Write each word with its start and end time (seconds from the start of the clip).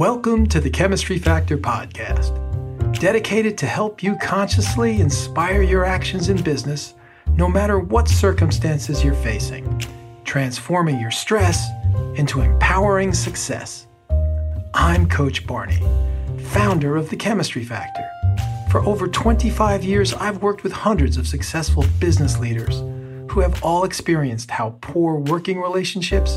Welcome 0.00 0.46
to 0.46 0.60
the 0.60 0.70
Chemistry 0.70 1.18
Factor 1.18 1.58
podcast, 1.58 2.32
dedicated 2.98 3.58
to 3.58 3.66
help 3.66 4.02
you 4.02 4.16
consciously 4.16 4.98
inspire 4.98 5.60
your 5.60 5.84
actions 5.84 6.30
in 6.30 6.42
business 6.42 6.94
no 7.36 7.46
matter 7.46 7.78
what 7.78 8.08
circumstances 8.08 9.04
you're 9.04 9.12
facing, 9.12 9.78
transforming 10.24 10.98
your 10.98 11.10
stress 11.10 11.68
into 12.14 12.40
empowering 12.40 13.12
success. 13.12 13.88
I'm 14.72 15.06
Coach 15.06 15.46
Barney, 15.46 15.82
founder 16.44 16.96
of 16.96 17.10
the 17.10 17.16
Chemistry 17.16 17.62
Factor. 17.62 18.08
For 18.70 18.80
over 18.86 19.06
25 19.06 19.84
years, 19.84 20.14
I've 20.14 20.40
worked 20.40 20.62
with 20.62 20.72
hundreds 20.72 21.18
of 21.18 21.28
successful 21.28 21.84
business 21.98 22.38
leaders 22.38 22.78
who 23.30 23.40
have 23.40 23.62
all 23.62 23.84
experienced 23.84 24.50
how 24.50 24.78
poor 24.80 25.16
working 25.16 25.60
relationships 25.60 26.36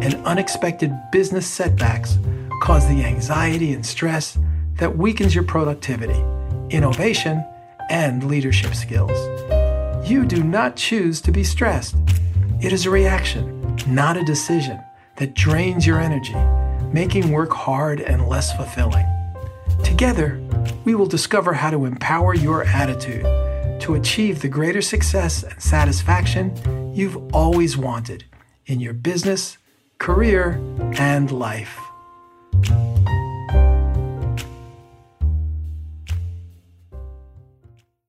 and 0.00 0.14
unexpected 0.24 0.90
business 1.12 1.46
setbacks 1.46 2.16
cause 2.62 2.86
the 2.86 3.02
anxiety 3.02 3.72
and 3.72 3.84
stress 3.84 4.38
that 4.76 4.96
weakens 4.96 5.34
your 5.34 5.42
productivity, 5.42 6.22
innovation, 6.70 7.44
and 7.90 8.22
leadership 8.22 8.72
skills. 8.72 9.10
You 10.08 10.24
do 10.24 10.44
not 10.44 10.76
choose 10.76 11.20
to 11.22 11.32
be 11.32 11.42
stressed. 11.42 11.96
It 12.60 12.72
is 12.72 12.86
a 12.86 12.90
reaction, 12.90 13.76
not 13.88 14.16
a 14.16 14.24
decision, 14.24 14.80
that 15.16 15.34
drains 15.34 15.88
your 15.88 15.98
energy, 15.98 16.36
making 16.92 17.32
work 17.32 17.50
hard 17.50 18.00
and 18.00 18.28
less 18.28 18.54
fulfilling. 18.54 19.06
Together, 19.82 20.40
we 20.84 20.94
will 20.94 21.06
discover 21.06 21.54
how 21.54 21.70
to 21.70 21.84
empower 21.84 22.32
your 22.32 22.62
attitude 22.62 23.24
to 23.80 23.96
achieve 23.96 24.40
the 24.40 24.48
greater 24.48 24.82
success 24.82 25.42
and 25.42 25.60
satisfaction 25.60 26.94
you've 26.94 27.34
always 27.34 27.76
wanted 27.76 28.24
in 28.66 28.78
your 28.78 28.94
business, 28.94 29.58
career, 29.98 30.62
and 30.96 31.32
life. 31.32 31.81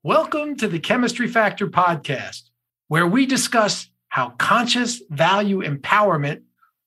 Welcome 0.06 0.58
to 0.58 0.68
the 0.68 0.80
Chemistry 0.80 1.30
Factor 1.30 1.66
podcast, 1.68 2.50
where 2.90 3.08
we 3.08 3.26
discuss 3.26 3.88
how 4.10 4.32
conscious 4.32 5.02
value 5.10 5.64
empowerment 5.64 6.42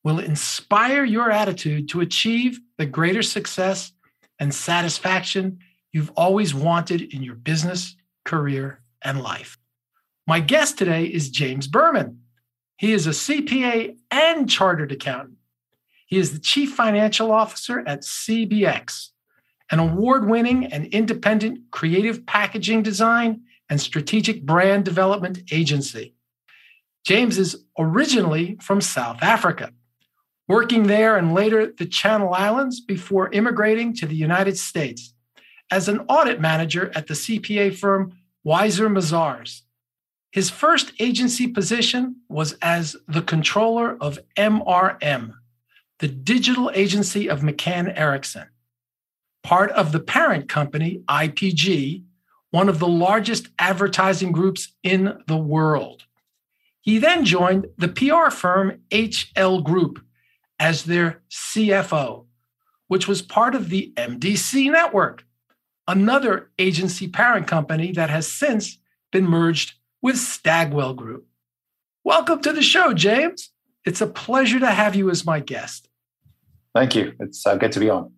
will 0.04 0.18
inspire 0.18 1.02
your 1.02 1.30
attitude 1.30 1.88
to 1.88 2.02
achieve 2.02 2.60
the 2.76 2.84
greater 2.84 3.22
success 3.22 3.90
and 4.38 4.54
satisfaction 4.54 5.60
you've 5.94 6.12
always 6.14 6.54
wanted 6.54 7.14
in 7.14 7.22
your 7.22 7.36
business, 7.36 7.96
career, 8.26 8.82
and 9.00 9.22
life. 9.22 9.56
My 10.26 10.40
guest 10.40 10.76
today 10.76 11.06
is 11.06 11.30
James 11.30 11.68
Berman. 11.68 12.20
He 12.76 12.92
is 12.92 13.06
a 13.06 13.10
CPA 13.12 13.96
and 14.10 14.46
chartered 14.46 14.92
accountant. 14.92 15.38
He 16.06 16.18
is 16.18 16.34
the 16.34 16.38
chief 16.38 16.74
financial 16.74 17.32
officer 17.32 17.82
at 17.86 18.02
CBX, 18.02 19.08
an 19.70 19.78
award 19.78 20.28
winning 20.28 20.66
and 20.66 20.86
independent 20.86 21.60
creative 21.70 22.24
packaging 22.26 22.82
design 22.82 23.42
and 23.68 23.80
strategic 23.80 24.42
brand 24.44 24.84
development 24.84 25.40
agency. 25.50 26.14
James 27.04 27.38
is 27.38 27.64
originally 27.78 28.56
from 28.60 28.80
South 28.80 29.22
Africa, 29.22 29.72
working 30.48 30.86
there 30.86 31.16
and 31.16 31.34
later 31.34 31.72
the 31.78 31.86
Channel 31.86 32.32
Islands 32.32 32.80
before 32.80 33.32
immigrating 33.32 33.94
to 33.94 34.06
the 34.06 34.14
United 34.14 34.58
States 34.58 35.12
as 35.70 35.88
an 35.88 36.00
audit 36.08 36.40
manager 36.40 36.92
at 36.94 37.06
the 37.06 37.14
CPA 37.14 37.76
firm 37.76 38.16
Weiser 38.46 38.88
Mazars. 38.90 39.62
His 40.30 40.50
first 40.50 40.92
agency 41.00 41.48
position 41.48 42.16
was 42.28 42.52
as 42.62 42.96
the 43.08 43.22
controller 43.22 43.96
of 44.00 44.18
MRM, 44.36 45.32
the 45.98 46.08
digital 46.08 46.70
agency 46.74 47.28
of 47.28 47.40
McCann 47.40 47.92
Erickson, 47.98 48.46
part 49.46 49.70
of 49.70 49.92
the 49.92 50.00
parent 50.00 50.48
company, 50.48 51.04
IPG, 51.08 52.02
one 52.50 52.68
of 52.68 52.80
the 52.80 52.88
largest 52.88 53.46
advertising 53.60 54.32
groups 54.32 54.74
in 54.82 55.22
the 55.28 55.36
world. 55.36 56.02
He 56.80 56.98
then 56.98 57.24
joined 57.24 57.68
the 57.78 57.86
PR 57.86 58.30
firm 58.30 58.80
HL 58.90 59.62
Group 59.62 60.04
as 60.58 60.82
their 60.82 61.22
CFO, 61.30 62.26
which 62.88 63.06
was 63.06 63.22
part 63.22 63.54
of 63.54 63.68
the 63.68 63.92
MDC 63.96 64.68
network, 64.72 65.24
another 65.86 66.50
agency 66.58 67.06
parent 67.06 67.46
company 67.46 67.92
that 67.92 68.10
has 68.10 68.26
since 68.26 68.78
been 69.12 69.28
merged 69.28 69.74
with 70.02 70.18
Stagwell 70.18 70.94
Group. 70.94 71.24
Welcome 72.02 72.42
to 72.42 72.52
the 72.52 72.62
show, 72.62 72.92
James. 72.92 73.50
It's 73.84 74.00
a 74.00 74.08
pleasure 74.08 74.58
to 74.58 74.70
have 74.72 74.96
you 74.96 75.08
as 75.08 75.24
my 75.24 75.38
guest. 75.38 75.88
Thank 76.74 76.96
you. 76.96 77.12
It's 77.20 77.46
uh, 77.46 77.54
good 77.54 77.70
to 77.70 77.78
be 77.78 77.88
on. 77.90 78.15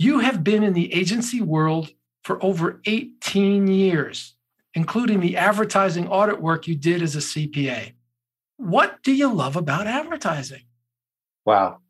You 0.00 0.20
have 0.20 0.42
been 0.42 0.62
in 0.62 0.72
the 0.72 0.94
agency 0.94 1.42
world 1.42 1.90
for 2.24 2.42
over 2.42 2.80
18 2.86 3.66
years, 3.66 4.34
including 4.72 5.20
the 5.20 5.36
advertising 5.36 6.08
audit 6.08 6.40
work 6.40 6.66
you 6.66 6.74
did 6.74 7.02
as 7.02 7.16
a 7.16 7.18
CPA. 7.18 7.92
What 8.56 9.02
do 9.02 9.12
you 9.12 9.30
love 9.30 9.56
about 9.56 9.86
advertising? 9.86 10.62
Wow. 11.44 11.80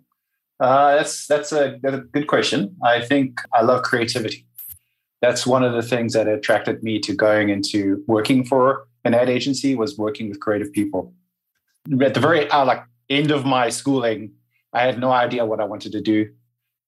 Uh, 0.58 0.96
that's 0.96 1.28
that's 1.28 1.52
a, 1.52 1.78
that's 1.80 1.98
a 1.98 2.00
good 2.00 2.26
question. 2.26 2.76
I 2.84 3.00
think 3.00 3.42
I 3.54 3.62
love 3.62 3.84
creativity. 3.84 4.44
That's 5.22 5.46
one 5.46 5.62
of 5.62 5.74
the 5.74 5.82
things 5.82 6.14
that 6.14 6.26
attracted 6.26 6.82
me 6.82 6.98
to 6.98 7.14
going 7.14 7.48
into 7.48 8.02
working 8.08 8.44
for 8.44 8.88
an 9.04 9.14
ad 9.14 9.30
agency 9.30 9.76
was 9.76 9.96
working 9.96 10.28
with 10.28 10.40
creative 10.40 10.72
people. 10.72 11.14
At 12.02 12.14
the 12.14 12.20
very 12.20 12.50
uh, 12.50 12.64
like 12.64 12.82
end 13.08 13.30
of 13.30 13.44
my 13.44 13.68
schooling, 13.68 14.32
I 14.72 14.80
had 14.80 14.98
no 14.98 15.12
idea 15.12 15.46
what 15.46 15.60
I 15.60 15.64
wanted 15.64 15.92
to 15.92 16.00
do. 16.00 16.30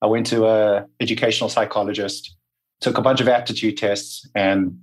I 0.03 0.07
went 0.07 0.27
to 0.27 0.47
a 0.47 0.87
educational 1.01 1.49
psychologist, 1.49 2.37
took 2.81 2.99
a 2.99 3.03
bunch 3.03 3.21
of 3.21 3.29
aptitude 3.29 3.77
tests, 3.79 4.29
and 4.35 4.79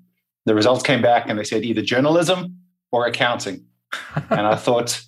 the 0.46 0.56
results 0.56 0.82
came 0.82 1.02
back 1.02 1.30
and 1.30 1.38
they 1.38 1.44
said 1.44 1.64
either 1.64 1.82
journalism 1.82 2.58
or 2.92 3.06
accounting. 3.06 3.66
and 4.30 4.42
I 4.48 4.56
thought 4.56 5.02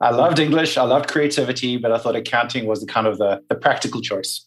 I 0.00 0.10
loved 0.10 0.38
English, 0.38 0.76
I 0.78 0.82
loved 0.82 1.08
creativity, 1.08 1.76
but 1.76 1.92
I 1.92 1.98
thought 1.98 2.16
accounting 2.16 2.66
was 2.66 2.80
the 2.80 2.86
kind 2.86 3.06
of 3.06 3.18
the, 3.18 3.42
the 3.48 3.54
practical 3.54 4.00
choice 4.00 4.46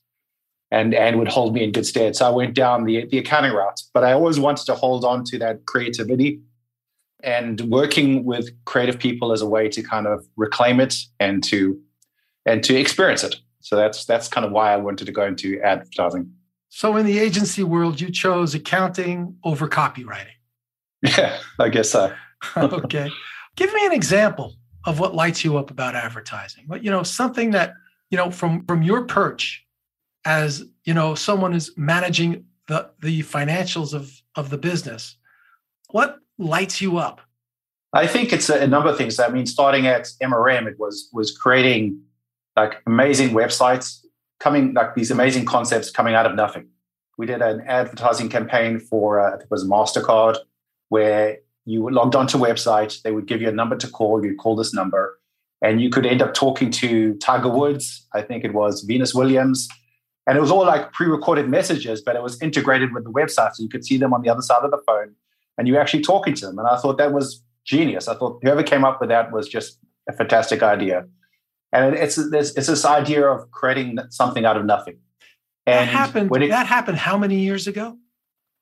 and 0.71 0.93
and 0.93 1.19
would 1.19 1.27
hold 1.27 1.53
me 1.53 1.63
in 1.63 1.71
good 1.71 1.85
stead. 1.85 2.15
So 2.15 2.25
I 2.25 2.29
went 2.29 2.55
down 2.55 2.85
the 2.85 3.05
the 3.05 3.19
accounting 3.19 3.53
route, 3.53 3.81
but 3.93 4.03
I 4.03 4.13
always 4.13 4.39
wanted 4.39 4.65
to 4.65 4.75
hold 4.75 5.05
on 5.05 5.23
to 5.25 5.37
that 5.39 5.65
creativity 5.65 6.41
and 7.23 7.61
working 7.61 8.23
with 8.23 8.49
creative 8.65 8.97
people 8.97 9.31
as 9.31 9.41
a 9.41 9.45
way 9.45 9.69
to 9.69 9.83
kind 9.83 10.07
of 10.07 10.25
reclaim 10.35 10.79
it 10.79 10.95
and 11.19 11.43
to 11.43 11.79
and 12.45 12.63
to 12.63 12.75
experience 12.75 13.23
it. 13.23 13.35
So 13.61 13.75
that's 13.75 14.05
that's 14.05 14.27
kind 14.27 14.45
of 14.45 14.51
why 14.51 14.73
I 14.73 14.77
wanted 14.77 15.05
to 15.05 15.11
go 15.11 15.25
into 15.25 15.59
advertising. 15.61 16.31
So 16.69 16.95
in 16.97 17.05
the 17.05 17.19
agency 17.19 17.63
world, 17.63 17.99
you 17.99 18.11
chose 18.11 18.55
accounting 18.55 19.35
over 19.43 19.67
copywriting. 19.67 20.37
Yeah, 21.01 21.37
I 21.59 21.69
guess 21.69 21.89
so. 21.89 22.13
okay. 22.57 23.09
Give 23.55 23.73
me 23.73 23.85
an 23.85 23.91
example 23.91 24.55
of 24.85 24.99
what 24.99 25.13
lights 25.13 25.43
you 25.43 25.57
up 25.57 25.69
about 25.69 25.95
advertising. 25.95 26.65
But 26.67 26.83
you 26.83 26.91
know, 26.91 27.03
something 27.03 27.51
that, 27.51 27.73
you 28.09 28.17
know, 28.17 28.31
from 28.31 28.65
from 28.65 28.83
your 28.83 29.05
perch 29.05 29.65
as, 30.25 30.63
you 30.85 30.93
know, 30.93 31.15
someone 31.15 31.53
is 31.53 31.71
managing 31.77 32.45
the 32.67 32.89
the 33.01 33.21
financials 33.23 33.93
of 33.93 34.11
of 34.35 34.49
the 34.49 34.57
business. 34.57 35.17
What 35.89 36.19
lights 36.37 36.81
you 36.81 36.97
up? 36.97 37.21
I 37.93 38.07
think 38.07 38.31
it's 38.31 38.49
a, 38.49 38.61
a 38.61 38.67
number 38.67 38.89
of 38.89 38.97
things. 38.97 39.19
I 39.19 39.27
mean, 39.27 39.45
starting 39.45 39.87
at 39.87 40.07
MRM, 40.21 40.67
it 40.67 40.79
was 40.79 41.09
was 41.11 41.35
creating 41.35 42.01
like 42.55 42.81
amazing 42.85 43.29
websites, 43.29 44.03
coming 44.39 44.73
like 44.73 44.95
these 44.95 45.11
amazing 45.11 45.45
concepts 45.45 45.89
coming 45.89 46.15
out 46.15 46.25
of 46.25 46.35
nothing. 46.35 46.67
We 47.17 47.25
did 47.25 47.41
an 47.41 47.61
advertising 47.67 48.29
campaign 48.29 48.79
for 48.79 49.19
uh, 49.19 49.35
it 49.35 49.45
was 49.49 49.65
Mastercard, 49.65 50.37
where 50.89 51.37
you 51.65 51.89
logged 51.89 52.15
onto 52.15 52.43
a 52.43 52.47
website, 52.47 53.01
they 53.03 53.11
would 53.11 53.27
give 53.27 53.41
you 53.41 53.49
a 53.49 53.51
number 53.51 53.75
to 53.77 53.87
call. 53.87 54.25
You 54.25 54.35
call 54.35 54.55
this 54.55 54.73
number, 54.73 55.19
and 55.61 55.81
you 55.81 55.89
could 55.89 56.05
end 56.05 56.21
up 56.21 56.33
talking 56.33 56.71
to 56.71 57.13
Tiger 57.15 57.49
Woods. 57.49 58.07
I 58.13 58.21
think 58.21 58.43
it 58.43 58.53
was 58.53 58.81
Venus 58.81 59.13
Williams, 59.13 59.67
and 60.27 60.37
it 60.37 60.41
was 60.41 60.51
all 60.51 60.65
like 60.65 60.91
pre-recorded 60.93 61.49
messages, 61.49 62.01
but 62.01 62.15
it 62.15 62.23
was 62.23 62.41
integrated 62.41 62.93
with 62.93 63.03
the 63.03 63.11
website, 63.11 63.53
so 63.53 63.63
you 63.63 63.69
could 63.69 63.85
see 63.85 63.97
them 63.97 64.13
on 64.13 64.21
the 64.21 64.29
other 64.29 64.41
side 64.41 64.63
of 64.63 64.71
the 64.71 64.81
phone 64.87 65.15
and 65.57 65.67
you're 65.67 65.79
actually 65.79 66.01
talking 66.01 66.33
to 66.33 66.47
them. 66.47 66.59
And 66.59 66.67
I 66.67 66.77
thought 66.77 66.97
that 66.97 67.13
was 67.13 67.43
genius. 67.65 68.07
I 68.07 68.15
thought 68.15 68.39
whoever 68.41 68.63
came 68.63 68.83
up 68.83 68.99
with 68.99 69.09
that 69.09 69.31
was 69.31 69.47
just 69.47 69.77
a 70.09 70.13
fantastic 70.13 70.63
idea. 70.63 71.05
And 71.71 71.95
it's 71.95 72.17
it's, 72.17 72.51
it's 72.51 72.67
this 72.67 72.85
idea 72.85 73.27
of 73.27 73.49
creating 73.51 73.97
something 74.09 74.45
out 74.45 74.57
of 74.57 74.65
nothing. 74.65 74.97
And 75.65 75.87
that 75.87 75.93
happened. 75.93 76.35
It, 76.35 76.49
that 76.49 76.67
happened 76.67 76.97
how 76.97 77.17
many 77.17 77.39
years 77.39 77.67
ago? 77.67 77.97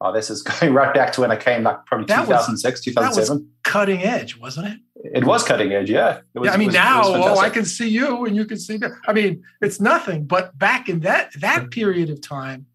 Oh, 0.02 0.14
this 0.14 0.30
is 0.30 0.42
going 0.60 0.74
right 0.74 0.94
back 0.94 1.12
to 1.14 1.22
when 1.22 1.32
I 1.32 1.36
came, 1.36 1.64
like 1.64 1.86
probably 1.86 2.06
that 2.08 2.26
2006, 2.26 2.80
was, 2.80 2.86
2007. 2.86 3.50
Cutting 3.64 4.04
edge, 4.04 4.38
wasn't 4.38 4.68
it? 4.68 4.80
It 5.16 5.24
was 5.26 5.44
cutting 5.44 5.72
edge, 5.74 5.90
yeah. 5.90 6.22
Was, 6.36 6.48
yeah 6.48 6.54
I 6.54 6.58
mean, 6.58 6.68
was, 6.68 6.76
now, 6.76 7.02
oh, 7.04 7.40
I 7.40 7.50
can 7.50 7.66
see 7.66 7.90
you 7.90 8.26
and 8.26 8.36
you 8.36 8.46
can 8.46 8.58
see 8.58 8.78
me. 8.78 8.88
I 9.08 9.14
mean, 9.14 9.44
it's 9.62 9.80
nothing. 9.80 10.26
But 10.26 10.58
back 10.58 10.90
in 10.90 11.02
that 11.02 11.32
that 11.40 11.62
mm-hmm. 11.62 11.70
period 11.70 12.10
of 12.10 12.22
time, 12.22 12.68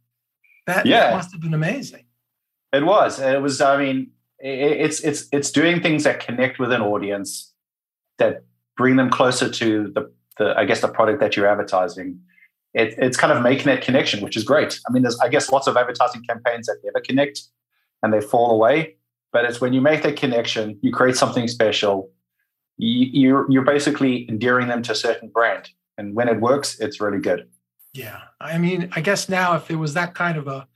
that, 0.66 0.86
yeah. 0.86 1.00
that 1.00 1.14
must 1.14 1.32
have 1.32 1.40
been 1.40 1.54
amazing. 1.54 2.04
It 2.72 2.84
was. 2.84 3.20
It 3.20 3.40
was. 3.40 3.60
I 3.60 3.76
mean, 3.76 4.10
it's 4.38 5.00
it's 5.00 5.28
it's 5.32 5.50
doing 5.50 5.80
things 5.80 6.04
that 6.04 6.20
connect 6.20 6.58
with 6.58 6.72
an 6.72 6.82
audience, 6.82 7.52
that 8.18 8.44
bring 8.76 8.96
them 8.96 9.10
closer 9.10 9.48
to 9.48 9.92
the 9.94 10.10
the 10.38 10.56
I 10.56 10.64
guess 10.64 10.80
the 10.80 10.88
product 10.88 11.20
that 11.20 11.36
you're 11.36 11.46
advertising, 11.46 12.20
it, 12.72 12.94
it's 12.98 13.16
kind 13.16 13.32
of 13.32 13.42
making 13.42 13.66
that 13.66 13.82
connection, 13.82 14.22
which 14.22 14.36
is 14.36 14.44
great. 14.44 14.78
I 14.88 14.92
mean, 14.92 15.02
there's 15.02 15.18
I 15.20 15.28
guess 15.28 15.50
lots 15.50 15.66
of 15.66 15.76
advertising 15.76 16.22
campaigns 16.28 16.66
that 16.66 16.78
never 16.84 17.00
connect 17.00 17.42
and 18.02 18.12
they 18.12 18.20
fall 18.20 18.50
away. 18.50 18.96
But 19.32 19.44
it's 19.46 19.60
when 19.60 19.72
you 19.72 19.80
make 19.80 20.02
that 20.02 20.16
connection, 20.16 20.78
you 20.82 20.92
create 20.92 21.16
something 21.16 21.48
special. 21.48 22.10
You, 22.76 23.06
you're 23.12 23.50
you're 23.50 23.64
basically 23.64 24.28
endearing 24.28 24.68
them 24.68 24.82
to 24.82 24.92
a 24.92 24.94
certain 24.94 25.28
brand, 25.28 25.70
and 25.98 26.14
when 26.14 26.28
it 26.28 26.40
works, 26.40 26.78
it's 26.78 27.00
really 27.00 27.18
good. 27.18 27.48
Yeah, 27.92 28.20
I 28.40 28.58
mean, 28.58 28.90
I 28.94 29.00
guess 29.00 29.28
now 29.28 29.54
if 29.54 29.70
it 29.70 29.76
was 29.76 29.94
that 29.94 30.14
kind 30.14 30.36
of 30.36 30.46
a 30.48 30.68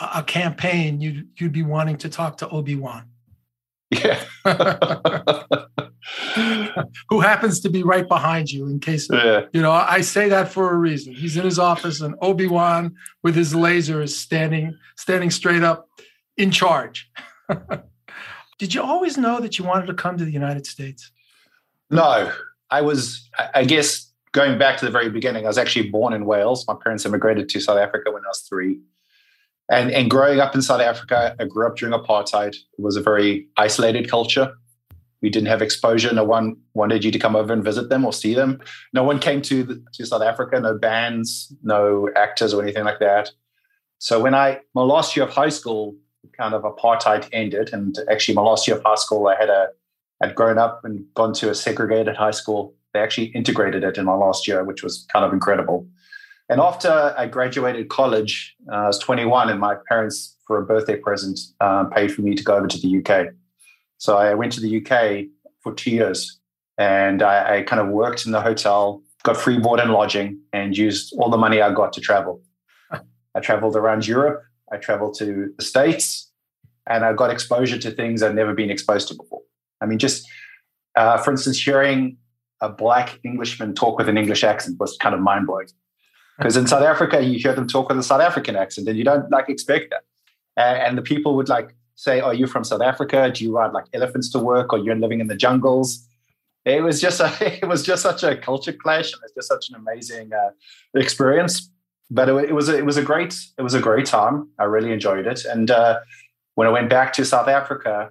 a 0.00 0.22
campaign, 0.22 1.00
you'd 1.00 1.28
you'd 1.40 1.52
be 1.52 1.62
wanting 1.62 1.96
to 1.98 2.08
talk 2.08 2.36
to 2.38 2.48
Obi 2.48 2.76
Wan. 2.76 3.08
Yeah. 4.02 4.24
Who 7.08 7.20
happens 7.20 7.60
to 7.60 7.70
be 7.70 7.82
right 7.82 8.06
behind 8.06 8.50
you 8.50 8.66
in 8.66 8.80
case 8.80 9.08
yeah. 9.10 9.46
you 9.52 9.62
know, 9.62 9.70
I 9.70 10.00
say 10.00 10.28
that 10.28 10.48
for 10.48 10.72
a 10.72 10.76
reason. 10.76 11.14
He's 11.14 11.36
in 11.36 11.44
his 11.44 11.58
office 11.58 12.00
and 12.00 12.14
Obi-Wan 12.20 12.94
with 13.22 13.34
his 13.34 13.54
laser 13.54 14.02
is 14.02 14.16
standing 14.16 14.76
standing 14.96 15.30
straight 15.30 15.62
up 15.62 15.88
in 16.36 16.50
charge. 16.50 17.10
Did 18.58 18.74
you 18.74 18.82
always 18.82 19.16
know 19.16 19.40
that 19.40 19.58
you 19.58 19.64
wanted 19.64 19.86
to 19.86 19.94
come 19.94 20.18
to 20.18 20.24
the 20.24 20.32
United 20.32 20.66
States? 20.66 21.10
No. 21.90 22.32
I 22.70 22.80
was 22.82 23.28
I 23.54 23.64
guess 23.64 24.12
going 24.32 24.58
back 24.58 24.78
to 24.78 24.84
the 24.84 24.90
very 24.90 25.08
beginning, 25.08 25.44
I 25.44 25.48
was 25.48 25.58
actually 25.58 25.90
born 25.90 26.12
in 26.12 26.26
Wales. 26.26 26.66
My 26.66 26.74
parents 26.74 27.06
immigrated 27.06 27.48
to 27.50 27.60
South 27.60 27.78
Africa 27.78 28.10
when 28.10 28.24
I 28.24 28.28
was 28.28 28.40
3 28.48 28.78
and 29.70 29.90
and 29.90 30.10
growing 30.10 30.40
up 30.40 30.54
in 30.54 30.62
South 30.62 30.80
Africa, 30.80 31.34
I 31.38 31.44
grew 31.44 31.66
up 31.66 31.76
during 31.76 31.98
apartheid. 31.98 32.54
It 32.54 32.80
was 32.80 32.96
a 32.96 33.02
very 33.02 33.48
isolated 33.56 34.10
culture. 34.10 34.54
We 35.22 35.30
didn't 35.30 35.48
have 35.48 35.62
exposure. 35.62 36.12
No 36.12 36.24
one 36.24 36.56
wanted 36.74 37.02
you 37.02 37.10
to 37.10 37.18
come 37.18 37.34
over 37.34 37.52
and 37.52 37.64
visit 37.64 37.88
them 37.88 38.04
or 38.04 38.12
see 38.12 38.34
them. 38.34 38.60
No 38.92 39.02
one 39.02 39.18
came 39.18 39.40
to 39.42 39.62
the, 39.62 39.82
to 39.94 40.04
South 40.04 40.20
Africa. 40.20 40.60
No 40.60 40.76
bands, 40.76 41.50
no 41.62 42.10
actors 42.14 42.52
or 42.52 42.62
anything 42.62 42.84
like 42.84 42.98
that. 42.98 43.30
So 43.98 44.20
when 44.20 44.34
I 44.34 44.60
my 44.74 44.82
last 44.82 45.16
year 45.16 45.24
of 45.24 45.32
high 45.32 45.48
school, 45.48 45.96
kind 46.36 46.52
of 46.52 46.62
apartheid 46.62 47.28
ended, 47.32 47.70
and 47.72 47.96
actually 48.10 48.34
my 48.34 48.42
last 48.42 48.68
year 48.68 48.76
of 48.76 48.82
high 48.84 48.96
school, 48.96 49.26
I 49.28 49.36
had 49.36 49.48
a 49.48 49.68
had 50.20 50.34
grown 50.34 50.58
up 50.58 50.84
and 50.84 51.04
gone 51.14 51.32
to 51.34 51.50
a 51.50 51.54
segregated 51.54 52.16
high 52.16 52.30
school. 52.30 52.74
They 52.92 53.00
actually 53.00 53.26
integrated 53.28 53.82
it 53.82 53.96
in 53.96 54.04
my 54.04 54.14
last 54.14 54.46
year, 54.46 54.62
which 54.62 54.82
was 54.82 55.06
kind 55.12 55.24
of 55.24 55.32
incredible. 55.32 55.88
And 56.48 56.60
after 56.60 57.14
I 57.16 57.26
graduated 57.26 57.88
college, 57.88 58.54
uh, 58.70 58.76
I 58.76 58.86
was 58.86 58.98
21, 58.98 59.48
and 59.48 59.58
my 59.58 59.76
parents, 59.88 60.36
for 60.46 60.58
a 60.58 60.66
birthday 60.66 60.96
present, 60.96 61.40
uh, 61.60 61.84
paid 61.84 62.12
for 62.12 62.20
me 62.20 62.34
to 62.34 62.44
go 62.44 62.56
over 62.56 62.66
to 62.66 62.78
the 62.78 62.98
UK. 62.98 63.28
So 63.96 64.18
I 64.18 64.34
went 64.34 64.52
to 64.52 64.60
the 64.60 64.76
UK 64.78 65.26
for 65.62 65.72
two 65.72 65.90
years, 65.90 66.38
and 66.76 67.22
I, 67.22 67.58
I 67.58 67.62
kind 67.62 67.80
of 67.80 67.88
worked 67.88 68.26
in 68.26 68.32
the 68.32 68.42
hotel, 68.42 69.02
got 69.22 69.38
free 69.38 69.58
board 69.58 69.80
and 69.80 69.90
lodging, 69.90 70.38
and 70.52 70.76
used 70.76 71.14
all 71.18 71.30
the 71.30 71.38
money 71.38 71.62
I 71.62 71.72
got 71.72 71.94
to 71.94 72.00
travel. 72.00 72.42
I 72.92 73.40
traveled 73.40 73.74
around 73.74 74.06
Europe. 74.06 74.42
I 74.70 74.76
traveled 74.76 75.16
to 75.18 75.52
the 75.56 75.64
States, 75.64 76.30
and 76.86 77.04
I 77.04 77.14
got 77.14 77.30
exposure 77.30 77.78
to 77.78 77.90
things 77.90 78.22
I'd 78.22 78.34
never 78.34 78.52
been 78.52 78.70
exposed 78.70 79.08
to 79.08 79.14
before. 79.14 79.40
I 79.80 79.86
mean, 79.86 79.98
just 79.98 80.26
uh, 80.94 81.18
for 81.18 81.30
instance, 81.30 81.60
hearing 81.60 82.16
a 82.60 82.68
black 82.68 83.18
Englishman 83.24 83.74
talk 83.74 83.98
with 83.98 84.08
an 84.08 84.16
English 84.16 84.44
accent 84.44 84.78
was 84.78 84.96
kind 84.98 85.14
of 85.14 85.20
mind 85.20 85.46
blowing. 85.46 85.66
Because 86.38 86.56
in 86.56 86.66
South 86.66 86.82
Africa, 86.82 87.22
you 87.22 87.38
hear 87.38 87.54
them 87.54 87.68
talk 87.68 87.88
with 87.88 87.98
a 87.98 88.02
South 88.02 88.20
African 88.20 88.56
accent, 88.56 88.88
and 88.88 88.98
you 88.98 89.04
don't 89.04 89.30
like 89.30 89.48
expect 89.48 89.90
that. 89.90 90.02
And, 90.56 90.98
the 90.98 91.02
people 91.02 91.36
would 91.36 91.48
like 91.48 91.74
say, 91.94 92.20
"Are 92.20 92.34
you 92.34 92.46
from 92.46 92.64
South 92.64 92.80
Africa? 92.80 93.30
Do 93.30 93.44
you 93.44 93.56
ride 93.56 93.72
like 93.72 93.86
elephants 93.92 94.30
to 94.30 94.38
work, 94.38 94.72
or 94.72 94.78
you're 94.78 94.96
living 94.96 95.20
in 95.20 95.28
the 95.28 95.36
jungles?" 95.36 96.06
It 96.64 96.82
was 96.82 97.00
just 97.00 97.20
a, 97.20 97.30
it 97.62 97.68
was 97.68 97.82
just 97.82 98.02
such 98.02 98.22
a 98.22 98.36
culture 98.36 98.72
clash, 98.72 99.12
and 99.12 99.20
it's 99.24 99.34
just 99.34 99.48
such 99.48 99.68
an 99.70 99.76
amazing 99.76 100.32
uh, 100.32 100.50
experience. 100.94 101.70
But 102.10 102.28
it, 102.28 102.50
it, 102.50 102.52
was 102.52 102.68
a, 102.68 102.76
it 102.76 102.84
was 102.84 102.96
a 102.96 103.02
great 103.02 103.36
it 103.58 103.62
was 103.62 103.74
a 103.74 103.80
great 103.80 104.06
time. 104.06 104.48
I 104.58 104.64
really 104.64 104.92
enjoyed 104.92 105.26
it. 105.26 105.44
And 105.44 105.70
uh, 105.70 106.00
when 106.54 106.66
I 106.66 106.70
went 106.70 106.90
back 106.90 107.12
to 107.14 107.24
South 107.24 107.48
Africa, 107.48 108.10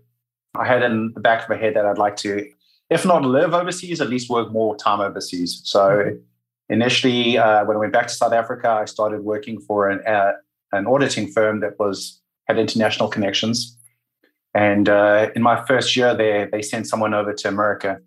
I 0.55 0.65
had 0.65 0.81
in 0.81 1.11
the 1.13 1.19
back 1.19 1.43
of 1.43 1.49
my 1.49 1.57
head 1.57 1.75
that 1.75 1.85
I'd 1.85 1.97
like 1.97 2.15
to, 2.17 2.49
if 2.89 3.05
not 3.05 3.23
live 3.23 3.53
overseas, 3.53 4.01
at 4.01 4.09
least 4.09 4.29
work 4.29 4.49
more 4.51 4.77
time 4.77 5.01
overseas. 5.01 5.61
So. 5.65 5.81
Mm-hmm 5.89 6.19
Initially, 6.69 7.37
uh, 7.37 7.65
when 7.65 7.77
I 7.77 7.79
went 7.79 7.93
back 7.93 8.07
to 8.07 8.13
South 8.13 8.33
Africa, 8.33 8.69
I 8.69 8.85
started 8.85 9.23
working 9.23 9.59
for 9.59 9.89
an, 9.89 10.05
uh, 10.07 10.33
an 10.71 10.87
auditing 10.87 11.31
firm 11.31 11.59
that 11.59 11.77
was 11.77 12.21
had 12.47 12.57
international 12.57 13.09
connections. 13.09 13.77
And 14.53 14.87
uh, 14.87 15.29
in 15.35 15.41
my 15.41 15.63
first 15.65 15.95
year 15.95 16.15
there, 16.15 16.49
they 16.51 16.61
sent 16.61 16.87
someone 16.87 17.13
over 17.13 17.33
to 17.33 17.47
America. 17.47 17.99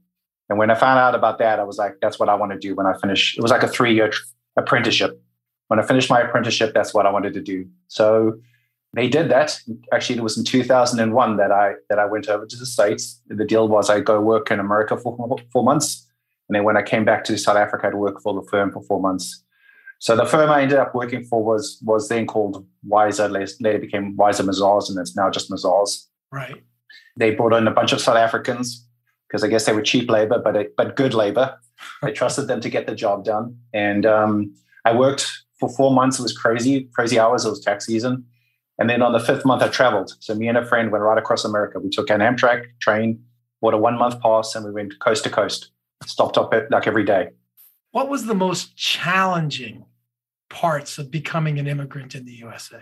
And 0.48 0.58
when 0.58 0.70
I 0.70 0.74
found 0.74 0.98
out 0.98 1.14
about 1.14 1.38
that, 1.38 1.58
I 1.58 1.64
was 1.64 1.76
like, 1.76 1.96
that's 2.00 2.18
what 2.18 2.28
I 2.28 2.34
want 2.34 2.52
to 2.52 2.58
do 2.58 2.74
when 2.74 2.86
I 2.86 2.96
finish. 2.98 3.36
It 3.36 3.42
was 3.42 3.50
like 3.50 3.62
a 3.62 3.68
three 3.68 3.94
year 3.94 4.12
apprenticeship. 4.56 5.20
When 5.68 5.80
I 5.80 5.82
finished 5.82 6.08
my 6.08 6.20
apprenticeship, 6.20 6.72
that's 6.72 6.94
what 6.94 7.06
I 7.06 7.10
wanted 7.10 7.34
to 7.34 7.42
do. 7.42 7.66
So 7.88 8.38
they 8.94 9.08
did 9.08 9.28
that. 9.30 9.58
Actually, 9.92 10.18
it 10.18 10.22
was 10.22 10.38
in 10.38 10.44
2001 10.44 11.36
that 11.36 11.50
I 11.50 11.72
that 11.90 11.98
I 11.98 12.06
went 12.06 12.28
over 12.28 12.46
to 12.46 12.56
the 12.56 12.66
States. 12.66 13.20
The 13.26 13.44
deal 13.44 13.68
was 13.68 13.90
I 13.90 14.00
go 14.00 14.20
work 14.20 14.50
in 14.50 14.60
America 14.60 14.96
for 14.96 15.36
four 15.52 15.64
months 15.64 16.05
and 16.48 16.54
then 16.54 16.64
when 16.64 16.76
I 16.76 16.82
came 16.82 17.04
back 17.04 17.24
to 17.24 17.38
South 17.38 17.56
Africa 17.56 17.90
to 17.90 17.96
work 17.96 18.20
for 18.22 18.34
the 18.34 18.46
firm 18.48 18.70
for 18.70 18.82
four 18.82 19.00
months. 19.00 19.42
So 19.98 20.14
the 20.14 20.26
firm 20.26 20.50
I 20.50 20.62
ended 20.62 20.78
up 20.78 20.94
working 20.94 21.24
for 21.24 21.42
was 21.42 21.78
was 21.82 22.08
then 22.08 22.26
called 22.26 22.66
Weiser, 22.86 23.30
later 23.60 23.78
became 23.78 24.16
Weiser 24.16 24.44
Mazars, 24.44 24.90
and 24.90 24.98
it's 24.98 25.16
now 25.16 25.30
just 25.30 25.50
Mazars. 25.50 26.06
Right. 26.30 26.62
They 27.16 27.34
brought 27.34 27.54
in 27.54 27.66
a 27.66 27.70
bunch 27.70 27.92
of 27.92 28.00
South 28.00 28.16
Africans 28.16 28.86
because 29.26 29.42
I 29.42 29.48
guess 29.48 29.64
they 29.64 29.72
were 29.72 29.82
cheap 29.82 30.10
labor, 30.10 30.38
but 30.38 30.76
but 30.76 30.96
good 30.96 31.14
labor. 31.14 31.58
I 32.02 32.10
trusted 32.10 32.46
them 32.46 32.60
to 32.60 32.68
get 32.68 32.86
the 32.86 32.94
job 32.94 33.24
done, 33.24 33.58
and 33.72 34.04
um, 34.04 34.54
I 34.84 34.94
worked 34.94 35.30
for 35.58 35.68
four 35.70 35.92
months. 35.92 36.18
It 36.18 36.22
was 36.22 36.36
crazy, 36.36 36.88
crazy 36.94 37.18
hours. 37.18 37.44
It 37.46 37.50
was 37.50 37.60
tax 37.60 37.86
season, 37.86 38.24
and 38.78 38.90
then 38.90 39.00
on 39.00 39.12
the 39.12 39.20
fifth 39.20 39.46
month, 39.46 39.62
I 39.62 39.68
traveled. 39.68 40.14
So 40.20 40.34
me 40.34 40.46
and 40.46 40.58
a 40.58 40.64
friend 40.64 40.92
went 40.92 41.02
right 41.02 41.18
across 41.18 41.44
America. 41.44 41.80
We 41.80 41.88
took 41.88 42.10
an 42.10 42.20
Amtrak 42.20 42.66
train, 42.80 43.24
bought 43.62 43.72
a 43.72 43.78
one 43.78 43.98
month 43.98 44.20
pass, 44.20 44.54
and 44.54 44.64
we 44.64 44.72
went 44.72 44.98
coast 45.00 45.24
to 45.24 45.30
coast 45.30 45.70
stopped 46.08 46.38
up 46.38 46.52
at 46.54 46.70
like 46.70 46.86
every 46.86 47.04
day. 47.04 47.30
What 47.92 48.08
was 48.08 48.26
the 48.26 48.34
most 48.34 48.76
challenging 48.76 49.84
parts 50.48 50.98
of 50.98 51.10
becoming 51.10 51.58
an 51.58 51.66
immigrant 51.66 52.14
in 52.14 52.24
the 52.24 52.32
USA? 52.32 52.80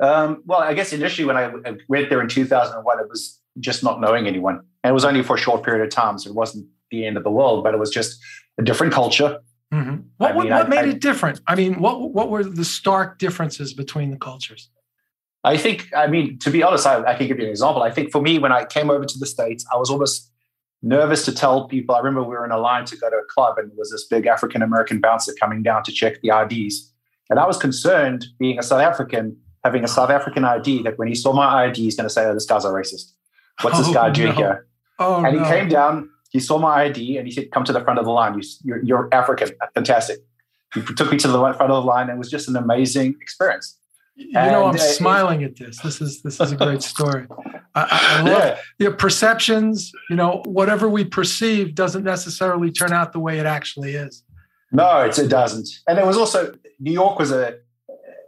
Um, 0.00 0.42
well, 0.44 0.60
I 0.60 0.74
guess 0.74 0.92
initially 0.92 1.24
when 1.24 1.36
I 1.36 1.52
went 1.88 2.10
there 2.10 2.20
in 2.20 2.28
2001, 2.28 3.00
it 3.00 3.08
was 3.08 3.40
just 3.60 3.82
not 3.82 4.00
knowing 4.00 4.26
anyone. 4.26 4.60
And 4.82 4.90
it 4.90 4.94
was 4.94 5.04
only 5.04 5.22
for 5.22 5.36
a 5.36 5.38
short 5.38 5.62
period 5.62 5.84
of 5.84 5.90
time. 5.90 6.18
So 6.18 6.30
it 6.30 6.36
wasn't 6.36 6.66
the 6.90 7.06
end 7.06 7.16
of 7.16 7.24
the 7.24 7.30
world, 7.30 7.64
but 7.64 7.74
it 7.74 7.78
was 7.78 7.90
just 7.90 8.20
a 8.58 8.62
different 8.62 8.92
culture. 8.92 9.40
Mm-hmm. 9.72 9.96
What, 10.18 10.36
mean, 10.36 10.50
what, 10.50 10.68
made 10.68 10.78
I, 10.78 10.88
it 10.88 11.00
different? 11.00 11.40
I 11.46 11.54
mean, 11.54 11.80
what, 11.80 12.12
what 12.12 12.30
were 12.30 12.44
the 12.44 12.64
stark 12.64 13.18
differences 13.18 13.72
between 13.72 14.10
the 14.10 14.16
cultures? 14.16 14.68
I 15.42 15.56
think, 15.56 15.88
I 15.94 16.06
mean, 16.06 16.38
to 16.40 16.50
be 16.50 16.62
honest, 16.62 16.86
I, 16.86 17.02
I 17.04 17.14
can 17.14 17.26
give 17.26 17.38
you 17.38 17.44
an 17.44 17.50
example. 17.50 17.82
I 17.82 17.90
think 17.90 18.10
for 18.10 18.22
me, 18.22 18.38
when 18.38 18.52
I 18.52 18.64
came 18.64 18.90
over 18.90 19.04
to 19.04 19.18
the 19.18 19.26
States, 19.26 19.64
I 19.72 19.76
was 19.76 19.90
almost 19.90 20.30
nervous 20.84 21.24
to 21.24 21.32
tell 21.32 21.66
people. 21.66 21.94
I 21.94 21.98
remember 21.98 22.22
we 22.22 22.36
were 22.36 22.44
in 22.44 22.52
a 22.52 22.58
line 22.58 22.84
to 22.86 22.96
go 22.96 23.10
to 23.10 23.16
a 23.16 23.24
club, 23.24 23.58
and 23.58 23.70
there 23.70 23.76
was 23.76 23.90
this 23.90 24.04
big 24.04 24.26
African 24.26 24.62
American 24.62 25.00
bouncer 25.00 25.32
coming 25.40 25.62
down 25.62 25.82
to 25.84 25.92
check 25.92 26.20
the 26.20 26.30
IDs. 26.30 26.92
And 27.30 27.38
I 27.38 27.46
was 27.46 27.56
concerned, 27.56 28.26
being 28.38 28.58
a 28.58 28.62
South 28.62 28.82
African, 28.82 29.36
having 29.64 29.82
a 29.82 29.88
South 29.88 30.10
African 30.10 30.44
ID, 30.44 30.82
that 30.82 30.98
when 30.98 31.08
he 31.08 31.14
saw 31.14 31.32
my 31.32 31.64
ID, 31.64 31.82
he's 31.82 31.96
going 31.96 32.08
to 32.08 32.12
say, 32.12 32.24
"Oh, 32.26 32.34
this 32.34 32.46
guy's 32.46 32.64
a 32.64 32.68
racist. 32.68 33.12
What's 33.62 33.78
this 33.78 33.88
oh, 33.88 33.94
guy 33.94 34.08
oh, 34.08 34.12
doing 34.12 34.28
no. 34.30 34.36
here?" 34.36 34.66
Oh, 34.98 35.24
and 35.24 35.34
he 35.34 35.40
no. 35.40 35.48
came 35.48 35.68
down. 35.68 36.10
He 36.30 36.40
saw 36.40 36.58
my 36.58 36.84
ID, 36.84 37.16
and 37.16 37.26
he 37.26 37.32
said, 37.32 37.50
"Come 37.50 37.64
to 37.64 37.72
the 37.72 37.80
front 37.80 37.98
of 37.98 38.04
the 38.04 38.12
line. 38.12 38.40
You're, 38.62 38.82
you're 38.84 39.08
African. 39.12 39.50
Fantastic." 39.74 40.18
He 40.74 40.82
took 40.82 41.12
me 41.12 41.18
to 41.18 41.28
the 41.28 41.38
front 41.38 41.60
of 41.60 41.68
the 41.68 41.88
line, 41.88 42.10
and 42.10 42.16
it 42.16 42.18
was 42.18 42.30
just 42.30 42.48
an 42.48 42.56
amazing 42.56 43.14
experience. 43.20 43.78
You 44.16 44.32
know, 44.32 44.66
I'm 44.66 44.76
uh, 44.76 44.78
smiling 44.78 45.42
at 45.42 45.56
this. 45.56 45.80
This 45.80 46.00
is 46.00 46.22
this 46.22 46.40
is 46.40 46.52
a 46.52 46.56
great 46.56 46.82
story. 46.94 47.26
I, 47.74 47.88
I 47.90 48.22
love 48.22 48.58
yeah. 48.78 48.86
the 48.90 48.92
perceptions. 48.92 49.92
You 50.08 50.16
know, 50.16 50.42
whatever 50.46 50.88
we 50.88 51.04
perceive 51.04 51.74
doesn't 51.74 52.04
necessarily 52.04 52.70
turn 52.70 52.92
out 52.92 53.12
the 53.12 53.18
way 53.18 53.38
it 53.38 53.46
actually 53.46 53.94
is. 53.94 54.22
No, 54.70 55.00
it 55.00 55.28
doesn't. 55.28 55.68
And 55.88 55.98
it 55.98 56.06
was 56.06 56.16
also 56.16 56.54
New 56.78 56.92
York 56.92 57.18
was 57.18 57.32
a 57.32 57.58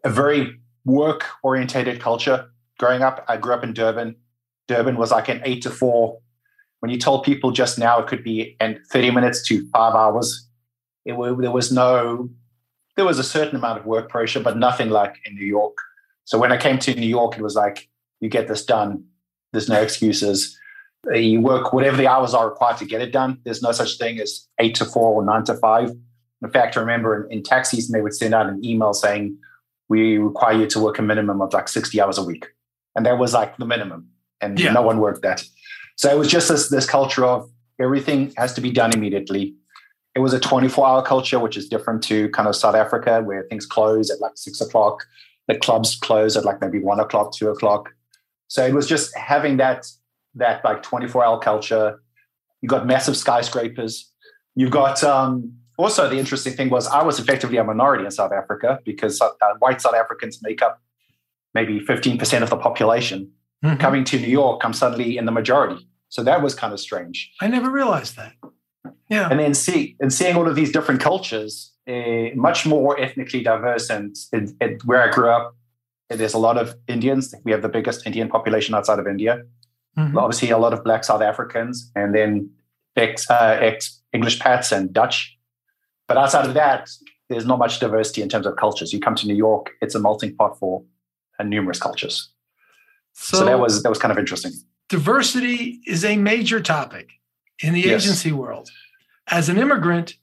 a 0.04 0.10
very 0.10 0.58
work 0.84 1.24
orientated 1.42 2.00
culture. 2.00 2.48
Growing 2.78 3.02
up, 3.02 3.24
I 3.28 3.36
grew 3.36 3.54
up 3.54 3.64
in 3.64 3.72
Durban. 3.72 4.16
Durban 4.68 4.96
was 4.96 5.10
like 5.10 5.28
an 5.28 5.40
eight 5.44 5.62
to 5.62 5.70
four. 5.70 6.18
When 6.80 6.90
you 6.90 6.98
told 6.98 7.24
people 7.24 7.50
just 7.52 7.78
now 7.78 7.98
it 8.00 8.06
could 8.06 8.22
be 8.22 8.56
and 8.60 8.78
30 8.90 9.10
minutes 9.12 9.42
to 9.48 9.68
five 9.70 9.94
hours, 9.94 10.48
it, 11.04 11.14
there 11.16 11.50
was 11.50 11.72
no 11.72 12.28
there 12.96 13.04
was 13.04 13.18
a 13.18 13.24
certain 13.24 13.56
amount 13.56 13.78
of 13.78 13.86
work 13.86 14.08
pressure, 14.08 14.40
but 14.40 14.56
nothing 14.56 14.90
like 14.90 15.16
in 15.24 15.34
New 15.34 15.44
York. 15.44 15.76
So 16.24 16.38
when 16.38 16.50
I 16.50 16.56
came 16.56 16.78
to 16.80 16.94
New 16.94 17.06
York, 17.06 17.36
it 17.36 17.42
was 17.42 17.54
like, 17.54 17.88
you 18.20 18.28
get 18.28 18.48
this 18.48 18.64
done. 18.64 19.04
There's 19.52 19.68
no 19.68 19.80
excuses. 19.80 20.58
You 21.12 21.40
work 21.40 21.72
whatever 21.72 21.96
the 21.96 22.08
hours 22.08 22.34
are 22.34 22.48
required 22.48 22.78
to 22.78 22.84
get 22.84 23.00
it 23.00 23.12
done. 23.12 23.38
There's 23.44 23.62
no 23.62 23.72
such 23.72 23.98
thing 23.98 24.18
as 24.18 24.48
eight 24.58 24.74
to 24.76 24.84
four 24.84 25.12
or 25.12 25.24
nine 25.24 25.44
to 25.44 25.54
five. 25.54 25.90
In 26.42 26.50
fact, 26.50 26.76
I 26.76 26.80
remember 26.80 27.24
in, 27.24 27.38
in 27.38 27.42
tax 27.42 27.70
season, 27.70 27.92
they 27.92 28.02
would 28.02 28.14
send 28.14 28.34
out 28.34 28.46
an 28.46 28.64
email 28.64 28.92
saying, 28.92 29.38
we 29.88 30.18
require 30.18 30.54
you 30.58 30.66
to 30.66 30.80
work 30.80 30.98
a 30.98 31.02
minimum 31.02 31.40
of 31.40 31.52
like 31.52 31.68
60 31.68 32.00
hours 32.00 32.18
a 32.18 32.24
week. 32.24 32.46
And 32.96 33.06
that 33.06 33.18
was 33.18 33.34
like 33.34 33.56
the 33.56 33.66
minimum. 33.66 34.08
And 34.40 34.58
yeah. 34.58 34.72
no 34.72 34.82
one 34.82 34.98
worked 34.98 35.22
that. 35.22 35.44
So 35.96 36.10
it 36.10 36.18
was 36.18 36.28
just 36.28 36.48
this, 36.48 36.68
this 36.70 36.86
culture 36.86 37.24
of 37.24 37.48
everything 37.78 38.32
has 38.36 38.54
to 38.54 38.60
be 38.60 38.70
done 38.70 38.92
immediately 38.92 39.54
it 40.16 40.20
was 40.20 40.32
a 40.32 40.40
24 40.40 40.86
hour 40.86 41.02
culture, 41.02 41.38
which 41.38 41.58
is 41.58 41.68
different 41.68 42.02
to 42.04 42.30
kind 42.30 42.48
of 42.48 42.56
South 42.56 42.74
Africa, 42.74 43.20
where 43.22 43.44
things 43.50 43.66
close 43.66 44.10
at 44.10 44.18
like 44.18 44.32
six 44.34 44.62
o'clock. 44.62 45.06
The 45.46 45.58
clubs 45.58 45.94
close 45.94 46.36
at 46.36 46.44
like 46.44 46.60
maybe 46.60 46.80
one 46.80 46.98
o'clock, 46.98 47.32
two 47.32 47.50
o'clock. 47.50 47.92
So 48.48 48.64
it 48.64 48.72
was 48.72 48.88
just 48.88 49.14
having 49.14 49.58
that 49.58 49.86
that 50.34 50.64
like 50.64 50.82
24 50.82 51.24
hour 51.24 51.38
culture. 51.38 52.00
You 52.62 52.68
got 52.68 52.86
massive 52.86 53.16
skyscrapers. 53.16 54.10
You've 54.54 54.70
got 54.70 55.04
um, 55.04 55.52
also 55.76 56.08
the 56.08 56.18
interesting 56.18 56.54
thing 56.54 56.70
was 56.70 56.88
I 56.88 57.02
was 57.02 57.18
effectively 57.18 57.58
a 57.58 57.64
minority 57.64 58.06
in 58.06 58.10
South 58.10 58.32
Africa 58.32 58.80
because 58.86 59.20
uh, 59.20 59.28
white 59.58 59.82
South 59.82 59.94
Africans 59.94 60.40
make 60.42 60.62
up 60.62 60.80
maybe 61.52 61.80
15% 61.80 62.42
of 62.42 62.48
the 62.48 62.56
population. 62.56 63.30
Mm-hmm. 63.62 63.80
Coming 63.80 64.04
to 64.04 64.18
New 64.18 64.28
York, 64.28 64.62
I'm 64.64 64.72
suddenly 64.72 65.18
in 65.18 65.26
the 65.26 65.32
majority. 65.32 65.86
So 66.08 66.22
that 66.22 66.42
was 66.42 66.54
kind 66.54 66.72
of 66.72 66.80
strange. 66.80 67.32
I 67.42 67.48
never 67.48 67.70
realized 67.70 68.16
that. 68.16 68.32
Yeah. 69.08 69.28
And 69.30 69.40
then 69.40 69.54
see 69.54 69.96
and 70.00 70.12
seeing 70.12 70.36
all 70.36 70.48
of 70.48 70.56
these 70.56 70.72
different 70.72 71.00
cultures, 71.00 71.72
uh, 71.88 72.34
much 72.34 72.66
more 72.66 72.98
ethnically 73.00 73.42
diverse, 73.42 73.90
and, 73.90 74.16
where 74.84 75.02
I 75.02 75.12
grew 75.12 75.30
up, 75.30 75.56
there's 76.10 76.34
a 76.34 76.38
lot 76.38 76.56
of 76.58 76.74
Indians. 76.88 77.34
We 77.44 77.52
have 77.52 77.62
the 77.62 77.68
biggest 77.68 78.06
Indian 78.06 78.28
population 78.28 78.74
outside 78.74 78.98
of 78.98 79.06
India. 79.06 79.42
Mm-hmm. 79.98 80.18
Obviously, 80.18 80.50
a 80.50 80.58
lot 80.58 80.72
of 80.72 80.84
Black 80.84 81.04
South 81.04 81.22
Africans, 81.22 81.90
and 81.94 82.14
then 82.14 82.50
ex, 82.96 83.28
uh, 83.30 83.58
ex 83.60 84.02
English 84.12 84.38
Pats 84.38 84.72
and 84.72 84.92
Dutch. 84.92 85.36
But 86.06 86.16
outside 86.16 86.46
of 86.46 86.54
that, 86.54 86.88
there's 87.28 87.46
not 87.46 87.58
much 87.58 87.80
diversity 87.80 88.22
in 88.22 88.28
terms 88.28 88.46
of 88.46 88.56
cultures. 88.56 88.92
You 88.92 89.00
come 89.00 89.14
to 89.16 89.26
New 89.26 89.34
York, 89.34 89.70
it's 89.80 89.94
a 89.94 90.00
melting 90.00 90.36
pot 90.36 90.58
for 90.58 90.84
uh, 91.38 91.44
numerous 91.44 91.78
cultures. 91.78 92.30
So, 93.14 93.38
so, 93.38 93.44
that 93.46 93.58
was 93.58 93.82
that 93.82 93.88
was 93.88 93.98
kind 93.98 94.12
of 94.12 94.18
interesting. 94.18 94.52
Diversity 94.88 95.80
is 95.86 96.04
a 96.04 96.16
major 96.16 96.60
topic 96.60 97.08
in 97.62 97.74
the 97.74 97.80
yes. 97.80 98.04
agency 98.04 98.32
world. 98.32 98.70
As 99.28 99.48
an 99.48 99.58
immigrant, 99.58 100.16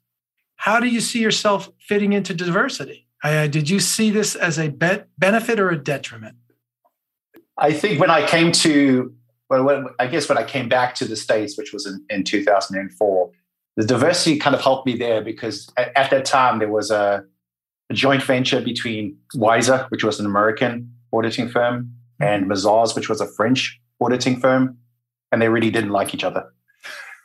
how 0.55 0.79
do 0.79 0.87
you 0.87 1.01
see 1.01 1.19
yourself 1.19 1.69
fitting 1.79 2.13
into 2.13 2.33
diversity? 2.33 3.07
Uh, 3.23 3.47
did 3.47 3.69
you 3.69 3.79
see 3.79 4.09
this 4.09 4.35
as 4.35 4.59
a 4.59 4.69
be- 4.69 5.03
benefit 5.17 5.59
or 5.59 5.69
a 5.69 5.77
detriment? 5.77 6.35
I 7.57 7.71
think 7.71 7.99
when 7.99 8.09
I 8.09 8.27
came 8.27 8.51
to, 8.51 9.13
well, 9.49 9.63
when, 9.63 9.85
I 9.99 10.07
guess 10.07 10.27
when 10.27 10.37
I 10.37 10.43
came 10.43 10.67
back 10.67 10.95
to 10.95 11.05
the 11.05 11.15
States, 11.15 11.57
which 11.57 11.71
was 11.71 11.85
in, 11.85 12.03
in 12.09 12.23
2004, 12.23 13.31
the 13.75 13.85
diversity 13.85 14.37
kind 14.37 14.55
of 14.55 14.61
helped 14.61 14.85
me 14.85 14.97
there 14.97 15.21
because 15.21 15.69
at, 15.77 15.95
at 15.97 16.11
that 16.11 16.25
time 16.25 16.59
there 16.59 16.71
was 16.71 16.91
a, 16.91 17.23
a, 17.89 17.93
joint 17.93 18.23
venture 18.23 18.61
between 18.61 19.17
Weiser, 19.35 19.89
which 19.89 20.03
was 20.03 20.19
an 20.19 20.25
American 20.25 20.93
auditing 21.11 21.49
firm, 21.49 21.91
and 22.19 22.45
Mazars, 22.45 22.95
which 22.95 23.09
was 23.09 23.21
a 23.21 23.27
French 23.27 23.79
auditing 24.01 24.39
firm, 24.39 24.77
and 25.31 25.41
they 25.41 25.49
really 25.49 25.71
didn't 25.71 25.91
like 25.91 26.13
each 26.13 26.23
other. 26.23 26.45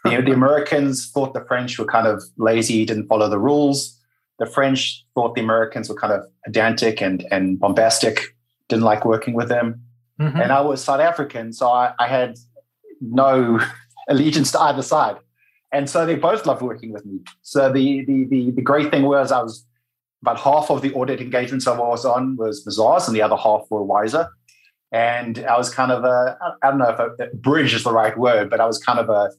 You 0.04 0.10
know, 0.12 0.22
the 0.22 0.32
Americans 0.32 1.10
thought 1.10 1.34
the 1.34 1.44
French 1.44 1.78
were 1.78 1.84
kind 1.84 2.06
of 2.06 2.22
lazy, 2.36 2.84
didn't 2.84 3.08
follow 3.08 3.28
the 3.28 3.38
rules. 3.38 3.98
The 4.38 4.46
French 4.46 5.04
thought 5.14 5.34
the 5.34 5.40
Americans 5.40 5.88
were 5.88 5.96
kind 5.96 6.12
of 6.12 6.24
pedantic 6.44 7.00
and, 7.00 7.26
and 7.30 7.58
bombastic, 7.58 8.20
didn't 8.68 8.84
like 8.84 9.04
working 9.04 9.34
with 9.34 9.48
them. 9.48 9.82
Mm-hmm. 10.20 10.40
And 10.40 10.52
I 10.52 10.60
was 10.60 10.82
South 10.82 11.00
African, 11.00 11.52
so 11.52 11.68
I, 11.68 11.92
I 11.98 12.08
had 12.08 12.36
no 13.00 13.60
allegiance 14.08 14.52
to 14.52 14.60
either 14.60 14.82
side. 14.82 15.16
And 15.72 15.88
so 15.88 16.06
they 16.06 16.14
both 16.14 16.46
loved 16.46 16.62
working 16.62 16.92
with 16.92 17.04
me. 17.04 17.20
So 17.42 17.70
the, 17.70 18.04
the, 18.04 18.24
the, 18.24 18.50
the 18.52 18.62
great 18.62 18.90
thing 18.90 19.02
was 19.02 19.30
I 19.30 19.42
was 19.42 19.66
about 20.22 20.40
half 20.40 20.70
of 20.70 20.82
the 20.82 20.92
audit 20.94 21.20
engagements 21.20 21.66
I 21.66 21.78
was 21.78 22.04
on 22.04 22.36
was 22.36 22.64
Mazars 22.64 23.06
and 23.06 23.14
the 23.14 23.22
other 23.22 23.36
half 23.36 23.66
were 23.70 23.84
Weiser. 23.84 24.28
And 24.90 25.40
I 25.40 25.56
was 25.58 25.72
kind 25.72 25.92
of 25.92 26.04
a, 26.04 26.38
I 26.62 26.70
don't 26.70 26.78
know 26.78 26.88
if 26.88 26.98
a, 26.98 27.24
a 27.24 27.36
bridge 27.36 27.74
is 27.74 27.84
the 27.84 27.92
right 27.92 28.16
word, 28.16 28.48
but 28.48 28.60
I 28.60 28.66
was 28.66 28.78
kind 28.78 28.98
of 28.98 29.10
a, 29.10 29.30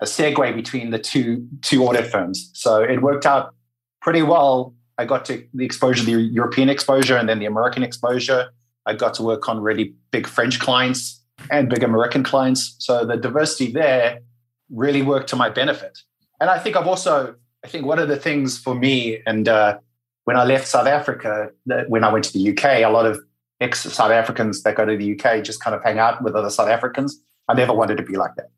a 0.00 0.04
segue 0.04 0.54
between 0.54 0.90
the 0.90 0.98
two, 0.98 1.46
two 1.62 1.84
audit 1.84 2.06
firms. 2.06 2.50
So 2.54 2.82
it 2.82 3.02
worked 3.02 3.26
out 3.26 3.54
pretty 4.00 4.22
well. 4.22 4.74
I 4.98 5.04
got 5.04 5.24
to 5.26 5.44
the 5.52 5.64
exposure, 5.64 6.04
the 6.04 6.12
European 6.12 6.68
exposure, 6.68 7.16
and 7.16 7.28
then 7.28 7.38
the 7.38 7.46
American 7.46 7.82
exposure. 7.82 8.50
I 8.86 8.94
got 8.94 9.14
to 9.14 9.22
work 9.22 9.48
on 9.48 9.60
really 9.60 9.94
big 10.10 10.26
French 10.26 10.58
clients 10.58 11.22
and 11.50 11.68
big 11.68 11.82
American 11.82 12.22
clients. 12.22 12.76
So 12.78 13.04
the 13.04 13.16
diversity 13.16 13.72
there 13.72 14.20
really 14.70 15.02
worked 15.02 15.28
to 15.30 15.36
my 15.36 15.50
benefit. 15.50 15.98
And 16.40 16.50
I 16.50 16.58
think 16.58 16.76
I've 16.76 16.86
also, 16.86 17.34
I 17.64 17.68
think 17.68 17.84
one 17.84 17.98
of 17.98 18.08
the 18.08 18.16
things 18.16 18.58
for 18.58 18.74
me, 18.74 19.20
and 19.26 19.48
uh, 19.48 19.78
when 20.24 20.36
I 20.36 20.44
left 20.44 20.66
South 20.66 20.86
Africa, 20.86 21.50
when 21.88 22.04
I 22.04 22.12
went 22.12 22.24
to 22.26 22.32
the 22.32 22.50
UK, 22.50 22.82
a 22.82 22.88
lot 22.88 23.06
of 23.06 23.20
ex 23.60 23.80
South 23.80 24.10
Africans 24.10 24.62
that 24.62 24.76
go 24.76 24.84
to 24.84 24.96
the 24.96 25.12
UK 25.12 25.42
just 25.42 25.62
kind 25.62 25.74
of 25.74 25.82
hang 25.82 25.98
out 25.98 26.22
with 26.22 26.34
other 26.34 26.50
South 26.50 26.68
Africans. 26.68 27.20
I 27.48 27.54
never 27.54 27.72
wanted 27.72 27.96
to 27.96 28.02
be 28.02 28.16
like 28.16 28.34
that. 28.36 28.50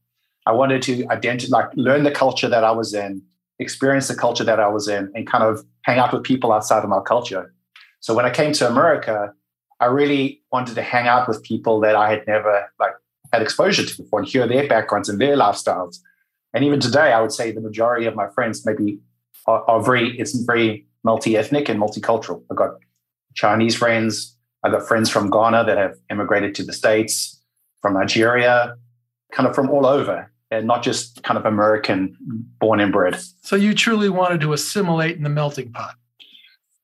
I 0.49 0.53
wanted 0.53 0.81
to 0.83 1.07
identify, 1.11 1.59
like, 1.59 1.71
learn 1.77 2.03
the 2.05 2.11
culture 2.11 2.49
that 2.49 2.65
I 2.65 2.71
was 2.71 2.95
in, 2.95 3.23
experience 3.59 4.09
the 4.09 4.15
culture 4.17 4.45
that 4.45 4.59
I 4.59 4.69
was 4.69 4.89
in, 4.89 5.13
and 5.15 5.27
kind 5.27 5.45
of 5.45 5.65
hang 5.83 5.99
out 5.99 6.13
with 6.13 6.23
people 6.23 6.53
outside 6.53 6.83
of 6.83 6.89
my 6.89 7.01
culture. 7.01 7.53
So 8.01 8.15
when 8.15 8.25
I 8.25 8.31
came 8.31 8.53
to 8.55 8.67
America, 8.67 9.33
I 9.81 9.87
really 9.87 10.43
wanted 10.51 10.75
to 10.77 10.83
hang 10.83 11.07
out 11.07 11.29
with 11.29 11.43
people 11.43 11.81
that 11.81 11.95
I 11.95 12.09
had 12.11 12.27
never 12.27 12.67
like 12.81 12.95
had 13.33 13.43
exposure 13.43 13.85
to 13.85 14.03
before 14.03 14.21
and 14.21 14.29
hear 14.29 14.49
their 14.49 14.67
backgrounds 14.67 15.11
and 15.11 15.21
their 15.21 15.37
lifestyles. 15.37 15.99
And 16.55 16.65
even 16.65 16.81
today, 16.81 17.13
I 17.13 17.21
would 17.21 17.33
say 17.33 17.53
the 17.53 17.61
majority 17.61 18.07
of 18.07 18.15
my 18.15 18.29
friends 18.29 18.65
maybe 18.65 18.99
are, 19.47 19.63
are 19.69 19.83
very, 19.83 20.19
it's 20.19 20.33
very 20.33 20.87
multi-ethnic 21.05 21.69
and 21.69 21.79
multicultural. 21.79 22.43
I've 22.51 22.57
got 22.57 22.71
Chinese 23.35 23.77
friends. 23.77 24.35
I've 24.65 24.73
got 24.73 24.89
friends 24.89 25.11
from 25.11 25.31
Ghana 25.31 25.65
that 25.65 25.77
have 25.77 25.97
immigrated 26.11 26.55
to 26.55 26.65
the 26.65 26.73
States, 26.73 27.39
from 27.83 27.93
Nigeria, 27.95 28.77
kind 29.31 29.47
of 29.47 29.55
from 29.55 29.69
all 29.69 29.85
over 29.85 30.33
and 30.51 30.67
not 30.67 30.83
just 30.83 31.23
kind 31.23 31.39
of 31.39 31.45
American 31.45 32.17
born 32.59 32.81
and 32.81 32.93
bred. 32.93 33.21
So 33.43 33.57
you 33.57 33.75
truly 33.75 34.09
wanted 34.09 34.41
to 34.41 34.53
assimilate 34.53 35.17
in 35.17 35.23
the 35.23 35.29
melting 35.29 35.73
pot. 35.73 35.95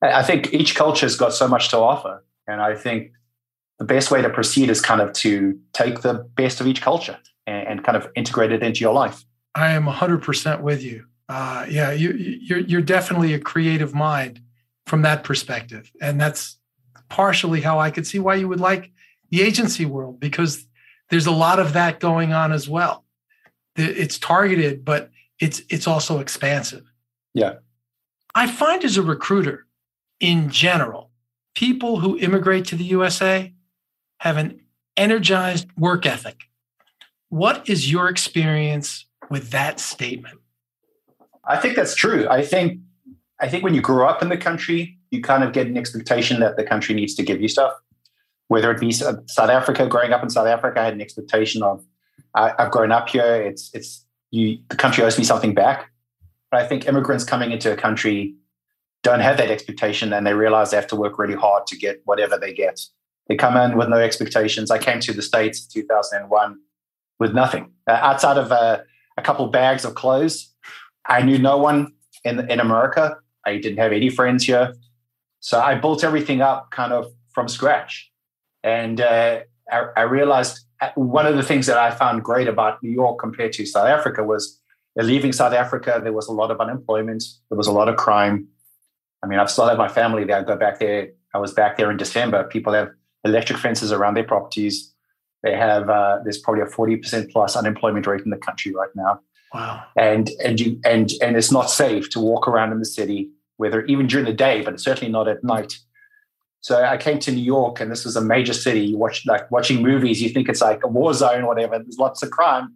I 0.01 0.23
think 0.23 0.53
each 0.53 0.75
culture 0.75 1.05
has 1.05 1.15
got 1.15 1.33
so 1.33 1.47
much 1.47 1.69
to 1.69 1.77
offer. 1.77 2.23
And 2.47 2.61
I 2.61 2.75
think 2.75 3.11
the 3.79 3.85
best 3.85 4.11
way 4.11 4.21
to 4.21 4.29
proceed 4.29 4.69
is 4.69 4.81
kind 4.81 5.01
of 5.01 5.13
to 5.13 5.59
take 5.73 6.01
the 6.01 6.13
best 6.35 6.61
of 6.61 6.67
each 6.67 6.81
culture 6.81 7.17
and, 7.47 7.67
and 7.67 7.83
kind 7.83 7.97
of 7.97 8.07
integrate 8.15 8.51
it 8.51 8.61
into 8.61 8.81
your 8.81 8.93
life. 8.93 9.23
I 9.55 9.71
am 9.71 9.85
100% 9.85 10.61
with 10.61 10.83
you. 10.83 11.05
Uh, 11.27 11.65
yeah, 11.69 11.91
you, 11.91 12.11
you're, 12.11 12.59
you're 12.59 12.81
definitely 12.81 13.33
a 13.33 13.39
creative 13.39 13.95
mind 13.95 14.41
from 14.85 15.01
that 15.01 15.23
perspective. 15.23 15.91
And 16.01 16.21
that's 16.21 16.57
partially 17.09 17.61
how 17.61 17.79
I 17.79 17.89
could 17.89 18.05
see 18.05 18.19
why 18.19 18.35
you 18.35 18.47
would 18.47 18.59
like 18.59 18.91
the 19.31 19.41
agency 19.41 19.85
world, 19.85 20.19
because 20.19 20.67
there's 21.09 21.25
a 21.25 21.31
lot 21.31 21.59
of 21.59 21.73
that 21.73 21.99
going 21.99 22.31
on 22.33 22.51
as 22.51 22.69
well. 22.69 23.04
It's 23.75 24.17
targeted, 24.17 24.85
but 24.85 25.11
it's 25.39 25.61
it's 25.69 25.87
also 25.87 26.19
expansive. 26.19 26.91
Yeah. 27.33 27.55
I 28.33 28.47
find 28.47 28.83
as 28.83 28.97
a 28.97 29.01
recruiter 29.01 29.65
in 30.19 30.49
general, 30.49 31.11
people 31.55 31.99
who 31.99 32.17
immigrate 32.17 32.65
to 32.65 32.75
the 32.75 32.83
USA 32.85 33.53
have 34.19 34.37
an 34.37 34.61
energized 34.97 35.67
work 35.77 36.05
ethic. 36.05 36.43
What 37.29 37.67
is 37.69 37.91
your 37.91 38.07
experience 38.07 39.05
with 39.29 39.51
that 39.51 39.79
statement? 39.79 40.39
I 41.47 41.57
think 41.57 41.75
that's 41.75 41.95
true. 41.95 42.27
I 42.29 42.43
think 42.43 42.79
I 43.39 43.49
think 43.49 43.63
when 43.63 43.73
you 43.73 43.81
grow 43.81 44.07
up 44.07 44.21
in 44.21 44.29
the 44.29 44.37
country, 44.37 44.97
you 45.11 45.21
kind 45.21 45.43
of 45.43 45.51
get 45.51 45.67
an 45.67 45.77
expectation 45.77 46.39
that 46.39 46.55
the 46.55 46.63
country 46.63 46.95
needs 46.95 47.13
to 47.15 47.23
give 47.23 47.41
you 47.41 47.47
stuff. 47.47 47.73
Whether 48.47 48.71
it 48.71 48.79
be 48.79 48.91
South 48.91 49.25
Africa, 49.39 49.87
growing 49.87 50.13
up 50.13 50.23
in 50.23 50.29
South 50.29 50.47
Africa, 50.47 50.79
I 50.79 50.85
had 50.85 50.93
an 50.93 51.01
expectation 51.01 51.63
of 51.63 51.83
I, 52.35 52.53
have 52.59 52.71
grown 52.71 52.91
up 52.91 53.09
here. 53.09 53.35
It's 53.41 53.71
it's 53.73 54.05
you. 54.31 54.59
The 54.69 54.75
country 54.75 55.03
owes 55.03 55.17
me 55.17 55.23
something 55.23 55.53
back. 55.53 55.91
But 56.51 56.61
I 56.61 56.67
think 56.67 56.87
immigrants 56.87 57.23
coming 57.23 57.51
into 57.51 57.71
a 57.71 57.75
country 57.75 58.35
don't 59.03 59.19
have 59.19 59.37
that 59.37 59.51
expectation, 59.51 60.13
and 60.13 60.25
they 60.25 60.33
realize 60.33 60.71
they 60.71 60.77
have 60.77 60.87
to 60.87 60.95
work 60.95 61.17
really 61.17 61.35
hard 61.35 61.67
to 61.67 61.77
get 61.77 62.01
whatever 62.05 62.37
they 62.37 62.53
get. 62.53 62.81
They 63.27 63.35
come 63.35 63.57
in 63.57 63.77
with 63.77 63.89
no 63.89 63.97
expectations. 63.97 64.69
I 64.69 64.77
came 64.77 64.99
to 65.01 65.13
the 65.13 65.21
States 65.21 65.65
in 65.65 65.81
2001 65.81 66.59
with 67.19 67.33
nothing 67.33 67.71
uh, 67.87 67.91
outside 67.91 68.37
of 68.37 68.51
uh, 68.51 68.79
a 69.17 69.21
couple 69.21 69.47
bags 69.47 69.85
of 69.85 69.95
clothes. 69.95 70.51
I 71.07 71.21
knew 71.21 71.37
no 71.37 71.57
one 71.57 71.93
in, 72.23 72.49
in 72.49 72.59
America. 72.59 73.17
I 73.45 73.57
didn't 73.57 73.77
have 73.77 73.91
any 73.91 74.09
friends 74.09 74.43
here. 74.43 74.73
So 75.39 75.59
I 75.59 75.75
built 75.75 76.03
everything 76.03 76.41
up 76.41 76.71
kind 76.71 76.91
of 76.91 77.11
from 77.33 77.47
scratch. 77.47 78.11
And 78.63 78.99
uh, 78.99 79.41
I, 79.71 79.85
I, 79.95 80.01
realized 80.01 80.64
one 80.95 81.25
of 81.25 81.35
the 81.35 81.43
things 81.43 81.67
that 81.67 81.77
I 81.77 81.91
found 81.91 82.23
great 82.23 82.47
about 82.47 82.81
New 82.83 82.91
York 82.91 83.19
compared 83.19 83.53
to 83.53 83.65
South 83.65 83.87
Africa 83.87 84.23
was 84.23 84.59
leaving 84.95 85.33
South 85.33 85.53
Africa, 85.53 85.99
there 86.01 86.13
was 86.13 86.27
a 86.27 86.31
lot 86.31 86.51
of 86.51 86.59
unemployment, 86.59 87.23
there 87.49 87.57
was 87.57 87.67
a 87.67 87.71
lot 87.71 87.89
of 87.89 87.95
crime. 87.97 88.47
I 89.23 89.27
mean, 89.27 89.39
I've 89.39 89.51
still 89.51 89.67
had 89.67 89.77
my 89.77 89.87
family 89.87 90.23
there. 90.23 90.37
I 90.37 90.43
go 90.43 90.55
back 90.55 90.79
there. 90.79 91.09
I 91.33 91.37
was 91.37 91.53
back 91.53 91.77
there 91.77 91.91
in 91.91 91.97
December. 91.97 92.43
People 92.43 92.73
have 92.73 92.89
electric 93.23 93.59
fences 93.59 93.91
around 93.91 94.13
their 94.13 94.23
properties. 94.23 94.93
They 95.43 95.55
have 95.55 95.89
uh, 95.89 96.19
there's 96.23 96.37
probably 96.37 96.61
a 96.61 96.67
forty 96.67 96.95
percent 96.95 97.31
plus 97.31 97.55
unemployment 97.55 98.07
rate 98.07 98.21
in 98.21 98.29
the 98.29 98.37
country 98.37 98.73
right 98.73 98.89
now. 98.95 99.19
Wow. 99.53 99.83
And 99.95 100.29
and 100.43 100.59
you 100.59 100.79
and 100.85 101.11
and 101.21 101.35
it's 101.35 101.51
not 101.51 101.69
safe 101.69 102.09
to 102.11 102.19
walk 102.19 102.47
around 102.47 102.71
in 102.71 102.79
the 102.79 102.85
city, 102.85 103.29
whether 103.57 103.85
even 103.85 104.07
during 104.07 104.25
the 104.25 104.33
day, 104.33 104.61
but 104.61 104.79
certainly 104.79 105.11
not 105.11 105.27
at 105.27 105.43
night. 105.43 105.77
So 106.65 106.83
I 106.83 106.97
came 106.97 107.19
to 107.19 107.31
New 107.31 107.43
York, 107.43 107.79
and 107.79 107.91
this 107.91 108.03
was 108.03 108.15
a 108.15 108.21
major 108.21 108.51
city. 108.51 108.79
You 108.79 108.97
watch 108.97 109.23
like 109.27 109.51
watching 109.51 109.83
movies, 109.83 110.19
you 110.19 110.29
think 110.29 110.49
it's 110.49 110.61
like 110.61 110.83
a 110.83 110.87
war 110.87 111.13
zone 111.13 111.43
or 111.43 111.47
whatever. 111.49 111.77
There's 111.77 111.99
lots 111.99 112.23
of 112.23 112.31
crime, 112.31 112.73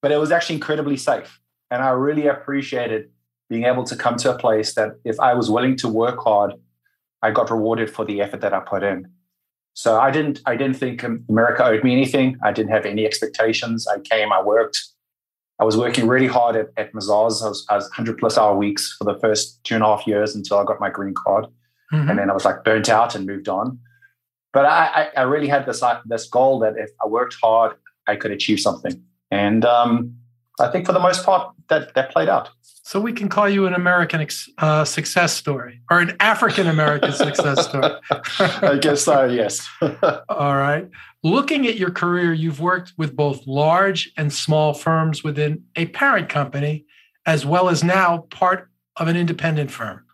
but 0.00 0.10
it 0.10 0.16
was 0.16 0.32
actually 0.32 0.54
incredibly 0.54 0.96
safe, 0.96 1.38
and 1.70 1.82
I 1.82 1.90
really 1.90 2.26
appreciated 2.26 3.10
being 3.50 3.64
able 3.64 3.84
to 3.84 3.96
come 3.96 4.16
to 4.16 4.34
a 4.34 4.38
place 4.38 4.74
that 4.76 4.92
if 5.04 5.20
I 5.20 5.34
was 5.34 5.50
willing 5.50 5.76
to 5.76 5.88
work 5.88 6.20
hard, 6.24 6.54
I 7.20 7.30
got 7.30 7.50
rewarded 7.50 7.90
for 7.90 8.06
the 8.06 8.22
effort 8.22 8.40
that 8.40 8.54
I 8.54 8.60
put 8.60 8.82
in. 8.82 9.06
So 9.74 10.00
I 10.00 10.10
didn't 10.10 10.40
I 10.46 10.56
didn't 10.56 10.78
think 10.78 11.04
America 11.28 11.62
owed 11.66 11.84
me 11.84 11.92
anything. 11.92 12.38
I 12.42 12.50
didn't 12.50 12.72
have 12.72 12.86
any 12.86 13.04
expectations. 13.04 13.86
I 13.86 13.98
came, 13.98 14.32
I 14.32 14.42
worked. 14.42 14.82
I 15.60 15.64
was 15.64 15.76
working 15.76 16.06
really 16.08 16.28
hard 16.28 16.56
at, 16.56 16.68
at 16.78 16.94
Mazars. 16.94 17.44
I 17.44 17.48
was, 17.48 17.66
I 17.68 17.74
was 17.76 17.84
100 17.88 18.16
plus 18.16 18.38
hour 18.38 18.56
weeks 18.56 18.96
for 18.96 19.04
the 19.04 19.20
first 19.20 19.62
two 19.64 19.74
and 19.74 19.84
a 19.84 19.86
half 19.86 20.06
years 20.06 20.34
until 20.34 20.56
I 20.56 20.64
got 20.64 20.80
my 20.80 20.88
green 20.88 21.12
card. 21.12 21.48
Mm-hmm. 21.92 22.10
And 22.10 22.18
then 22.18 22.30
I 22.30 22.34
was 22.34 22.44
like 22.44 22.64
burnt 22.64 22.88
out 22.88 23.14
and 23.14 23.26
moved 23.26 23.48
on. 23.48 23.78
But 24.52 24.64
I, 24.64 25.10
I, 25.16 25.22
really 25.22 25.46
had 25.46 25.66
this, 25.66 25.82
this 26.06 26.26
goal 26.26 26.58
that 26.60 26.74
if 26.78 26.90
I 27.04 27.06
worked 27.06 27.36
hard, 27.42 27.76
I 28.06 28.16
could 28.16 28.30
achieve 28.30 28.58
something. 28.60 29.02
And 29.30 29.64
um, 29.64 30.16
I 30.58 30.68
think 30.68 30.86
for 30.86 30.92
the 30.92 31.00
most 31.00 31.24
part, 31.24 31.54
that, 31.68 31.94
that 31.94 32.10
played 32.10 32.28
out. 32.28 32.48
So 32.62 32.98
we 32.98 33.12
can 33.12 33.28
call 33.28 33.48
you 33.48 33.66
an 33.66 33.74
American 33.74 34.26
uh, 34.56 34.84
success 34.86 35.34
story 35.34 35.82
or 35.90 36.00
an 36.00 36.16
African 36.20 36.66
American 36.66 37.12
success 37.26 37.68
story. 37.68 37.92
I 38.40 38.78
guess 38.80 39.02
so, 39.02 39.26
yes. 39.26 39.68
All 40.30 40.56
right. 40.56 40.88
Looking 41.22 41.66
at 41.66 41.76
your 41.76 41.90
career, 41.90 42.32
you've 42.32 42.60
worked 42.60 42.94
with 42.96 43.14
both 43.14 43.46
large 43.46 44.10
and 44.16 44.32
small 44.32 44.72
firms 44.72 45.22
within 45.22 45.64
a 45.76 45.86
parent 45.86 46.30
company, 46.30 46.86
as 47.26 47.44
well 47.44 47.68
as 47.68 47.84
now 47.84 48.26
part 48.30 48.70
of 48.96 49.06
an 49.06 49.16
independent 49.16 49.70
firm. 49.70 50.06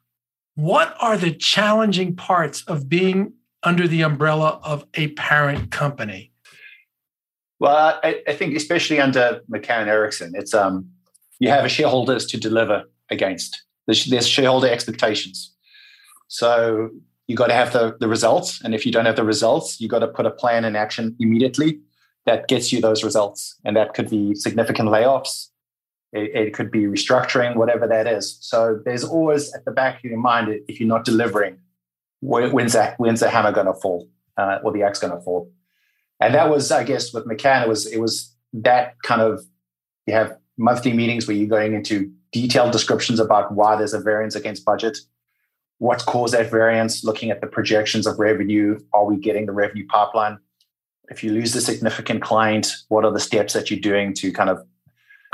What 0.55 0.97
are 1.01 1.17
the 1.17 1.33
challenging 1.33 2.15
parts 2.15 2.63
of 2.67 2.89
being 2.89 3.33
under 3.63 3.89
the 3.89 4.03
umbrella 4.03 4.61
of 4.63 4.87
a 4.95 5.09
parent 5.09 5.71
company? 5.71 6.33
Well, 7.59 7.99
I, 8.03 8.23
I 8.29 8.35
think 8.35 8.57
especially 8.57 9.01
under 9.01 9.41
McCann 9.51 9.87
Erickson, 9.87 10.33
it's 10.35 10.55
um, 10.55 10.91
you 11.39 11.49
have 11.49 11.65
a 11.65 11.69
shareholders 11.69 12.27
to 12.27 12.39
deliver 12.39 12.85
against. 13.11 13.63
There's, 13.87 14.05
there's 14.07 14.27
shareholder 14.27 14.69
expectations. 14.69 15.53
So 16.29 16.91
you 17.27 17.37
got 17.37 17.49
to 17.49 17.55
have 17.55 17.73
the, 17.73 17.97
the 18.01 18.09
results. 18.09 18.61
And 18.63 18.75
if 18.75 18.85
you 18.85 18.93
don't 18.93 19.07
have 19.07 19.17
the 19.17 19.25
results, 19.25 19.81
you 19.81 19.89
got 19.89 20.01
to 20.01 20.09
put 20.09 20.27
a 20.27 20.31
plan 20.31 20.65
in 20.65 20.77
action 20.77 21.17
immediately 21.19 21.81
that 22.27 22.49
gets 22.49 22.73
you 22.73 22.81
those 22.81 23.05
results. 23.05 23.57
And 23.65 23.77
that 23.77 23.95
could 23.95 24.11
be 24.11 24.35
significant 24.35 24.89
layoffs. 24.89 25.49
It, 26.15 26.31
it 26.35 26.55
could 26.55 26.71
be 26.71 26.85
restructuring, 26.85 27.57
whatever 27.57 27.87
that 27.89 28.07
is. 28.07 28.39
So 28.41 28.81
there's 28.85 29.05
always 29.05 29.53
at 29.53 29.65
the 29.65 29.73
back 29.73 29.99
of 29.99 30.05
your 30.05 30.19
mind, 30.19 30.45
if 30.69 30.79
you're 30.79 30.89
not 30.89 31.05
delivering, 31.05 31.59
when's 32.21 32.73
that, 32.73 32.99
when's 32.99 33.21
the 33.21 33.29
hammer 33.29 33.53
going 33.53 33.67
to 33.67 33.75
fall 33.75 34.09
uh, 34.37 34.59
or 34.63 34.73
the 34.73 34.85
axe 34.85 35.01
going 35.01 35.13
to 35.13 35.21
fall? 35.21 35.51
And 36.21 36.33
that 36.35 36.49
was, 36.49 36.71
I 36.71 36.85
guess, 36.85 37.13
with 37.13 37.27
McCann, 37.27 37.65
it 37.65 37.69
was, 37.69 37.87
it 37.87 37.99
was 37.99 38.35
that 38.53 38.95
kind 39.03 39.21
of, 39.21 39.45
you 40.07 40.15
have 40.15 40.37
monthly 40.57 40.93
meetings 40.93 41.27
where 41.27 41.37
you're 41.37 41.49
going 41.49 41.75
into 41.75 42.13
detailed 42.33 42.71
descriptions 42.71 43.19
about 43.19 43.53
why 43.53 43.75
there's 43.75 43.95
a 43.95 44.01
variance 44.01 44.37
against 44.37 44.65
budget, 44.65 44.97
what 45.79 46.07
caused 46.07 46.35
that 46.35 46.51
variance, 46.51 47.03
looking 47.03 47.31
at 47.31 47.41
the 47.41 47.49
projections 47.49 48.07
of 48.07 48.19
revenue. 48.21 48.79
Are 48.93 49.05
we 49.05 49.17
getting 49.17 49.47
the 49.47 49.53
revenue 49.53 49.87
pipeline? 49.89 50.39
If 51.11 51.25
you 51.25 51.33
lose 51.33 51.55
a 51.57 51.61
significant 51.61 52.23
client, 52.23 52.73
what 52.89 53.05
are 53.05 53.13
the 53.13 53.21
steps 53.21 53.53
that 53.55 53.71
you're 53.71 53.81
doing 53.81 54.15
to 54.15 54.33
kind 54.33 54.49
of 54.49 54.65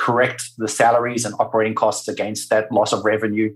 correct 0.01 0.43
the 0.57 0.69
salaries 0.69 1.25
and 1.25 1.35
operating 1.39 1.75
costs 1.75 2.09
against 2.09 2.51
that 2.51 2.73
loss 2.73 2.93
of 2.93 3.05
revenue? 3.05 3.55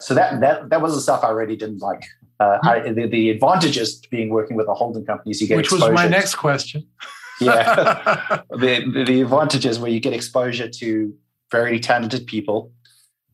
So 0.00 0.14
that 0.14 0.40
that 0.40 0.70
that 0.70 0.82
was 0.82 0.94
the 0.94 1.00
stuff 1.00 1.24
I 1.24 1.30
really 1.30 1.56
didn't 1.56 1.78
like. 1.78 2.04
Uh, 2.40 2.58
I, 2.64 2.80
the, 2.80 3.06
the 3.06 3.30
advantages 3.30 4.00
to 4.00 4.10
being 4.10 4.30
working 4.30 4.56
with 4.56 4.66
a 4.66 4.74
holding 4.74 5.04
company 5.04 5.30
is 5.30 5.40
you 5.40 5.46
get 5.46 5.56
which 5.56 5.70
was 5.70 5.88
my 5.90 6.08
next 6.08 6.34
question 6.34 6.84
yeah. 7.40 8.42
the, 8.50 9.04
the 9.06 9.20
advantages 9.22 9.78
where 9.78 9.90
you 9.90 10.00
get 10.00 10.12
exposure 10.12 10.68
to 10.68 11.14
very 11.50 11.78
talented 11.78 12.26
people. 12.26 12.72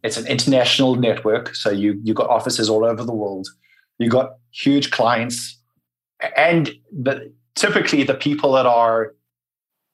It's 0.02 0.16
an 0.16 0.26
international 0.26 0.94
network, 0.94 1.54
so 1.54 1.70
you 1.70 2.00
you 2.04 2.14
got 2.14 2.28
offices 2.28 2.70
all 2.70 2.84
over 2.84 3.02
the 3.04 3.12
world. 3.12 3.48
You 3.98 4.08
got 4.08 4.34
huge 4.52 4.90
clients, 4.92 5.58
and 6.36 6.70
the, 6.92 7.32
typically 7.56 8.04
the 8.04 8.14
people 8.14 8.52
that 8.52 8.66
are 8.66 9.14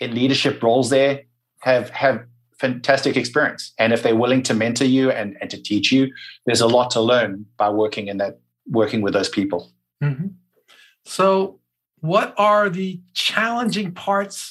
in 0.00 0.14
leadership 0.14 0.62
roles 0.62 0.90
there 0.90 1.22
have 1.60 1.88
have 1.90 2.26
fantastic 2.64 3.16
experience. 3.16 3.72
And 3.78 3.92
if 3.92 4.02
they're 4.02 4.16
willing 4.16 4.42
to 4.44 4.54
mentor 4.54 4.86
you 4.86 5.10
and, 5.10 5.36
and 5.40 5.50
to 5.50 5.60
teach 5.60 5.92
you, 5.92 6.10
there's 6.46 6.62
a 6.62 6.66
lot 6.66 6.90
to 6.92 7.00
learn 7.00 7.44
by 7.58 7.68
working 7.68 8.08
in 8.08 8.16
that 8.18 8.40
working 8.66 9.02
with 9.02 9.12
those 9.12 9.28
people. 9.28 9.70
Mm-hmm. 10.02 10.28
So 11.04 11.60
what 12.00 12.34
are 12.38 12.70
the 12.70 13.00
challenging 13.12 13.92
parts 13.92 14.50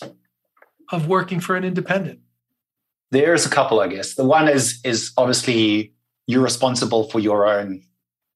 of 0.92 1.08
working 1.08 1.40
for 1.40 1.56
an 1.56 1.64
independent? 1.64 2.20
There's 3.10 3.46
a 3.46 3.50
couple, 3.50 3.80
I 3.80 3.88
guess. 3.88 4.14
The 4.14 4.26
one 4.26 4.48
is 4.48 4.80
is 4.84 5.12
obviously 5.18 5.94
you're 6.28 6.44
responsible 6.44 7.10
for 7.10 7.20
your 7.20 7.48
own 7.48 7.82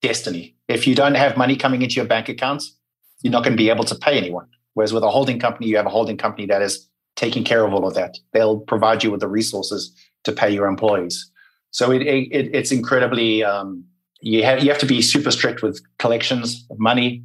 destiny. 0.02 0.56
If 0.68 0.88
you 0.88 0.96
don't 0.96 1.16
have 1.16 1.38
money 1.38 1.56
coming 1.56 1.82
into 1.84 1.96
your 1.96 2.06
bank 2.06 2.30
accounts, 2.30 2.76
you're 3.22 3.32
not 3.32 3.44
going 3.44 3.56
to 3.58 3.63
be 3.63 3.70
able 3.70 3.86
to 3.86 3.96
pay 3.96 4.18
anyone. 4.18 4.48
Whereas 4.74 4.94
with 4.94 5.04
a 5.04 5.10
holding 5.10 5.40
company, 5.40 5.68
you 5.68 5.78
have 5.78 5.86
a 5.86 5.96
holding 5.98 6.18
company 6.18 6.46
that 6.48 6.62
is 6.62 6.88
taking 7.17 7.43
care 7.43 7.65
of 7.65 7.73
all 7.73 7.86
of 7.86 7.95
that. 7.95 8.17
They'll 8.32 8.62
provide 8.62 9.03
you 9.03 9.12
with 9.12 9.19
the 9.19 9.27
resources 9.27 9.93
to 10.23 10.32
pay 10.32 10.49
your 10.49 10.67
employees. 10.67 11.30
So 11.71 11.91
it, 11.91 12.01
it, 12.01 12.56
it's 12.56 12.71
incredibly 12.71 13.43
um, 13.43 13.84
you 14.21 14.43
have 14.43 14.63
you 14.63 14.69
have 14.69 14.80
to 14.80 14.86
be 14.86 15.01
super 15.01 15.32
strict 15.32 15.62
with 15.62 15.82
collections 15.99 16.65
of 16.71 16.80
money 16.80 17.23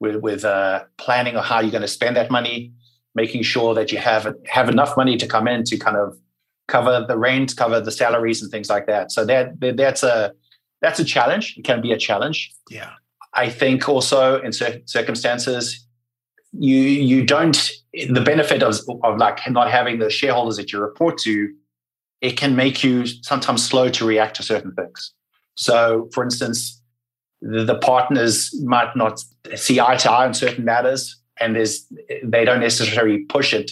with, 0.00 0.16
with 0.16 0.44
uh, 0.44 0.84
planning 0.96 1.36
of 1.36 1.44
how 1.44 1.60
you're 1.60 1.70
going 1.70 1.82
to 1.82 1.88
spend 1.88 2.16
that 2.16 2.30
money, 2.30 2.72
making 3.14 3.42
sure 3.42 3.74
that 3.74 3.92
you 3.92 3.98
have 3.98 4.34
have 4.46 4.68
enough 4.68 4.96
money 4.96 5.16
to 5.16 5.26
come 5.26 5.46
in 5.46 5.64
to 5.64 5.76
kind 5.76 5.96
of 5.96 6.16
cover 6.66 7.04
the 7.06 7.18
rent, 7.18 7.56
cover 7.56 7.80
the 7.80 7.90
salaries, 7.90 8.42
and 8.42 8.50
things 8.50 8.70
like 8.70 8.86
that. 8.86 9.12
So 9.12 9.24
that 9.26 9.52
that's 9.76 10.02
a 10.02 10.32
that's 10.80 10.98
a 10.98 11.04
challenge. 11.04 11.56
It 11.56 11.64
can 11.64 11.80
be 11.80 11.92
a 11.92 11.98
challenge. 11.98 12.52
Yeah. 12.70 12.92
I 13.34 13.48
think 13.48 13.88
also 13.88 14.40
in 14.40 14.52
certain 14.52 14.86
circumstances, 14.86 15.83
you 16.58 16.76
you 16.76 17.24
don't 17.24 17.70
the 18.08 18.20
benefit 18.20 18.62
of, 18.62 18.76
of 19.02 19.18
like 19.18 19.38
not 19.50 19.70
having 19.70 19.98
the 19.98 20.10
shareholders 20.10 20.56
that 20.56 20.72
you 20.72 20.80
report 20.80 21.18
to, 21.18 21.52
it 22.20 22.36
can 22.36 22.56
make 22.56 22.82
you 22.82 23.06
sometimes 23.06 23.64
slow 23.64 23.88
to 23.90 24.04
react 24.04 24.36
to 24.36 24.42
certain 24.42 24.72
things. 24.72 25.12
So, 25.56 26.08
for 26.12 26.24
instance, 26.24 26.82
the 27.40 27.78
partners 27.78 28.52
might 28.62 28.96
not 28.96 29.20
see 29.54 29.78
eye 29.78 29.96
to 29.96 30.10
eye 30.10 30.26
on 30.26 30.34
certain 30.34 30.64
matters 30.64 31.20
and 31.40 31.56
there's 31.56 31.86
they 32.22 32.44
don't 32.44 32.60
necessarily 32.60 33.20
push 33.24 33.52
it 33.52 33.70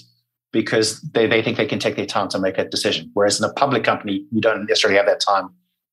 because 0.52 1.00
they, 1.00 1.26
they 1.26 1.42
think 1.42 1.56
they 1.56 1.66
can 1.66 1.78
take 1.78 1.96
their 1.96 2.06
time 2.06 2.28
to 2.28 2.38
make 2.38 2.58
a 2.58 2.68
decision 2.68 3.10
whereas 3.14 3.40
in 3.40 3.48
a 3.48 3.52
public 3.54 3.84
company 3.84 4.26
you 4.30 4.40
don't 4.40 4.66
necessarily 4.66 4.96
have 4.96 5.06
that 5.06 5.20
time 5.20 5.48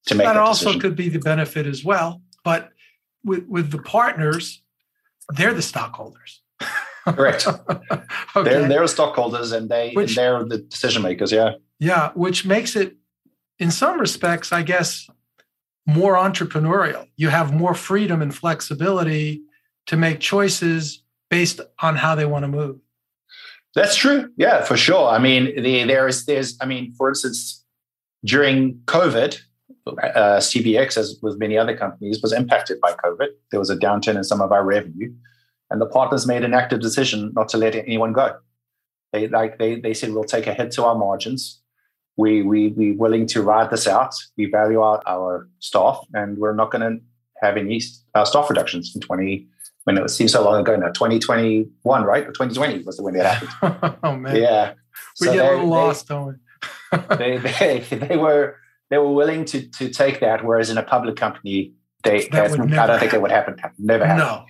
to 0.06 0.16
make 0.16 0.26
that, 0.26 0.34
that 0.34 0.42
also 0.42 0.66
decision. 0.66 0.82
could 0.82 0.96
be 0.96 1.10
the 1.10 1.20
benefit 1.20 1.66
as 1.66 1.84
well 1.84 2.22
but 2.44 2.72
with 3.24 3.46
with 3.48 3.72
the 3.72 3.82
partners 3.82 4.62
they're 5.36 5.54
the 5.54 5.62
stockholders 5.62 6.39
correct 7.16 7.48
okay. 8.36 8.44
they're, 8.44 8.68
they're 8.68 8.88
stockholders 8.88 9.52
and 9.52 9.70
they 9.70 9.92
which, 9.94 10.10
and 10.10 10.18
they're 10.18 10.44
the 10.44 10.58
decision 10.58 11.02
makers 11.02 11.32
yeah 11.32 11.52
yeah 11.80 12.12
which 12.14 12.46
makes 12.46 12.76
it 12.76 12.96
in 13.60 13.72
some 13.72 14.00
respects 14.00 14.52
i 14.52 14.62
guess 14.62 15.08
more 15.90 16.16
entrepreneurial. 16.16 17.08
You 17.18 17.30
have 17.30 17.54
more 17.54 17.74
freedom 17.74 18.22
and 18.22 18.34
flexibility 18.34 19.42
to 19.88 19.98
make 19.98 20.20
choices 20.20 21.04
based 21.30 21.60
on 21.80 21.96
how 21.96 22.16
they 22.16 22.26
want 22.26 22.44
to 22.44 22.48
move. 22.48 22.78
That's 23.76 23.96
true. 23.96 24.30
Yeah, 24.38 24.64
for 24.64 24.78
sure. 24.78 25.10
I 25.10 25.20
mean, 25.20 25.62
the, 25.62 25.84
there 25.86 26.08
is, 26.08 26.26
there's, 26.26 26.58
I 26.62 26.66
mean, 26.66 26.94
for 26.94 27.10
instance, 27.10 27.64
during 28.26 28.76
COVID, 28.86 29.40
uh, 29.88 30.40
CBX, 30.40 30.98
as 30.98 31.20
with 31.22 31.40
many 31.40 31.58
other 31.58 31.76
companies, 31.76 32.20
was 32.22 32.34
impacted 32.34 32.80
by 32.82 32.94
COVID. 32.94 33.28
There 33.52 33.60
was 33.60 33.70
a 33.70 33.78
downturn 33.78 34.16
in 34.16 34.24
some 34.24 34.42
of 34.42 34.52
our 34.52 34.64
revenue, 34.64 35.12
and 35.70 35.80
the 35.80 35.86
partners 35.86 36.28
made 36.28 36.44
an 36.44 36.54
active 36.54 36.80
decision 36.80 37.32
not 37.36 37.50
to 37.50 37.58
let 37.58 37.76
anyone 37.76 38.14
go. 38.14 38.38
They 39.14 39.28
like 39.28 39.58
they 39.58 39.80
they 39.80 39.94
said 39.94 40.14
we'll 40.14 40.24
take 40.24 40.48
a 40.48 40.54
hit 40.54 40.72
to 40.74 40.86
our 40.86 40.96
margins, 40.96 41.62
we 42.20 42.42
we 42.42 42.68
we 42.70 42.92
willing 42.92 43.26
to 43.28 43.42
ride 43.42 43.72
this 43.72 43.88
out. 43.88 44.14
We 44.38 44.46
value 44.46 44.82
our, 44.82 45.02
our 45.08 45.48
staff, 45.60 46.06
and 46.14 46.38
we're 46.38 46.54
not 46.54 46.70
going 46.70 46.82
to 46.82 47.02
have 47.42 47.56
any 47.56 47.82
uh, 48.14 48.26
staff 48.26 48.50
reductions 48.50 48.92
in 48.94 49.02
twenty. 49.02 49.48
When 49.86 49.98
it 49.98 50.10
seems 50.10 50.34
so 50.34 50.44
long 50.44 50.60
ago 50.60 50.76
now, 50.76 50.90
twenty 50.90 51.18
twenty 51.18 51.70
one, 51.84 52.04
right? 52.04 52.28
Or 52.28 52.34
twenty 52.34 52.54
twenty 52.54 52.84
was 52.84 52.98
the 52.98 53.04
when 53.04 53.14
that 53.14 53.38
happened. 53.38 53.98
oh 54.04 54.16
man, 54.18 54.36
yeah. 54.36 54.74
We 55.22 55.28
so 55.28 55.34
get 55.34 55.40
they, 55.40 55.48
a 55.48 55.52
little 55.52 55.68
lost, 55.68 56.08
don't 56.10 56.28
we? 56.92 57.16
they, 57.16 57.38
they 57.38 57.80
they 58.08 58.18
were 58.18 58.58
they 58.90 58.98
were 58.98 59.14
willing 59.14 59.46
to 59.46 59.68
to 59.70 59.90
take 59.90 60.20
that, 60.20 60.44
whereas 60.44 60.70
in 60.70 60.78
a 60.78 60.84
public 60.84 61.16
company, 61.16 61.74
they 62.04 62.28
that 62.28 62.52
I 62.52 62.56
don't 62.58 62.70
happen. 62.70 63.00
think 63.00 63.14
it 63.14 63.22
would 63.22 63.32
happen. 63.32 63.56
Never 63.78 64.06
happen. 64.06 64.26
No, 64.26 64.46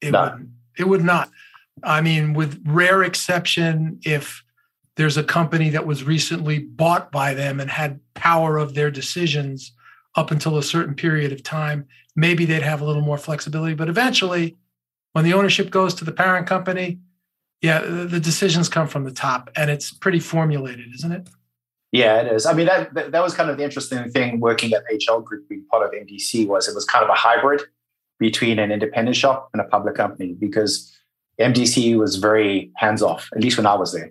it 0.00 0.10
no. 0.10 0.22
would 0.22 0.52
it 0.78 0.88
would 0.88 1.04
not. 1.04 1.30
I 1.82 2.00
mean, 2.00 2.34
with 2.34 2.62
rare 2.66 3.02
exception, 3.02 4.00
if 4.04 4.42
there's 4.96 5.16
a 5.16 5.24
company 5.24 5.70
that 5.70 5.86
was 5.86 6.04
recently 6.04 6.58
bought 6.58 7.10
by 7.10 7.34
them 7.34 7.60
and 7.60 7.70
had 7.70 8.00
power 8.14 8.58
of 8.58 8.74
their 8.74 8.90
decisions 8.90 9.72
up 10.14 10.30
until 10.30 10.58
a 10.58 10.62
certain 10.62 10.94
period 10.94 11.32
of 11.32 11.42
time. 11.42 11.86
Maybe 12.14 12.44
they'd 12.44 12.62
have 12.62 12.82
a 12.82 12.84
little 12.84 13.02
more 13.02 13.16
flexibility, 13.16 13.74
but 13.74 13.88
eventually, 13.88 14.56
when 15.12 15.24
the 15.24 15.32
ownership 15.32 15.70
goes 15.70 15.94
to 15.94 16.04
the 16.04 16.12
parent 16.12 16.46
company, 16.46 16.98
yeah, 17.62 17.80
the 17.80 18.20
decisions 18.20 18.68
come 18.68 18.88
from 18.88 19.04
the 19.04 19.12
top 19.12 19.48
and 19.56 19.70
it's 19.70 19.92
pretty 19.92 20.20
formulated, 20.20 20.92
isn't 20.94 21.12
it? 21.12 21.28
Yeah, 21.92 22.20
it 22.20 22.32
is. 22.32 22.46
I 22.46 22.54
mean, 22.54 22.66
that, 22.66 22.94
that, 22.94 23.22
was 23.22 23.34
kind 23.34 23.50
of 23.50 23.58
the 23.58 23.64
interesting 23.64 24.10
thing 24.10 24.40
working 24.40 24.72
at 24.72 24.82
HL 24.90 25.22
Group, 25.22 25.48
being 25.48 25.64
part 25.70 25.84
of 25.84 25.92
MDC, 25.92 26.46
was 26.46 26.66
it 26.66 26.74
was 26.74 26.86
kind 26.86 27.04
of 27.04 27.10
a 27.10 27.14
hybrid 27.14 27.62
between 28.22 28.58
an 28.58 28.70
independent 28.70 29.16
shop 29.16 29.50
and 29.52 29.60
a 29.60 29.64
public 29.64 29.96
company 29.96 30.34
because 30.38 30.90
MDC 31.40 31.98
was 31.98 32.16
very 32.16 32.70
hands 32.76 33.02
off. 33.02 33.28
At 33.34 33.42
least 33.42 33.56
when 33.56 33.66
I 33.66 33.74
was 33.74 33.92
there, 33.92 34.10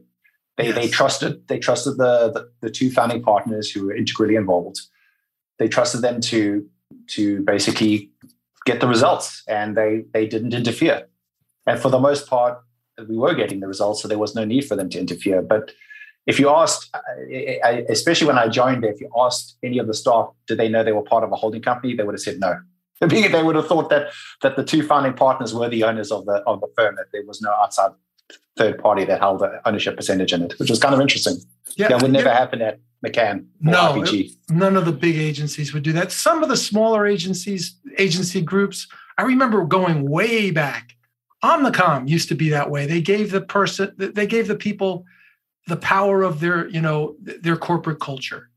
they 0.58 0.68
yes. 0.68 0.76
they 0.76 0.88
trusted 0.90 1.48
they 1.48 1.58
trusted 1.58 1.98
the, 1.98 2.32
the 2.36 2.52
the 2.62 2.70
two 2.70 2.92
founding 2.92 3.24
partners 3.24 3.72
who 3.72 3.86
were 3.86 3.96
integrally 3.96 4.36
involved. 4.36 4.82
They 5.60 5.68
trusted 5.68 6.02
them 6.02 6.20
to 6.32 6.68
to 7.16 7.42
basically 7.44 8.12
get 8.66 8.82
the 8.82 8.88
results, 8.88 9.44
and 9.48 9.78
they 9.78 10.04
they 10.14 10.28
didn't 10.28 10.54
interfere. 10.54 11.08
And 11.66 11.80
for 11.80 11.90
the 11.90 12.00
most 12.00 12.28
part, 12.28 12.60
we 13.08 13.18
were 13.18 13.34
getting 13.34 13.62
the 13.62 13.68
results, 13.68 14.02
so 14.02 14.08
there 14.08 14.24
was 14.26 14.36
no 14.36 14.44
need 14.44 14.66
for 14.66 14.76
them 14.76 14.90
to 14.90 15.00
interfere. 15.00 15.42
But 15.42 15.72
if 16.28 16.40
you 16.40 16.50
asked, 16.50 16.96
especially 17.90 18.28
when 18.28 18.38
I 18.38 18.48
joined 18.48 18.84
if 18.86 19.00
you 19.02 19.10
asked 19.18 19.58
any 19.64 19.78
of 19.80 19.88
the 19.88 19.94
staff, 19.94 20.28
did 20.48 20.58
they 20.58 20.70
know 20.70 20.84
they 20.84 20.92
were 20.92 21.10
part 21.14 21.24
of 21.24 21.32
a 21.32 21.36
holding 21.36 21.62
company, 21.62 21.96
they 21.96 22.04
would 22.04 22.14
have 22.14 22.22
said 22.22 22.40
no. 22.40 22.60
They 23.10 23.44
would 23.44 23.56
have 23.56 23.68
thought 23.68 23.90
that 23.90 24.12
that 24.42 24.56
the 24.56 24.64
two 24.64 24.84
founding 24.84 25.14
partners 25.14 25.54
were 25.54 25.70
the 25.70 25.84
owners 25.84 26.12
of 26.12 26.26
the 26.26 26.44
of 26.46 26.62
the 26.62 26.68
firm, 26.78 26.96
that 26.96 27.08
there 27.12 27.24
was 27.26 27.42
no 27.42 27.52
outside 27.52 27.92
third 28.58 28.78
party 28.80 29.06
that 29.06 29.20
held 29.20 29.42
an 29.42 29.60
ownership 29.66 29.96
percentage 29.96 30.34
in 30.34 30.44
it, 30.44 30.58
which 30.60 30.70
was 30.70 30.80
kind 30.80 30.94
of 30.94 31.02
interesting. 31.02 31.38
Yeah, 31.76 31.88
that 31.88 32.02
would 32.02 32.12
never 32.12 32.28
yeah. 32.28 32.38
happen 32.38 32.62
at 32.62 32.80
McCann 33.06 33.46
no. 33.60 34.04
None 34.50 34.78
of 34.78 34.86
the 34.86 34.92
big 34.92 35.16
agencies 35.16 35.74
would 35.74 35.84
do 35.84 35.94
that. 35.94 36.12
Some 36.12 36.44
of 36.44 36.50
the 36.50 36.58
smaller 36.58 37.08
agencies, 37.08 37.76
agency 37.98 38.42
groups, 38.42 38.88
I 39.18 39.24
remember 39.24 39.66
going 39.66 40.10
way 40.10 40.52
back. 40.52 40.96
Omnicom 41.44 42.08
used 42.08 42.28
to 42.30 42.36
be 42.36 42.50
that 42.50 42.70
way. 42.70 42.86
They 42.86 43.02
gave 43.02 43.32
the 43.32 43.42
person, 43.42 43.94
they 43.98 44.28
gave 44.28 44.48
the 44.48 44.56
people 44.56 45.06
the 45.68 45.78
power 45.78 46.22
of 46.22 46.40
their, 46.40 46.68
you 46.68 46.82
know, 46.82 47.16
their 47.20 47.58
corporate 47.58 48.00
culture. 48.00 48.50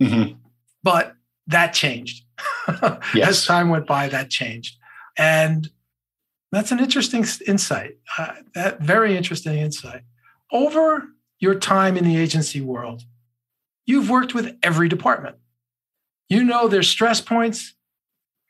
Mm-hmm. 0.00 0.34
But 0.82 1.14
that 1.46 1.72
changed. 1.72 2.24
yes. 3.14 3.28
As 3.28 3.44
time 3.46 3.68
went 3.68 3.86
by, 3.86 4.08
that 4.08 4.30
changed. 4.30 4.76
And 5.16 5.70
that's 6.52 6.72
an 6.72 6.80
interesting 6.80 7.24
insight. 7.46 7.96
Uh, 8.18 8.32
that 8.54 8.80
very 8.80 9.16
interesting 9.16 9.58
insight. 9.58 10.02
Over 10.52 11.04
your 11.38 11.54
time 11.54 11.96
in 11.96 12.04
the 12.04 12.16
agency 12.16 12.60
world, 12.60 13.02
you've 13.84 14.10
worked 14.10 14.34
with 14.34 14.56
every 14.62 14.88
department. 14.88 15.36
You 16.28 16.44
know 16.44 16.68
their 16.68 16.82
stress 16.82 17.20
points 17.20 17.74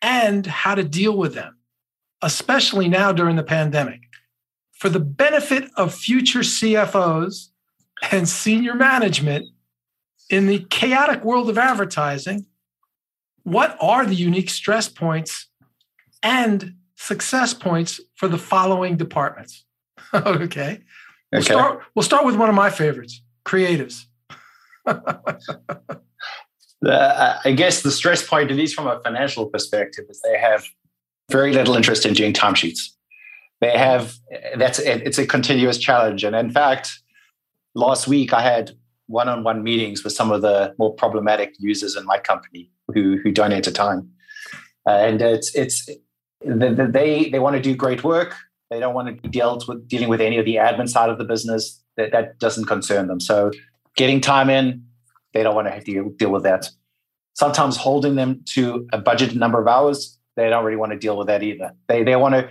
and 0.03 0.47
how 0.47 0.75
to 0.75 0.85
deal 0.85 1.17
with 1.17 1.35
them, 1.35 1.59
especially 2.23 2.89
now 2.89 3.13
during 3.13 3.37
the 3.37 3.43
pandemic. 3.43 4.03
For 4.73 4.89
the 4.89 5.01
benefit 5.01 5.71
of 5.77 5.95
future 5.95 6.41
CFOs 6.41 7.49
and 8.11 8.29
senior 8.29 8.75
management 8.75 9.47
in 10.29 10.47
the 10.47 10.61
chaotic 10.71 11.25
world 11.25 11.49
of 11.49 11.57
advertising, 11.57 12.47
what 13.47 13.77
are 13.81 14.05
the 14.05 14.15
unique 14.15 14.51
stress 14.51 14.89
points 14.89 15.47
and 16.21 16.75
success 16.97 17.55
points 17.55 18.01
for 18.17 18.27
the 18.27 18.39
following 18.39 18.97
departments? 18.97 19.65
okay. 20.15 20.81
We'll, 21.31 21.43
okay. 21.43 21.53
Start, 21.53 21.83
we'll 21.95 22.03
start 22.03 22.27
with 22.27 22.35
one 22.35 22.49
of 22.49 22.57
my 22.57 22.71
favorites 22.71 23.23
creatives. 23.45 24.07
uh, 24.87 24.99
I 26.85 27.53
guess 27.55 27.83
the 27.83 27.93
stress 27.93 28.27
point, 28.27 28.51
at 28.51 28.57
least 28.57 28.75
from 28.75 28.89
a 28.89 28.99
financial 29.05 29.47
perspective, 29.47 30.07
is 30.09 30.21
they 30.23 30.39
have 30.39 30.65
very 31.31 31.53
little 31.53 31.77
interest 31.77 32.05
in 32.05 32.15
doing 32.15 32.33
timesheets. 32.33 32.81
They 33.61 33.79
have 33.79 34.17
that's 34.57 34.81
it's 34.81 35.19
a 35.19 35.27
continuous 35.27 35.79
challenge, 35.79 36.25
and 36.25 36.35
in 36.35 36.51
fact, 36.51 36.99
last 37.75 38.09
week 38.09 38.33
I 38.33 38.43
had 38.43 38.73
one-on-one 39.07 39.63
meetings 39.63 40.03
with 40.03 40.15
some 40.15 40.33
of 40.33 40.43
the 40.43 40.75
more 40.79 40.93
problematic 40.93 41.55
users 41.59 41.95
in 41.95 42.05
my 42.05 42.19
company 42.19 42.71
who 42.93 43.19
who 43.23 43.33
donate 43.33 43.65
to 43.65 43.73
time, 43.73 44.11
uh, 44.87 44.93
and 44.93 45.21
it's 45.23 45.55
it's 45.55 45.89
they 46.45 47.29
they 47.31 47.39
want 47.39 47.57
to 47.57 47.63
do 47.63 47.75
great 47.75 48.05
work. 48.05 48.35
They 48.71 48.81
don't 48.81 48.95
want 48.95 49.09
to 49.09 49.21
be 49.21 49.29
dealt 49.29 49.69
with 49.69 49.87
dealing 49.89 50.09
with 50.09 50.21
any 50.21 50.39
of 50.39 50.45
the 50.45 50.57
admin 50.57 50.89
side 50.89 51.11
of 51.11 51.19
the 51.19 51.25
business. 51.25 51.83
That 51.97 52.13
that 52.13 52.39
doesn't 52.39 52.67
concern 52.67 53.09
them. 53.09 53.21
So 53.21 53.51
getting 53.97 54.21
time 54.21 54.51
in, 54.51 54.85
they 55.33 55.43
don't 55.43 55.55
want 55.55 55.67
to 55.67 55.73
have 55.73 55.85
to 55.85 56.15
deal 56.19 56.31
with 56.31 56.43
that. 56.43 56.69
Sometimes 57.35 57.77
holding 57.77 58.15
them 58.15 58.43
to 58.47 58.87
a 58.93 59.01
budgeted 59.01 59.37
number 59.37 59.61
of 59.61 59.69
hours, 59.69 60.19
they 60.37 60.49
don't 60.49 60.65
really 60.65 60.77
want 60.77 60.93
to 60.93 60.99
deal 60.99 61.17
with 61.17 61.27
that 61.27 61.43
either. 61.43 61.73
They 61.89 62.03
they 62.03 62.17
want 62.17 62.35
to 62.35 62.49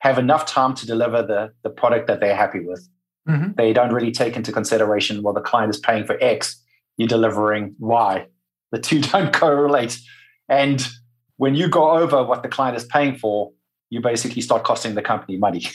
have 0.00 0.18
enough 0.18 0.46
time 0.46 0.74
to 0.74 0.86
deliver 0.86 1.22
the 1.22 1.52
the 1.62 1.70
product 1.70 2.06
that 2.06 2.20
they're 2.20 2.36
happy 2.36 2.60
with. 2.60 2.88
Mm-hmm. 3.28 3.52
They 3.56 3.72
don't 3.72 3.92
really 3.92 4.12
take 4.12 4.36
into 4.36 4.52
consideration, 4.52 5.22
well, 5.22 5.34
the 5.34 5.40
client 5.40 5.70
is 5.70 5.80
paying 5.80 6.04
for 6.04 6.16
X, 6.20 6.62
you're 6.96 7.08
delivering 7.08 7.74
Y. 7.78 8.26
The 8.72 8.78
two 8.78 9.00
don't 9.12 9.32
correlate. 9.32 9.98
And 10.48 10.86
when 11.36 11.54
you 11.54 11.68
go 11.68 11.92
over 11.92 12.22
what 12.22 12.42
the 12.42 12.48
client 12.48 12.76
is 12.76 12.84
paying 12.84 13.16
for, 13.16 13.52
you 13.90 14.00
basically 14.00 14.42
start 14.42 14.64
costing 14.64 14.94
the 14.94 15.02
company 15.02 15.36
money. 15.36 15.62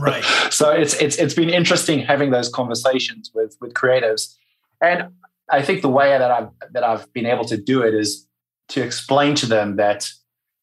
Right. 0.00 0.22
so 0.50 0.70
it's 0.70 0.94
it's 1.02 1.16
it's 1.16 1.34
been 1.34 1.50
interesting 1.50 1.98
having 1.98 2.30
those 2.30 2.48
conversations 2.48 3.32
with 3.34 3.56
with 3.60 3.74
creatives. 3.74 4.32
And 4.80 5.08
I 5.50 5.60
think 5.60 5.82
the 5.82 5.88
way 5.88 6.16
that 6.16 6.30
I've 6.30 6.50
that 6.70 6.84
I've 6.84 7.12
been 7.12 7.26
able 7.26 7.44
to 7.46 7.56
do 7.56 7.82
it 7.82 7.94
is 7.94 8.24
to 8.68 8.80
explain 8.80 9.34
to 9.34 9.46
them 9.46 9.74
that 9.74 10.08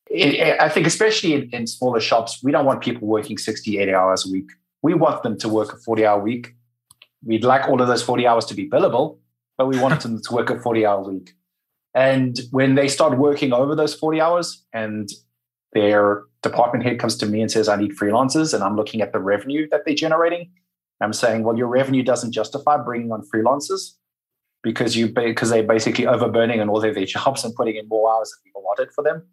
it, 0.09 0.57
I 0.61 0.69
think 0.69 0.87
especially 0.87 1.33
in, 1.33 1.49
in, 1.49 1.67
smaller 1.67 1.99
shops, 1.99 2.39
we 2.41 2.53
don't 2.53 2.63
want 2.63 2.81
people 2.81 3.09
working 3.09 3.37
60, 3.37 3.77
80 3.77 3.93
hours 3.93 4.25
a 4.25 4.31
week 4.31 4.51
we 4.85 4.93
want 4.93 5.23
them 5.23 5.35
to 5.39 5.49
work 5.49 5.73
a 5.73 5.77
40 5.77 6.05
hour 6.05 6.21
week. 6.21 6.55
We'd 7.23 7.43
like 7.43 7.67
all 7.67 7.81
of 7.81 7.87
those 7.87 8.03
40 8.03 8.27
hours 8.27 8.45
to 8.45 8.53
be 8.53 8.69
billable, 8.69 9.17
but 9.57 9.65
we 9.65 9.79
want 9.79 9.99
them 10.01 10.21
to 10.21 10.33
work 10.33 10.51
a 10.51 10.61
40 10.61 10.85
hour 10.85 11.01
week. 11.11 11.33
And 11.95 12.37
when 12.51 12.75
they 12.75 12.87
start 12.87 13.17
working 13.17 13.53
over 13.53 13.75
those 13.75 13.95
40 13.95 14.21
hours 14.21 14.63
and 14.73 15.09
their 15.73 16.23
department 16.43 16.85
head 16.85 16.99
comes 16.99 17.15
to 17.17 17.25
me 17.25 17.41
and 17.41 17.49
says, 17.49 17.67
I 17.67 17.77
need 17.77 17.97
freelancers, 17.97 18.53
and 18.53 18.63
I'm 18.63 18.75
looking 18.75 19.01
at 19.01 19.13
the 19.13 19.19
revenue 19.19 19.67
that 19.71 19.85
they're 19.85 19.95
generating, 19.95 20.51
I'm 21.01 21.13
saying, 21.13 21.43
well, 21.43 21.57
your 21.57 21.67
revenue 21.67 22.03
doesn't 22.03 22.31
justify 22.31 22.77
bringing 22.77 23.11
on 23.11 23.23
freelancers 23.33 23.91
because 24.61 24.95
you 24.95 25.07
because 25.09 25.49
they're 25.49 25.63
basically 25.63 26.05
overburning 26.05 26.61
on 26.61 26.69
all 26.69 26.83
of 26.83 26.95
their 26.95 27.05
jobs 27.17 27.43
and 27.43 27.55
putting 27.55 27.75
in 27.75 27.87
more 27.87 28.13
hours 28.13 28.31
than 28.31 28.39
we've 28.45 28.63
allotted 28.63 28.93
for 28.93 29.03
them. 29.03 29.23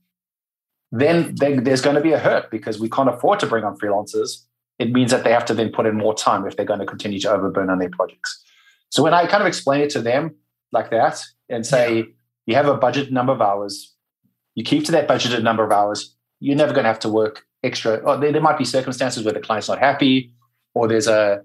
Then 0.91 1.35
they, 1.37 1.59
there's 1.59 1.81
going 1.81 1.97
to 1.97 2.03
be 2.03 2.13
a 2.13 2.19
hurt 2.19 2.51
because 2.51 2.79
we 2.79 2.89
can't 2.89 3.09
afford 3.09 3.41
to 3.41 3.47
bring 3.47 3.65
on 3.65 3.77
freelancers 3.79 4.45
it 4.79 4.93
means 4.93 5.11
that 5.11 5.25
they 5.25 5.33
have 5.33 5.45
to 5.47 5.55
then 5.55 5.71
put 5.71 5.87
in 5.87 5.97
more 5.97 6.15
time 6.15 6.47
if 6.47 6.57
they're 6.57 6.67
going 6.67 6.81
to 6.81 6.87
continue 6.87 7.21
to 7.21 7.31
overburn 7.31 7.71
on 7.71 7.79
their 7.79 7.91
projects. 7.91 8.43
So 8.91 9.03
when 9.03 9.15
I 9.15 9.27
kind 9.27 9.43
of 9.43 9.47
explain 9.47 9.81
it 9.81 9.91
to 9.91 10.03
them 10.03 10.35
like 10.73 10.91
that 10.91 11.23
and 11.49 11.65
say, 11.65 11.99
yeah. 11.99 12.05
You 12.47 12.55
have 12.55 12.67
a 12.67 12.77
budget 12.77 13.13
number 13.13 13.33
of 13.33 13.41
hours, 13.41 13.95
you 14.55 14.65
keep 14.65 14.85
to 14.87 14.93
that 14.93 15.09
budgeted 15.09 15.43
number 15.43 15.65
of 15.65 15.73
hours, 15.73 16.15
you're 16.41 16.57
never 16.57 16.73
going 16.73 16.85
to 16.85 16.89
have 16.89 16.99
to 17.01 17.09
work 17.09 17.45
extra. 17.63 17.97
Or 17.97 18.17
there, 18.17 18.33
there 18.33 18.43
might 18.43 18.59
be 18.59 18.65
circumstances 18.65 19.25
where 19.25 19.35
the 19.35 19.41
client's 19.41 19.69
not 19.69 19.79
happy, 19.79 20.33
or 20.75 20.89
there's 20.89 21.07
a, 21.07 21.43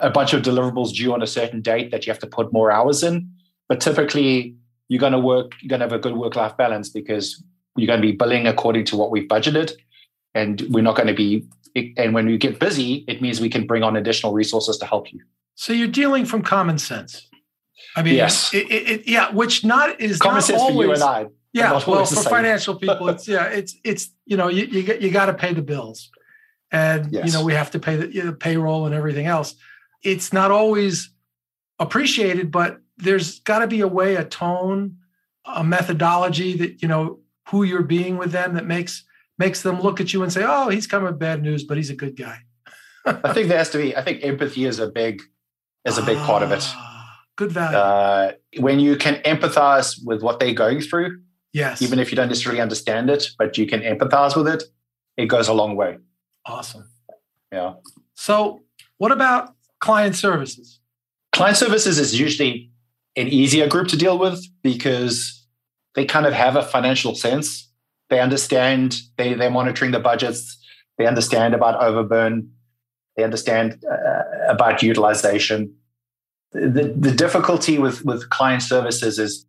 a 0.00 0.10
bunch 0.10 0.32
of 0.32 0.42
deliverables 0.42 0.94
due 0.94 1.12
on 1.14 1.22
a 1.22 1.26
certain 1.26 1.60
date 1.62 1.90
that 1.90 2.06
you 2.06 2.12
have 2.12 2.20
to 2.20 2.26
put 2.26 2.52
more 2.52 2.70
hours 2.70 3.02
in. 3.02 3.30
But 3.68 3.80
typically, 3.80 4.54
you're 4.88 5.00
going 5.00 5.12
to 5.12 5.18
work, 5.18 5.52
you're 5.60 5.70
going 5.70 5.80
to 5.80 5.86
have 5.86 5.92
a 5.92 5.98
good 5.98 6.16
work 6.16 6.36
life 6.36 6.56
balance 6.56 6.90
because 6.90 7.42
you're 7.76 7.86
going 7.86 8.00
to 8.00 8.06
be 8.06 8.12
billing 8.12 8.46
according 8.46 8.84
to 8.86 8.96
what 8.96 9.10
we've 9.10 9.28
budgeted. 9.28 9.72
And 10.34 10.62
we're 10.70 10.82
not 10.82 10.96
going 10.96 11.08
to 11.08 11.14
be 11.14 11.46
and 11.74 12.14
when 12.14 12.26
we 12.26 12.38
get 12.38 12.58
busy, 12.58 13.04
it 13.08 13.20
means 13.20 13.40
we 13.40 13.48
can 13.48 13.66
bring 13.66 13.82
on 13.82 13.96
additional 13.96 14.32
resources 14.32 14.78
to 14.78 14.86
help 14.86 15.12
you. 15.12 15.20
So 15.56 15.72
you're 15.72 15.88
dealing 15.88 16.24
from 16.24 16.42
common 16.42 16.78
sense. 16.78 17.28
I 17.96 18.02
mean, 18.02 18.14
yes, 18.14 18.52
it, 18.52 18.70
it, 18.70 19.08
yeah, 19.08 19.30
which 19.30 19.64
not 19.64 20.00
is 20.00 20.18
common 20.18 20.36
not 20.36 20.44
sense 20.44 20.60
always, 20.60 20.76
for 20.76 20.84
you 20.84 20.92
and 20.92 21.02
I. 21.02 21.26
Yeah, 21.52 21.80
well, 21.86 22.04
for 22.04 22.22
financial 22.22 22.74
people, 22.74 23.08
it's 23.08 23.28
yeah, 23.28 23.44
it's 23.44 23.76
it's 23.84 24.10
you 24.26 24.36
know 24.36 24.48
you 24.48 24.64
you, 24.64 24.98
you 25.00 25.10
got 25.10 25.26
to 25.26 25.34
pay 25.34 25.54
the 25.54 25.62
bills, 25.62 26.10
and 26.72 27.12
yes. 27.12 27.26
you 27.26 27.32
know 27.32 27.44
we 27.44 27.54
have 27.54 27.70
to 27.70 27.78
pay 27.78 27.96
the 27.96 28.12
you 28.12 28.24
know, 28.24 28.32
payroll 28.32 28.86
and 28.86 28.94
everything 28.94 29.26
else. 29.26 29.54
It's 30.02 30.32
not 30.32 30.50
always 30.50 31.10
appreciated, 31.78 32.50
but 32.50 32.80
there's 32.96 33.38
got 33.40 33.60
to 33.60 33.68
be 33.68 33.80
a 33.80 33.88
way, 33.88 34.16
a 34.16 34.24
tone, 34.24 34.96
a 35.44 35.62
methodology 35.62 36.56
that 36.56 36.82
you 36.82 36.88
know 36.88 37.20
who 37.48 37.62
you're 37.62 37.82
being 37.82 38.16
with 38.16 38.32
them 38.32 38.54
that 38.54 38.66
makes 38.66 39.04
makes 39.38 39.62
them 39.62 39.80
look 39.80 40.00
at 40.00 40.12
you 40.12 40.24
and 40.24 40.32
say, 40.32 40.42
"Oh, 40.44 40.70
he's 40.70 40.88
coming 40.88 41.06
with 41.06 41.20
bad 41.20 41.40
news, 41.40 41.62
but 41.62 41.76
he's 41.76 41.90
a 41.90 41.96
good 41.96 42.16
guy." 42.16 42.40
I 43.06 43.32
think 43.32 43.48
there 43.48 43.58
has 43.58 43.70
to 43.70 43.78
be. 43.78 43.96
I 43.96 44.02
think 44.02 44.24
empathy 44.24 44.64
is 44.64 44.80
a 44.80 44.88
big 44.88 45.22
is 45.84 45.98
a 45.98 46.02
big 46.02 46.18
ah, 46.18 46.26
part 46.26 46.42
of 46.42 46.50
it. 46.50 46.66
Good 47.36 47.52
value. 47.52 47.76
Uh, 47.76 48.32
when 48.58 48.78
you 48.80 48.96
can 48.96 49.16
empathize 49.22 49.98
with 50.04 50.22
what 50.22 50.38
they're 50.38 50.54
going 50.54 50.80
through, 50.80 51.20
yes, 51.52 51.82
even 51.82 51.98
if 51.98 52.10
you 52.10 52.16
don't 52.16 52.28
necessarily 52.28 52.60
understand 52.60 53.10
it, 53.10 53.28
but 53.38 53.58
you 53.58 53.66
can 53.66 53.80
empathize 53.80 54.36
with 54.36 54.48
it, 54.48 54.62
it 55.16 55.26
goes 55.26 55.48
a 55.48 55.54
long 55.54 55.76
way. 55.76 55.98
Awesome. 56.46 56.88
Yeah. 57.52 57.74
So, 58.14 58.62
what 58.98 59.12
about 59.12 59.54
client 59.80 60.14
services? 60.14 60.80
Client 61.32 61.56
services 61.56 61.98
is 61.98 62.18
usually 62.18 62.70
an 63.16 63.28
easier 63.28 63.68
group 63.68 63.88
to 63.88 63.96
deal 63.96 64.18
with 64.18 64.44
because 64.62 65.46
they 65.94 66.04
kind 66.04 66.26
of 66.26 66.32
have 66.32 66.56
a 66.56 66.62
financial 66.62 67.14
sense 67.14 67.64
they 68.10 68.20
understand, 68.20 69.00
they, 69.16 69.34
they're 69.34 69.50
monitoring 69.50 69.90
the 69.90 69.98
budgets, 69.98 70.58
they 70.98 71.06
understand 71.06 71.54
about 71.54 71.82
overburn, 71.82 72.50
they 73.16 73.24
understand 73.24 73.82
uh, 73.90 74.22
about 74.48 74.82
utilization. 74.82 75.74
The, 76.54 76.94
the 76.96 77.10
difficulty 77.10 77.78
with, 77.78 78.04
with 78.04 78.30
client 78.30 78.62
services 78.62 79.18
is 79.18 79.46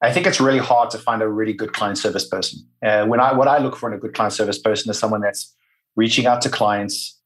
I 0.00 0.12
think 0.12 0.26
it's 0.26 0.40
really 0.40 0.58
hard 0.60 0.90
to 0.90 0.98
find 0.98 1.22
a 1.22 1.28
really 1.28 1.52
good 1.52 1.72
client 1.72 1.98
service 1.98 2.26
person. 2.26 2.60
Uh, 2.84 3.06
when 3.06 3.18
I 3.18 3.32
what 3.32 3.48
I 3.48 3.58
look 3.58 3.76
for 3.76 3.88
in 3.88 3.96
a 3.96 3.98
good 3.98 4.14
client 4.14 4.32
service 4.32 4.58
person 4.58 4.90
is 4.90 4.98
someone 4.98 5.20
that's 5.20 5.52
reaching 5.96 6.26
out 6.26 6.40
to 6.42 6.48
clients, 6.48 7.18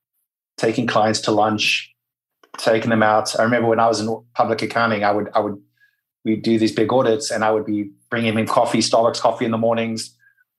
taking 0.56 0.86
clients 0.86 1.20
to 1.22 1.32
lunch, 1.32 1.94
taking 2.56 2.88
them 2.88 3.02
out. 3.02 3.38
I 3.38 3.42
remember 3.42 3.68
when 3.68 3.80
I 3.80 3.88
was 3.88 4.00
in 4.00 4.24
public 4.34 4.62
accounting, 4.62 5.04
I 5.04 5.12
would 5.12 5.28
I 5.34 5.40
would 5.40 5.60
we 6.24 6.36
do 6.36 6.58
these 6.58 6.72
big 6.72 6.90
audits, 6.92 7.30
and 7.30 7.44
I 7.44 7.50
would 7.50 7.66
be 7.66 7.90
bringing 8.08 8.34
them 8.34 8.46
coffee, 8.46 8.78
Starbucks 8.78 9.20
coffee 9.20 9.44
in 9.44 9.50
the 9.50 9.58
mornings. 9.58 10.16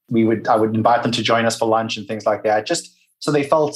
We 0.10 0.24
would 0.24 0.48
I 0.48 0.56
would 0.56 0.76
invite 0.76 1.02
them 1.02 1.14
to 1.14 1.24
join 1.24 1.46
us 1.46 1.58
for 1.58 1.68
lunch 1.68 1.98
and 1.98 2.08
things 2.08 2.28
like 2.28 2.44
that, 2.44 2.68
just 2.68 2.96
so 3.18 3.32
they 3.32 3.44
felt 3.44 3.76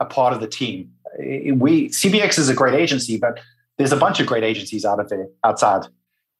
a 0.00 0.06
part 0.06 0.32
of 0.32 0.40
the 0.40 0.46
team. 0.46 0.90
We 1.18 1.90
CBX 1.90 2.38
is 2.38 2.48
a 2.48 2.54
great 2.54 2.74
agency, 2.74 3.18
but 3.18 3.40
there's 3.78 3.92
a 3.92 3.96
bunch 3.96 4.20
of 4.20 4.26
great 4.26 4.44
agencies 4.44 4.84
out 4.84 5.00
of 5.00 5.08
there 5.08 5.28
outside 5.44 5.86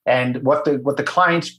and 0.06 0.42
what 0.42 0.64
the 0.64 0.78
what 0.78 0.96
the 0.96 1.02
client 1.02 1.50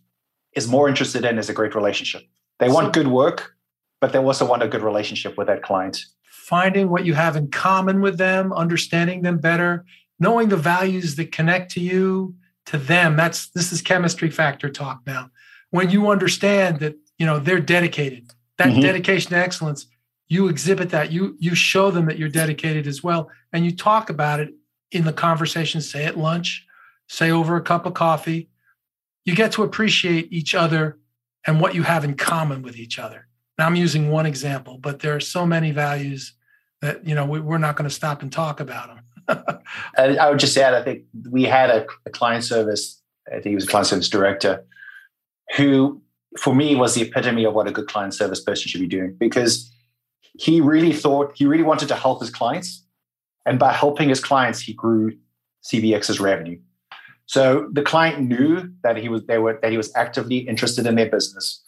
is 0.53 0.67
more 0.67 0.87
interested 0.87 1.25
in 1.25 1.37
is 1.37 1.49
a 1.49 1.53
great 1.53 1.75
relationship. 1.75 2.23
They 2.59 2.69
want 2.69 2.93
good 2.93 3.07
work, 3.07 3.53
but 3.99 4.13
they 4.13 4.19
also 4.19 4.47
want 4.47 4.63
a 4.63 4.67
good 4.67 4.81
relationship 4.81 5.37
with 5.37 5.47
that 5.47 5.63
client. 5.63 5.99
Finding 6.23 6.89
what 6.89 7.05
you 7.05 7.13
have 7.15 7.35
in 7.35 7.49
common 7.49 8.01
with 8.01 8.17
them, 8.17 8.53
understanding 8.53 9.23
them 9.23 9.39
better, 9.39 9.83
knowing 10.19 10.49
the 10.49 10.57
values 10.57 11.15
that 11.15 11.31
connect 11.31 11.71
to 11.71 11.79
you, 11.79 12.35
to 12.67 12.77
them. 12.77 13.15
That's 13.15 13.49
this 13.49 13.71
is 13.71 13.81
chemistry 13.81 14.29
factor 14.29 14.69
talk 14.69 15.01
now. 15.05 15.31
When 15.71 15.89
you 15.89 16.09
understand 16.09 16.79
that, 16.79 16.95
you 17.17 17.25
know, 17.25 17.39
they're 17.39 17.59
dedicated, 17.59 18.31
that 18.57 18.67
mm-hmm. 18.67 18.81
dedication 18.81 19.31
to 19.31 19.37
excellence, 19.37 19.87
you 20.27 20.47
exhibit 20.47 20.91
that. 20.91 21.11
You 21.11 21.35
you 21.39 21.55
show 21.55 21.91
them 21.91 22.05
that 22.05 22.17
you're 22.17 22.29
dedicated 22.29 22.87
as 22.87 23.03
well. 23.03 23.29
And 23.51 23.65
you 23.65 23.75
talk 23.75 24.09
about 24.09 24.39
it 24.39 24.53
in 24.91 25.05
the 25.05 25.13
conversation, 25.13 25.81
say 25.81 26.05
at 26.05 26.17
lunch, 26.17 26.65
say 27.07 27.31
over 27.31 27.55
a 27.55 27.61
cup 27.61 27.85
of 27.85 27.93
coffee, 27.93 28.49
you 29.25 29.35
get 29.35 29.51
to 29.53 29.63
appreciate 29.63 30.31
each 30.31 30.53
other 30.53 30.99
and 31.45 31.59
what 31.59 31.75
you 31.75 31.83
have 31.83 32.03
in 32.03 32.15
common 32.15 32.61
with 32.61 32.77
each 32.77 32.99
other. 32.99 33.27
Now, 33.57 33.65
I'm 33.65 33.75
using 33.75 34.09
one 34.09 34.25
example, 34.25 34.77
but 34.77 34.99
there 34.99 35.15
are 35.15 35.19
so 35.19 35.45
many 35.45 35.71
values 35.71 36.33
that 36.81 37.05
you 37.07 37.15
know 37.15 37.25
we, 37.25 37.39
are 37.39 37.59
not 37.59 37.75
going 37.75 37.89
to 37.89 37.95
stop 37.95 38.21
and 38.21 38.31
talk 38.31 38.59
about 38.59 38.87
them. 39.27 39.63
I 39.97 40.29
would 40.29 40.39
just 40.39 40.57
add, 40.57 40.73
I 40.73 40.83
think 40.83 41.03
we 41.29 41.43
had 41.43 41.69
a, 41.69 41.85
a 42.05 42.09
client 42.09 42.43
service. 42.43 43.01
I 43.27 43.35
think 43.35 43.45
he 43.45 43.55
was 43.55 43.63
a 43.63 43.67
client 43.67 43.87
service 43.87 44.09
director, 44.09 44.65
who 45.55 46.01
for 46.37 46.53
me 46.53 46.75
was 46.75 46.93
the 46.93 47.01
epitome 47.01 47.45
of 47.45 47.53
what 47.53 47.67
a 47.67 47.71
good 47.71 47.87
client 47.87 48.13
service 48.13 48.41
person 48.41 48.67
should 48.67 48.81
be 48.81 48.87
doing 48.87 49.15
because 49.17 49.71
he 50.37 50.59
really 50.59 50.93
thought 50.93 51.31
he 51.35 51.45
really 51.45 51.63
wanted 51.63 51.87
to 51.87 51.95
help 51.95 52.19
his 52.19 52.29
clients, 52.29 52.84
and 53.45 53.59
by 53.59 53.71
helping 53.71 54.09
his 54.09 54.19
clients, 54.19 54.59
he 54.59 54.73
grew 54.73 55.13
CBX's 55.63 56.19
revenue. 56.19 56.59
So 57.27 57.69
the 57.71 57.81
client 57.81 58.27
knew 58.27 58.69
that 58.83 58.97
he 58.97 59.09
was 59.09 59.25
they 59.25 59.37
were 59.37 59.59
that 59.61 59.71
he 59.71 59.77
was 59.77 59.91
actively 59.95 60.37
interested 60.37 60.85
in 60.85 60.95
their 60.95 61.09
business, 61.09 61.63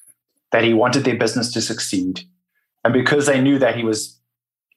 that 0.51 0.63
he 0.63 0.73
wanted 0.73 1.03
their 1.03 1.17
business 1.17 1.51
to 1.53 1.61
succeed. 1.61 2.21
And 2.83 2.93
because 2.93 3.25
they 3.25 3.41
knew 3.41 3.57
that 3.59 3.75
he 3.75 3.83
was 3.83 4.19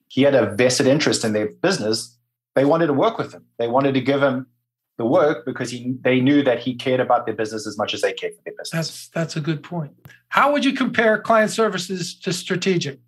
he 0.09 0.23
had 0.23 0.35
a 0.35 0.55
vested 0.55 0.87
interest 0.87 1.25
in 1.25 1.33
their 1.33 1.49
business, 1.49 2.17
they 2.55 2.65
wanted 2.65 2.87
to 2.89 2.95
work 2.95 3.19
with 3.19 3.33
him. 3.33 3.45
They 3.59 3.69
wanted 3.69 3.95
to 3.95 4.01
give 4.01 4.23
him 4.23 4.47
the 4.97 5.05
work 5.05 5.45
because 5.45 5.71
he 5.71 5.95
they 6.01 6.21
knew 6.21 6.43
that 6.43 6.61
he 6.61 6.75
cared 6.75 7.01
about 7.01 7.27
their 7.27 7.35
business 7.35 7.67
as 7.67 7.77
much 7.77 7.93
as 7.93 8.01
they 8.01 8.13
cared 8.13 8.35
for 8.35 8.43
their 8.45 8.55
business. 8.59 8.71
That's 8.71 9.09
that's 9.09 9.37
a 9.37 9.41
good 9.41 9.63
point. 9.63 9.93
How 10.29 10.53
would 10.53 10.65
you 10.65 10.73
compare 10.73 11.21
client 11.21 11.51
services 11.51 12.15
to 12.21 12.33
strategic? 12.33 13.01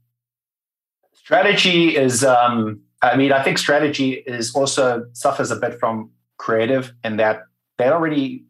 Strategy 1.15 1.97
is 1.97 2.25
um, 2.25 2.81
I 3.03 3.17
mean, 3.17 3.33
I 3.33 3.43
think 3.43 3.59
strategy 3.59 4.13
is 4.27 4.55
also 4.55 5.07
suffers 5.13 5.51
a 5.51 5.57
bit 5.57 5.79
from 5.79 6.11
creative 6.39 6.93
in 7.05 7.17
that 7.17 7.43
they're 7.79 7.93
already 7.93 8.45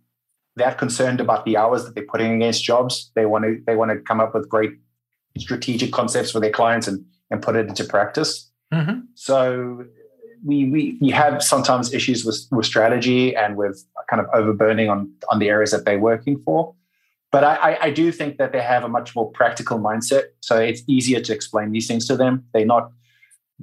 that 0.56 0.76
concerned 0.76 1.20
about 1.20 1.44
the 1.46 1.56
hours 1.56 1.84
that 1.84 1.94
they're 1.94 2.06
putting 2.06 2.34
against 2.34 2.62
jobs. 2.62 3.10
They 3.14 3.26
want 3.26 3.44
to 3.44 3.62
they 3.66 3.76
want 3.76 3.90
to 3.90 3.98
come 3.98 4.20
up 4.20 4.34
with 4.34 4.48
great 4.48 4.72
strategic 5.38 5.92
concepts 5.92 6.30
for 6.30 6.40
their 6.40 6.50
clients 6.50 6.86
and 6.86 7.04
and 7.30 7.40
put 7.40 7.56
it 7.56 7.66
into 7.66 7.84
practice. 7.84 8.50
Mm-hmm. 8.72 9.00
So 9.14 9.86
we, 10.44 10.68
we 10.68 10.98
we 11.00 11.10
have 11.10 11.42
sometimes 11.42 11.94
issues 11.94 12.24
with 12.24 12.46
with 12.50 12.66
strategy 12.66 13.34
and 13.34 13.56
with 13.56 13.84
kind 14.10 14.20
of 14.20 14.26
overburning 14.32 14.90
on 14.90 15.10
on 15.30 15.38
the 15.38 15.48
areas 15.48 15.70
that 15.70 15.84
they're 15.86 15.98
working 15.98 16.38
for. 16.38 16.74
But 17.30 17.44
I, 17.44 17.78
I 17.80 17.90
do 17.90 18.12
think 18.12 18.36
that 18.36 18.52
they 18.52 18.60
have 18.60 18.84
a 18.84 18.90
much 18.90 19.16
more 19.16 19.30
practical 19.30 19.78
mindset. 19.78 20.24
So 20.40 20.58
it's 20.58 20.82
easier 20.86 21.18
to 21.20 21.32
explain 21.32 21.72
these 21.72 21.88
things 21.88 22.06
to 22.08 22.16
them. 22.16 22.44
They're 22.52 22.66
not 22.66 22.92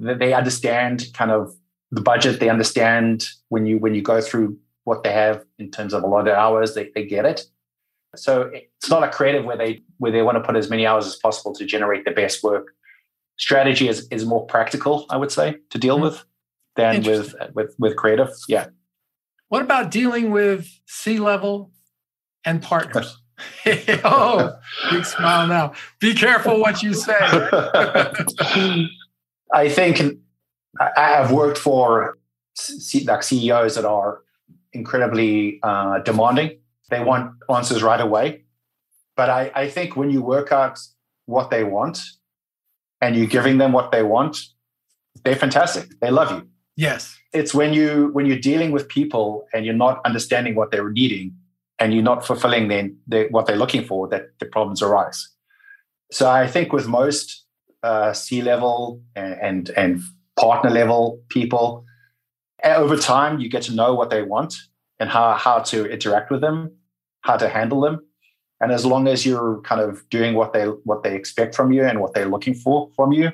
they 0.00 0.32
understand 0.32 1.04
kind 1.14 1.30
of 1.30 1.54
the 1.90 2.00
budget. 2.00 2.40
They 2.40 2.48
understand 2.48 3.26
when 3.48 3.66
you 3.66 3.78
when 3.78 3.94
you 3.94 4.02
go 4.02 4.20
through 4.20 4.58
what 4.84 5.04
they 5.04 5.12
have 5.12 5.44
in 5.58 5.70
terms 5.70 5.92
of 5.92 6.02
a 6.02 6.06
lot 6.06 6.26
of 6.26 6.34
hours, 6.34 6.74
they, 6.74 6.90
they 6.94 7.04
get 7.04 7.24
it. 7.24 7.44
So 8.16 8.50
it's 8.52 8.90
not 8.90 9.04
a 9.04 9.08
creative 9.08 9.44
where 9.44 9.56
they 9.56 9.82
where 9.98 10.10
they 10.10 10.22
want 10.22 10.36
to 10.36 10.42
put 10.42 10.56
as 10.56 10.70
many 10.70 10.86
hours 10.86 11.06
as 11.06 11.16
possible 11.16 11.54
to 11.54 11.64
generate 11.64 12.04
the 12.04 12.10
best 12.10 12.42
work. 12.42 12.68
Strategy 13.38 13.88
is 13.88 14.08
is 14.10 14.24
more 14.24 14.46
practical, 14.46 15.06
I 15.10 15.16
would 15.16 15.30
say, 15.30 15.58
to 15.70 15.78
deal 15.78 15.96
mm-hmm. 15.96 16.04
with 16.04 16.24
than 16.76 17.02
with 17.02 17.34
with 17.54 17.74
with 17.78 17.96
creative. 17.96 18.30
Yeah. 18.48 18.68
What 19.48 19.62
about 19.62 19.90
dealing 19.90 20.30
with 20.30 20.68
C 20.86 21.18
level 21.18 21.72
and 22.44 22.62
partners? 22.62 23.16
oh, 24.04 24.58
big 24.90 25.04
smile 25.04 25.46
now. 25.46 25.72
Be 25.98 26.14
careful 26.14 26.60
what 26.60 26.82
you 26.82 26.92
say. 26.92 27.16
I 29.54 29.68
think 29.68 30.00
I 30.80 31.08
have 31.08 31.32
worked 31.32 31.58
for 31.58 32.18
like 33.04 33.22
CEOs 33.22 33.74
that 33.74 33.84
are 33.84 34.20
incredibly 34.72 35.58
uh, 35.62 35.98
demanding. 36.00 36.58
They 36.90 37.02
want 37.02 37.32
answers 37.52 37.82
right 37.82 38.00
away. 38.00 38.44
But 39.16 39.30
I, 39.30 39.50
I 39.54 39.68
think 39.68 39.96
when 39.96 40.10
you 40.10 40.22
work 40.22 40.52
out 40.52 40.78
what 41.26 41.50
they 41.50 41.64
want 41.64 42.00
and 43.00 43.16
you're 43.16 43.26
giving 43.26 43.58
them 43.58 43.72
what 43.72 43.92
they 43.92 44.02
want, 44.02 44.38
they're 45.24 45.36
fantastic. 45.36 45.88
They 46.00 46.10
love 46.10 46.30
you. 46.30 46.48
Yes. 46.76 47.16
It's 47.32 47.52
when 47.52 47.72
you 47.72 48.10
when 48.12 48.26
you're 48.26 48.38
dealing 48.38 48.70
with 48.70 48.88
people 48.88 49.46
and 49.52 49.64
you're 49.64 49.74
not 49.74 50.00
understanding 50.04 50.54
what 50.54 50.70
they're 50.70 50.90
needing 50.90 51.34
and 51.78 51.94
you're 51.94 52.02
not 52.02 52.26
fulfilling 52.26 52.68
their, 53.06 53.28
what 53.28 53.46
they're 53.46 53.56
looking 53.56 53.84
for 53.84 54.08
that 54.08 54.38
the 54.38 54.46
problems 54.46 54.82
arise. 54.82 55.28
So 56.10 56.28
I 56.28 56.46
think 56.46 56.72
with 56.72 56.86
most 56.86 57.44
uh, 57.82 58.12
C 58.12 58.42
level 58.42 59.02
and, 59.14 59.70
and 59.70 60.02
partner 60.38 60.70
level 60.70 61.22
people, 61.28 61.84
over 62.64 62.96
time 62.96 63.40
you 63.40 63.48
get 63.48 63.62
to 63.64 63.74
know 63.74 63.94
what 63.94 64.10
they 64.10 64.22
want 64.22 64.54
and 64.98 65.08
how, 65.08 65.34
how 65.34 65.60
to 65.60 65.86
interact 65.86 66.30
with 66.30 66.40
them 66.40 66.70
how 67.22 67.36
to 67.36 67.48
handle 67.48 67.80
them. 67.80 68.00
And 68.60 68.72
as 68.72 68.84
long 68.84 69.08
as 69.08 69.24
you're 69.24 69.60
kind 69.62 69.80
of 69.80 70.08
doing 70.10 70.34
what 70.34 70.52
they 70.52 70.64
what 70.64 71.02
they 71.02 71.14
expect 71.14 71.54
from 71.54 71.72
you 71.72 71.84
and 71.84 72.00
what 72.00 72.12
they're 72.12 72.28
looking 72.28 72.54
for 72.54 72.90
from 72.94 73.12
you 73.12 73.32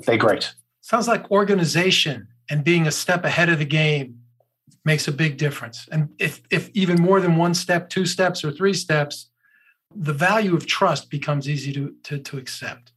they're 0.00 0.16
great. 0.16 0.54
Sounds 0.80 1.06
like 1.06 1.30
organization 1.30 2.26
and 2.48 2.64
being 2.64 2.86
a 2.86 2.90
step 2.90 3.24
ahead 3.24 3.50
of 3.50 3.58
the 3.58 3.66
game 3.66 4.18
makes 4.84 5.06
a 5.06 5.12
big 5.12 5.36
difference. 5.36 5.86
And 5.92 6.08
if 6.18 6.42
if 6.50 6.70
even 6.70 7.00
more 7.00 7.20
than 7.20 7.36
one 7.36 7.54
step 7.54 7.90
two 7.90 8.06
steps 8.06 8.44
or 8.44 8.50
three 8.50 8.74
steps 8.74 9.28
the 9.94 10.12
value 10.12 10.54
of 10.54 10.66
trust 10.66 11.10
becomes 11.10 11.48
easy 11.48 11.72
to 11.72 11.94
to, 12.04 12.18
to 12.18 12.38
accept 12.38 12.92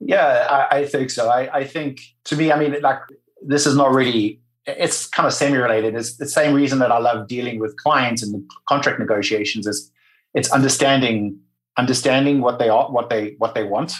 yeah 0.00 0.46
I, 0.50 0.78
I 0.78 0.86
think 0.86 1.10
so 1.10 1.28
I, 1.28 1.58
I 1.58 1.64
think 1.64 2.00
to 2.24 2.36
me 2.36 2.52
i 2.52 2.58
mean 2.58 2.80
like 2.80 3.00
this 3.42 3.66
is 3.66 3.74
not 3.74 3.92
really 3.92 4.40
it's 4.76 5.06
kind 5.06 5.26
of 5.26 5.32
semi-related. 5.32 5.94
It's 5.94 6.16
the 6.16 6.28
same 6.28 6.54
reason 6.54 6.78
that 6.80 6.92
I 6.92 6.98
love 6.98 7.26
dealing 7.26 7.58
with 7.58 7.76
clients 7.76 8.22
and 8.22 8.34
the 8.34 8.46
contract 8.68 8.98
negotiations 8.98 9.66
is 9.66 9.90
it's 10.34 10.50
understanding 10.52 11.38
understanding 11.78 12.40
what 12.40 12.58
they 12.58 12.68
are, 12.68 12.90
what 12.90 13.08
they 13.08 13.34
what 13.38 13.54
they 13.54 13.64
want, 13.64 13.92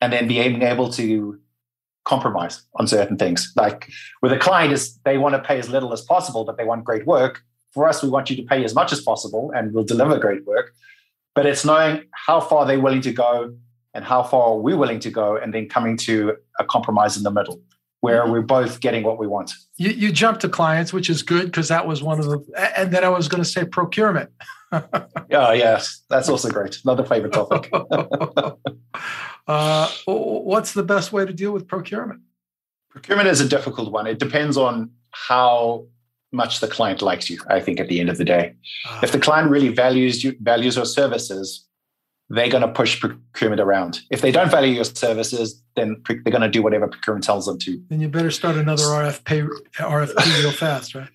and 0.00 0.12
then 0.12 0.28
being 0.28 0.62
able 0.62 0.90
to 0.92 1.38
compromise 2.04 2.62
on 2.76 2.86
certain 2.86 3.16
things. 3.16 3.52
Like 3.56 3.90
with 4.22 4.32
a 4.32 4.38
client 4.38 4.72
is 4.72 4.96
they 5.04 5.18
want 5.18 5.34
to 5.34 5.40
pay 5.40 5.58
as 5.58 5.68
little 5.68 5.92
as 5.92 6.02
possible, 6.02 6.44
but 6.44 6.56
they 6.56 6.64
want 6.64 6.84
great 6.84 7.06
work. 7.06 7.42
For 7.72 7.88
us, 7.88 8.02
we 8.02 8.08
want 8.08 8.30
you 8.30 8.36
to 8.36 8.42
pay 8.42 8.64
as 8.64 8.74
much 8.74 8.92
as 8.92 9.00
possible 9.00 9.52
and 9.54 9.72
we'll 9.72 9.84
deliver 9.84 10.18
great 10.18 10.44
work. 10.44 10.72
But 11.34 11.46
it's 11.46 11.64
knowing 11.64 12.04
how 12.12 12.40
far 12.40 12.66
they're 12.66 12.80
willing 12.80 13.02
to 13.02 13.12
go 13.12 13.54
and 13.94 14.04
how 14.04 14.22
far 14.22 14.56
we're 14.56 14.76
willing 14.76 15.00
to 15.00 15.10
go, 15.10 15.36
and 15.36 15.52
then 15.52 15.68
coming 15.68 15.96
to 15.98 16.36
a 16.58 16.64
compromise 16.64 17.16
in 17.16 17.22
the 17.22 17.30
middle 17.30 17.60
where 18.00 18.22
mm-hmm. 18.22 18.32
we're 18.32 18.42
both 18.42 18.80
getting 18.80 19.02
what 19.02 19.18
we 19.18 19.26
want. 19.26 19.52
You, 19.76 19.90
you 19.90 20.12
jumped 20.12 20.40
to 20.42 20.48
clients, 20.48 20.92
which 20.92 21.10
is 21.10 21.22
good 21.22 21.46
because 21.46 21.68
that 21.68 21.86
was 21.86 22.02
one 22.02 22.18
of 22.18 22.26
the, 22.26 22.72
and 22.76 22.92
then 22.92 23.04
I 23.04 23.08
was 23.08 23.28
going 23.28 23.42
to 23.42 23.48
say 23.48 23.64
procurement. 23.64 24.30
oh, 24.72 25.52
yes. 25.52 26.02
That's 26.08 26.28
also 26.28 26.50
great. 26.50 26.78
Another 26.84 27.04
favorite 27.04 27.32
topic. 27.32 27.70
uh, 29.46 29.90
what's 30.06 30.72
the 30.72 30.82
best 30.82 31.12
way 31.12 31.26
to 31.26 31.32
deal 31.32 31.52
with 31.52 31.66
procurement? 31.66 32.20
Procurement 32.90 33.28
is 33.28 33.40
a 33.40 33.48
difficult 33.48 33.92
one. 33.92 34.06
It 34.06 34.18
depends 34.18 34.56
on 34.56 34.90
how 35.12 35.86
much 36.32 36.60
the 36.60 36.68
client 36.68 37.02
likes 37.02 37.28
you, 37.28 37.40
I 37.48 37.60
think, 37.60 37.80
at 37.80 37.88
the 37.88 38.00
end 38.00 38.08
of 38.08 38.18
the 38.18 38.24
day. 38.24 38.54
Uh, 38.88 39.00
if 39.02 39.12
the 39.12 39.18
client 39.18 39.50
really 39.50 39.68
values 39.68 40.22
you, 40.22 40.36
values 40.40 40.76
your 40.76 40.86
services, 40.86 41.66
they're 42.30 42.48
going 42.48 42.62
to 42.62 42.68
push 42.68 43.00
procurement 43.00 43.60
around. 43.60 44.00
If 44.08 44.20
they 44.20 44.30
don't 44.30 44.50
value 44.50 44.74
your 44.74 44.84
services, 44.84 45.60
then 45.74 46.00
they're 46.06 46.32
going 46.32 46.40
to 46.42 46.48
do 46.48 46.62
whatever 46.62 46.86
procurement 46.86 47.24
tells 47.24 47.46
them 47.46 47.58
to. 47.58 47.82
Then 47.88 48.00
you 48.00 48.08
better 48.08 48.30
start 48.30 48.56
another 48.56 48.84
RFP, 48.84 49.48
RFP 49.74 50.42
real 50.42 50.52
fast, 50.52 50.94
right? 50.94 51.08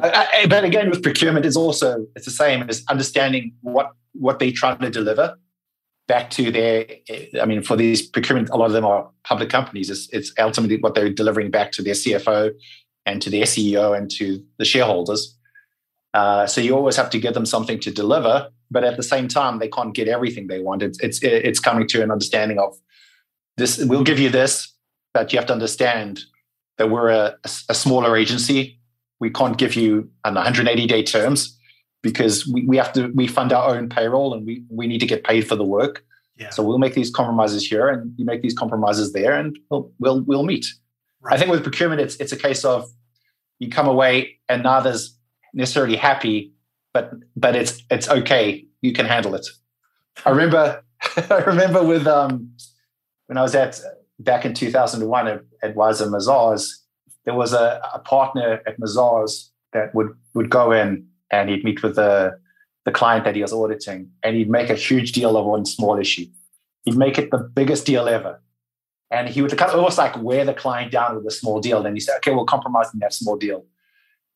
but 0.48 0.64
again, 0.64 0.88
with 0.88 1.02
procurement, 1.02 1.44
it's 1.44 1.56
also 1.56 2.06
it's 2.16 2.24
the 2.24 2.30
same 2.30 2.68
as 2.68 2.82
understanding 2.88 3.52
what 3.60 3.92
what 4.12 4.38
they're 4.38 4.52
trying 4.52 4.78
to 4.78 4.90
deliver 4.90 5.36
back 6.08 6.30
to 6.30 6.50
their. 6.50 6.86
I 7.40 7.44
mean, 7.44 7.62
for 7.62 7.76
these 7.76 8.06
procurement, 8.06 8.48
a 8.48 8.56
lot 8.56 8.66
of 8.66 8.72
them 8.72 8.86
are 8.86 9.10
public 9.24 9.50
companies. 9.50 9.90
It's, 9.90 10.08
it's 10.12 10.32
ultimately 10.38 10.78
what 10.78 10.94
they're 10.94 11.10
delivering 11.10 11.50
back 11.50 11.72
to 11.72 11.82
their 11.82 11.94
CFO 11.94 12.52
and 13.04 13.20
to 13.20 13.28
their 13.28 13.44
CEO 13.44 13.96
and 13.96 14.10
to 14.12 14.42
the 14.58 14.64
shareholders. 14.64 15.35
Uh, 16.16 16.46
so 16.46 16.62
you 16.62 16.74
always 16.74 16.96
have 16.96 17.10
to 17.10 17.18
give 17.18 17.34
them 17.34 17.44
something 17.44 17.78
to 17.78 17.90
deliver 17.90 18.48
but 18.70 18.84
at 18.84 18.96
the 18.96 19.02
same 19.02 19.28
time 19.28 19.58
they 19.58 19.68
can't 19.68 19.94
get 19.94 20.08
everything 20.08 20.46
they 20.46 20.60
want 20.60 20.82
it's 20.82 20.98
it's 21.00 21.18
it's 21.22 21.60
coming 21.60 21.86
to 21.86 22.02
an 22.02 22.10
understanding 22.10 22.58
of 22.58 22.74
this 23.58 23.84
we'll 23.84 24.08
give 24.10 24.18
you 24.18 24.30
this 24.30 24.72
but 25.12 25.30
you 25.30 25.38
have 25.38 25.46
to 25.46 25.52
understand 25.52 26.22
that 26.78 26.90
we're 26.90 27.10
a, 27.10 27.36
a 27.68 27.74
smaller 27.74 28.16
agency 28.16 28.80
we 29.20 29.28
can't 29.30 29.58
give 29.58 29.74
you 29.74 30.08
an 30.24 30.34
180 30.34 30.86
day 30.86 31.02
terms 31.02 31.58
because 32.02 32.46
we, 32.46 32.64
we 32.66 32.76
have 32.76 32.92
to 32.92 33.08
we 33.14 33.26
fund 33.26 33.52
our 33.52 33.76
own 33.76 33.88
payroll 33.88 34.32
and 34.32 34.46
we 34.46 34.64
we 34.70 34.86
need 34.86 35.00
to 35.00 35.06
get 35.06 35.24
paid 35.24 35.46
for 35.46 35.56
the 35.56 35.64
work 35.64 36.04
yeah. 36.38 36.50
so 36.50 36.62
we'll 36.62 36.78
make 36.78 36.94
these 36.94 37.10
compromises 37.10 37.66
here 37.66 37.88
and 37.88 38.12
you 38.16 38.24
make 38.24 38.42
these 38.42 38.54
compromises 38.54 39.12
there 39.12 39.32
and 39.32 39.58
we'll 39.70 39.90
we'll, 39.98 40.22
we'll 40.22 40.44
meet 40.44 40.66
right. 41.20 41.34
i 41.34 41.38
think 41.38 41.50
with 41.50 41.62
procurement 41.62 42.00
it's 42.00 42.16
it's 42.16 42.32
a 42.32 42.36
case 42.36 42.64
of 42.64 42.88
you 43.58 43.70
come 43.70 43.88
away 43.88 44.38
and 44.48 44.62
neither's 44.62 45.15
necessarily 45.56 45.96
happy 45.96 46.52
but 46.96 47.12
but 47.36 47.54
it's 47.54 47.82
it's 47.90 48.08
okay. 48.08 48.64
You 48.80 48.92
can 48.94 49.04
handle 49.04 49.34
it. 49.34 49.46
I 50.24 50.30
remember 50.30 50.82
I 51.30 51.42
remember 51.46 51.84
with 51.84 52.06
um, 52.06 52.50
when 53.26 53.36
I 53.36 53.42
was 53.42 53.54
at 53.54 53.78
back 54.18 54.46
in 54.46 54.54
2001 54.54 55.28
at, 55.28 55.42
at 55.62 55.74
Weiser 55.74 56.08
Mazars, 56.08 56.70
there 57.26 57.34
was 57.34 57.52
a, 57.52 57.82
a 57.92 57.98
partner 57.98 58.62
at 58.66 58.80
Mazars 58.80 59.50
that 59.74 59.94
would 59.94 60.08
would 60.32 60.48
go 60.48 60.72
in 60.72 61.06
and 61.30 61.50
he'd 61.50 61.64
meet 61.64 61.82
with 61.82 61.96
the 61.96 62.38
the 62.86 62.92
client 62.92 63.24
that 63.26 63.34
he 63.36 63.42
was 63.42 63.52
auditing 63.52 64.10
and 64.22 64.34
he'd 64.36 64.48
make 64.48 64.70
a 64.70 64.74
huge 64.74 65.12
deal 65.12 65.36
of 65.36 65.44
one 65.44 65.66
small 65.66 65.98
issue. 65.98 66.26
He'd 66.84 66.96
make 66.96 67.18
it 67.18 67.30
the 67.30 67.38
biggest 67.38 67.84
deal 67.84 68.08
ever. 68.08 68.40
And 69.10 69.28
he 69.28 69.42
would 69.42 69.60
almost 69.60 69.98
like 69.98 70.20
wear 70.22 70.44
the 70.44 70.54
client 70.54 70.92
down 70.92 71.14
with 71.16 71.26
a 71.26 71.30
small 71.30 71.60
deal. 71.60 71.82
Then 71.82 71.94
he 71.94 72.00
said, 72.00 72.16
okay, 72.16 72.32
we'll 72.32 72.44
compromise 72.44 72.92
in 72.94 73.00
that 73.00 73.12
small 73.12 73.36
deal. 73.36 73.64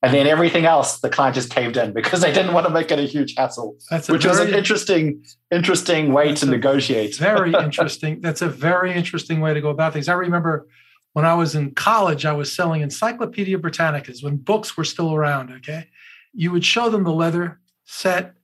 And 0.03 0.15
then 0.15 0.27
everything 0.27 0.65
else, 0.65 1.01
the 1.01 1.11
client 1.11 1.35
just 1.35 1.51
caved 1.51 1.77
in 1.77 1.93
because 1.93 2.23
they 2.23 2.33
didn't 2.33 2.55
want 2.55 2.67
to 2.67 2.73
make 2.73 2.91
it 2.91 2.99
a 2.99 3.03
huge 3.03 3.35
hassle, 3.37 3.77
that's 3.91 4.09
which 4.09 4.23
very, 4.23 4.33
was 4.33 4.41
an 4.41 4.55
interesting, 4.55 5.23
interesting 5.51 6.13
way 6.13 6.35
to 6.35 6.47
negotiate. 6.47 7.17
very 7.17 7.53
interesting. 7.63 8.21
That's 8.23 8.41
a 8.41 8.49
very 8.49 8.95
interesting 8.95 9.41
way 9.41 9.53
to 9.53 9.61
go 9.61 9.69
about 9.69 9.93
things. 9.93 10.09
I 10.09 10.15
remember 10.15 10.67
when 11.13 11.27
I 11.27 11.35
was 11.35 11.55
in 11.55 11.73
college, 11.73 12.25
I 12.25 12.33
was 12.33 12.55
selling 12.55 12.81
Encyclopedia 12.81 13.59
Britannicas 13.59 14.23
when 14.23 14.37
books 14.37 14.77
were 14.77 14.85
still 14.85 15.13
around. 15.15 15.53
Okay. 15.53 15.89
You 16.33 16.51
would 16.53 16.65
show 16.65 16.89
them 16.89 17.05
the 17.05 17.13
leather 17.13 17.61
set, 17.85 18.35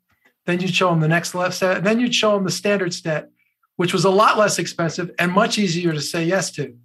then 0.45 0.61
you'd 0.61 0.75
show 0.75 0.91
them 0.91 1.01
the 1.01 1.09
next 1.09 1.35
left 1.35 1.55
set, 1.55 1.79
and 1.79 1.87
then 1.87 2.01
you'd 2.01 2.15
show 2.15 2.35
them 2.35 2.45
the 2.45 2.51
standard 2.51 2.93
set, 2.93 3.31
which 3.77 3.95
was 3.95 4.05
a 4.05 4.11
lot 4.11 4.37
less 4.37 4.59
expensive 4.59 5.11
and 5.19 5.33
much 5.33 5.57
easier 5.57 5.95
to 5.95 6.03
say 6.03 6.25
yes 6.25 6.51
to. 6.53 6.77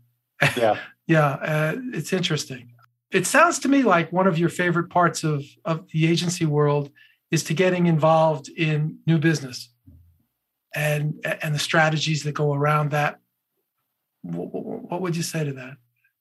Yeah. 0.56 0.78
yeah. 1.08 1.28
Uh, 1.28 1.76
it's 1.94 2.14
interesting. 2.14 2.72
It 3.12 3.28
sounds 3.28 3.60
to 3.60 3.68
me 3.68 3.84
like 3.84 4.12
one 4.12 4.28
of 4.28 4.38
your 4.38 4.50
favorite 4.50 4.90
parts 4.90 5.24
of, 5.24 5.44
of 5.66 5.90
the 5.92 6.08
agency 6.08 6.46
world 6.46 6.92
is 7.30 7.44
to 7.46 7.54
getting 7.54 7.88
involved 7.88 8.50
in 8.50 9.00
new 9.06 9.18
business 9.18 9.70
and 10.74 11.20
and 11.42 11.54
the 11.54 11.60
strategies 11.60 12.24
that 12.24 12.34
go 12.34 12.54
around 12.54 12.92
that. 12.92 13.20
What 14.22 15.02
would 15.02 15.16
you 15.16 15.24
say 15.24 15.44
to 15.44 15.54
that? 15.54 15.78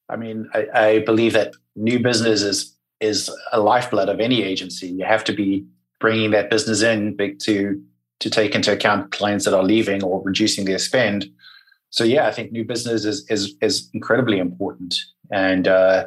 I 0.08 0.16
mean, 0.16 0.48
I, 0.52 0.66
I 0.74 0.98
believe 1.00 1.34
that 1.34 1.54
new 1.76 2.00
business 2.00 2.42
is 2.42 2.76
is 3.00 3.30
a 3.52 3.60
lifeblood 3.60 4.08
of 4.08 4.20
any 4.20 4.42
agency. 4.42 4.88
You 4.88 5.04
have 5.04 5.24
to 5.24 5.32
be 5.32 5.66
bringing 6.00 6.30
that 6.32 6.50
business 6.50 6.82
in 6.82 7.16
to 7.42 7.82
to 8.20 8.30
take 8.30 8.54
into 8.54 8.72
account 8.72 9.12
clients 9.12 9.44
that 9.44 9.54
are 9.54 9.62
leaving 9.62 10.02
or 10.02 10.22
reducing 10.22 10.64
their 10.64 10.78
spend. 10.78 11.30
So 11.90 12.04
yeah, 12.04 12.26
I 12.26 12.32
think 12.32 12.52
new 12.52 12.64
business 12.64 13.04
is 13.04 13.26
is 13.28 13.54
is 13.60 13.88
incredibly 13.92 14.38
important, 14.38 14.94
and 15.30 15.68
uh, 15.68 16.06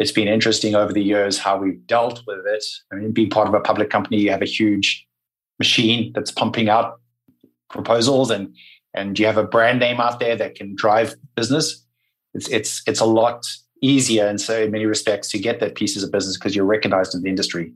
it's 0.00 0.10
been 0.10 0.28
interesting 0.28 0.74
over 0.74 0.94
the 0.94 1.02
years 1.02 1.38
how 1.38 1.58
we've 1.58 1.86
dealt 1.86 2.22
with 2.26 2.46
it. 2.46 2.64
I 2.90 2.94
mean, 2.96 3.12
being 3.12 3.28
part 3.28 3.46
of 3.46 3.52
a 3.52 3.60
public 3.60 3.90
company, 3.90 4.16
you 4.16 4.30
have 4.30 4.40
a 4.40 4.46
huge 4.46 5.06
machine 5.58 6.10
that's 6.14 6.30
pumping 6.30 6.70
out 6.70 6.98
proposals 7.68 8.30
and 8.30 8.56
and 8.94 9.18
you 9.18 9.26
have 9.26 9.36
a 9.36 9.44
brand 9.44 9.78
name 9.78 10.00
out 10.00 10.18
there 10.18 10.34
that 10.36 10.54
can 10.54 10.74
drive 10.74 11.14
business. 11.36 11.84
It's 12.32 12.48
it's 12.48 12.82
it's 12.86 13.00
a 13.00 13.04
lot 13.04 13.46
easier 13.82 14.26
and 14.26 14.40
so 14.40 14.62
in 14.62 14.70
many 14.70 14.86
respects 14.86 15.28
to 15.28 15.38
get 15.38 15.60
that 15.60 15.74
pieces 15.74 16.02
of 16.02 16.10
business 16.10 16.38
because 16.38 16.56
you're 16.56 16.64
recognized 16.64 17.14
in 17.14 17.22
the 17.22 17.28
industry. 17.28 17.74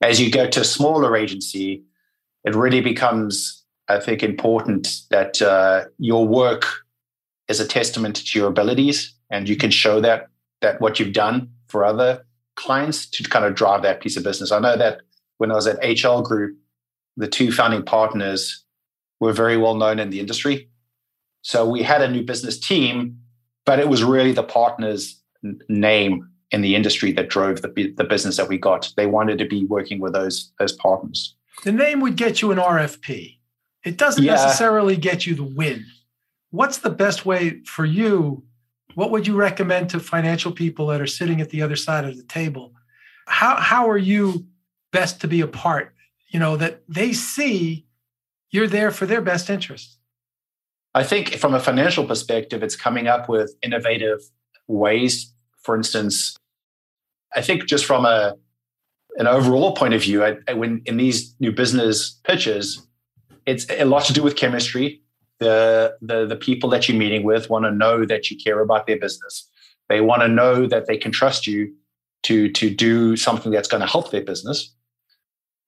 As 0.00 0.18
you 0.18 0.30
go 0.30 0.48
to 0.48 0.60
a 0.60 0.64
smaller 0.64 1.14
agency, 1.14 1.84
it 2.44 2.54
really 2.54 2.80
becomes, 2.80 3.62
I 3.86 4.00
think, 4.00 4.22
important 4.22 4.88
that 5.10 5.42
uh, 5.42 5.84
your 5.98 6.26
work 6.26 6.64
is 7.48 7.60
a 7.60 7.66
testament 7.66 8.16
to 8.16 8.38
your 8.38 8.48
abilities 8.48 9.12
and 9.30 9.46
you 9.46 9.56
can 9.56 9.70
show 9.70 10.00
that 10.00 10.29
that 10.60 10.80
what 10.80 11.00
you've 11.00 11.12
done 11.12 11.50
for 11.68 11.84
other 11.84 12.24
clients 12.56 13.06
to 13.06 13.22
kind 13.24 13.44
of 13.44 13.54
drive 13.54 13.82
that 13.82 14.00
piece 14.00 14.16
of 14.16 14.22
business. 14.22 14.52
I 14.52 14.58
know 14.58 14.76
that 14.76 15.00
when 15.38 15.50
I 15.50 15.54
was 15.54 15.66
at 15.66 15.80
HL 15.82 16.22
Group, 16.22 16.56
the 17.16 17.28
two 17.28 17.52
founding 17.52 17.82
partners 17.82 18.64
were 19.20 19.32
very 19.32 19.56
well 19.56 19.74
known 19.74 19.98
in 19.98 20.10
the 20.10 20.20
industry. 20.20 20.68
So 21.42 21.68
we 21.68 21.82
had 21.82 22.02
a 22.02 22.10
new 22.10 22.22
business 22.22 22.58
team, 22.58 23.18
but 23.64 23.78
it 23.78 23.88
was 23.88 24.04
really 24.04 24.32
the 24.32 24.42
partners' 24.42 25.20
name 25.68 26.28
in 26.50 26.60
the 26.60 26.74
industry 26.74 27.12
that 27.12 27.28
drove 27.28 27.62
the, 27.62 27.94
the 27.96 28.04
business 28.04 28.36
that 28.36 28.48
we 28.48 28.58
got. 28.58 28.92
They 28.96 29.06
wanted 29.06 29.38
to 29.38 29.46
be 29.46 29.64
working 29.64 30.00
with 30.00 30.12
those 30.12 30.52
those 30.58 30.72
partners. 30.72 31.34
The 31.64 31.72
name 31.72 32.00
would 32.00 32.16
get 32.16 32.42
you 32.42 32.52
an 32.52 32.58
RFP. 32.58 33.38
It 33.84 33.96
doesn't 33.96 34.22
yeah. 34.22 34.32
necessarily 34.32 34.96
get 34.96 35.26
you 35.26 35.34
the 35.34 35.44
win. 35.44 35.86
What's 36.50 36.78
the 36.78 36.90
best 36.90 37.24
way 37.24 37.62
for 37.64 37.84
you 37.84 38.42
what 38.94 39.10
would 39.10 39.26
you 39.26 39.34
recommend 39.34 39.90
to 39.90 40.00
financial 40.00 40.52
people 40.52 40.86
that 40.88 41.00
are 41.00 41.06
sitting 41.06 41.40
at 41.40 41.50
the 41.50 41.62
other 41.62 41.76
side 41.76 42.04
of 42.04 42.16
the 42.16 42.24
table? 42.24 42.72
How 43.26 43.56
how 43.56 43.88
are 43.88 43.98
you 43.98 44.46
best 44.92 45.20
to 45.20 45.28
be 45.28 45.40
a 45.40 45.46
part? 45.46 45.94
You 46.28 46.40
know 46.40 46.56
that 46.56 46.82
they 46.88 47.12
see 47.12 47.86
you're 48.50 48.66
there 48.66 48.90
for 48.90 49.06
their 49.06 49.20
best 49.20 49.48
interest. 49.48 49.96
I 50.94 51.04
think 51.04 51.36
from 51.36 51.54
a 51.54 51.60
financial 51.60 52.04
perspective, 52.04 52.62
it's 52.62 52.74
coming 52.74 53.06
up 53.06 53.28
with 53.28 53.54
innovative 53.62 54.20
ways. 54.66 55.32
For 55.62 55.76
instance, 55.76 56.36
I 57.34 57.42
think 57.42 57.66
just 57.66 57.84
from 57.84 58.04
a 58.04 58.34
an 59.16 59.26
overall 59.26 59.74
point 59.74 59.94
of 59.94 60.02
view, 60.02 60.24
I, 60.24 60.36
I, 60.48 60.54
when 60.54 60.82
in 60.86 60.96
these 60.96 61.34
new 61.40 61.52
business 61.52 62.18
pitches, 62.24 62.86
it's 63.44 63.66
a 63.68 63.84
lot 63.84 64.04
to 64.04 64.12
do 64.12 64.22
with 64.22 64.36
chemistry 64.36 65.02
the, 65.40 65.96
the, 66.00 66.26
the 66.26 66.36
people 66.36 66.70
that 66.70 66.88
you're 66.88 66.98
meeting 66.98 67.24
with 67.24 67.50
want 67.50 67.64
to 67.64 67.70
know 67.70 68.04
that 68.04 68.30
you 68.30 68.36
care 68.36 68.60
about 68.60 68.86
their 68.86 68.98
business. 68.98 69.48
They 69.88 70.00
want 70.00 70.22
to 70.22 70.28
know 70.28 70.66
that 70.66 70.86
they 70.86 70.96
can 70.96 71.10
trust 71.10 71.46
you 71.46 71.74
to, 72.24 72.50
to 72.52 72.70
do 72.70 73.16
something 73.16 73.50
that's 73.50 73.68
going 73.68 73.80
to 73.80 73.86
help 73.86 74.10
their 74.10 74.22
business. 74.22 74.72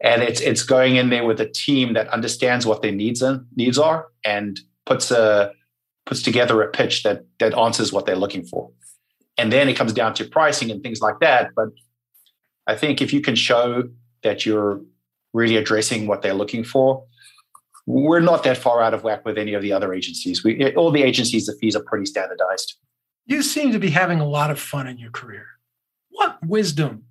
And 0.01 0.23
it's, 0.23 0.41
it's 0.41 0.63
going 0.63 0.97
in 0.97 1.11
there 1.11 1.25
with 1.25 1.41
a 1.41 1.49
team 1.49 1.95
that 1.95 2.09
understands 2.09 2.67
what 2.67 2.83
their 2.83 2.93
needs, 2.93 3.23
and, 3.23 3.47
needs 3.57 3.79
are 3.79 4.09
and 4.25 4.61
puts, 4.85 5.11
a, 5.11 5.53
puts 6.07 6.23
together 6.23 6.61
a 6.63 6.69
pitch 6.69 7.03
that, 7.05 7.25
that 7.39 7.57
answers 7.57 7.93
what 7.93 8.07
they're 8.07 8.17
looking 8.17 8.45
for. 8.45 8.71
And 9.39 9.53
then 9.53 9.69
it 9.69 9.77
comes 9.77 9.93
down 9.93 10.15
to 10.15 10.25
pricing 10.25 10.71
and 10.71 10.83
things 10.83 11.01
like 11.01 11.21
that. 11.21 11.53
But 11.57 11.69
I 12.67 12.77
think 12.77 13.01
if 13.01 13.13
you 13.13 13.21
can 13.21 13.35
show 13.35 13.89
that 14.23 14.45
you're 14.45 14.81
really 15.33 15.57
addressing 15.57 16.07
what 16.07 16.23
they're 16.23 16.35
looking 16.35 16.65
for, 16.65 17.05
we're 17.87 18.21
not 18.21 18.45
that 18.45 18.57
far 18.57 18.81
out 18.81 18.95
of 18.95 19.03
whack 19.03 19.25
with 19.25 19.37
any 19.37 19.55
of 19.55 19.63
the 19.63 19.73
other 19.73 19.93
agencies. 19.93 20.45
We, 20.45 20.75
all 20.75 20.91
the 20.91 21.03
agencies, 21.03 21.47
the 21.47 21.57
fees 21.61 21.75
are 21.75 21.83
pretty 21.83 22.07
standardized. 22.07 22.77
You 23.27 23.43
seem 23.43 23.73
to 23.73 23.79
be 23.79 23.91
having 23.91 24.21
a 24.21 24.29
lot 24.29 24.51
of 24.51 24.61
fun 24.61 24.87
in 24.87 24.99
your 24.99 25.11
career. 25.11 25.47
What 26.11 26.39
wisdom 26.45 27.05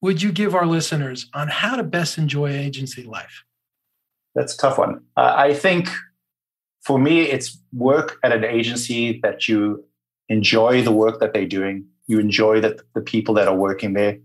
would 0.00 0.22
you 0.22 0.30
give 0.30 0.54
our 0.54 0.66
listeners 0.66 1.28
on 1.34 1.48
how 1.48 1.76
to 1.76 1.82
best 1.82 2.18
enjoy 2.18 2.50
agency 2.50 3.02
life? 3.02 3.44
That's 4.34 4.54
a 4.54 4.58
tough 4.58 4.78
one. 4.78 5.02
Uh, 5.16 5.34
I 5.36 5.54
think 5.54 5.88
for 6.82 6.98
me, 6.98 7.22
it's 7.22 7.58
work 7.72 8.18
at 8.22 8.32
an 8.32 8.44
agency 8.44 9.18
that 9.22 9.48
you 9.48 9.84
enjoy 10.28 10.82
the 10.82 10.92
work 10.92 11.20
that 11.20 11.32
they're 11.32 11.46
doing. 11.46 11.86
You 12.06 12.20
enjoy 12.20 12.60
that 12.60 12.80
the 12.94 13.00
people 13.00 13.34
that 13.34 13.48
are 13.48 13.56
working 13.56 13.94
there. 13.94 14.18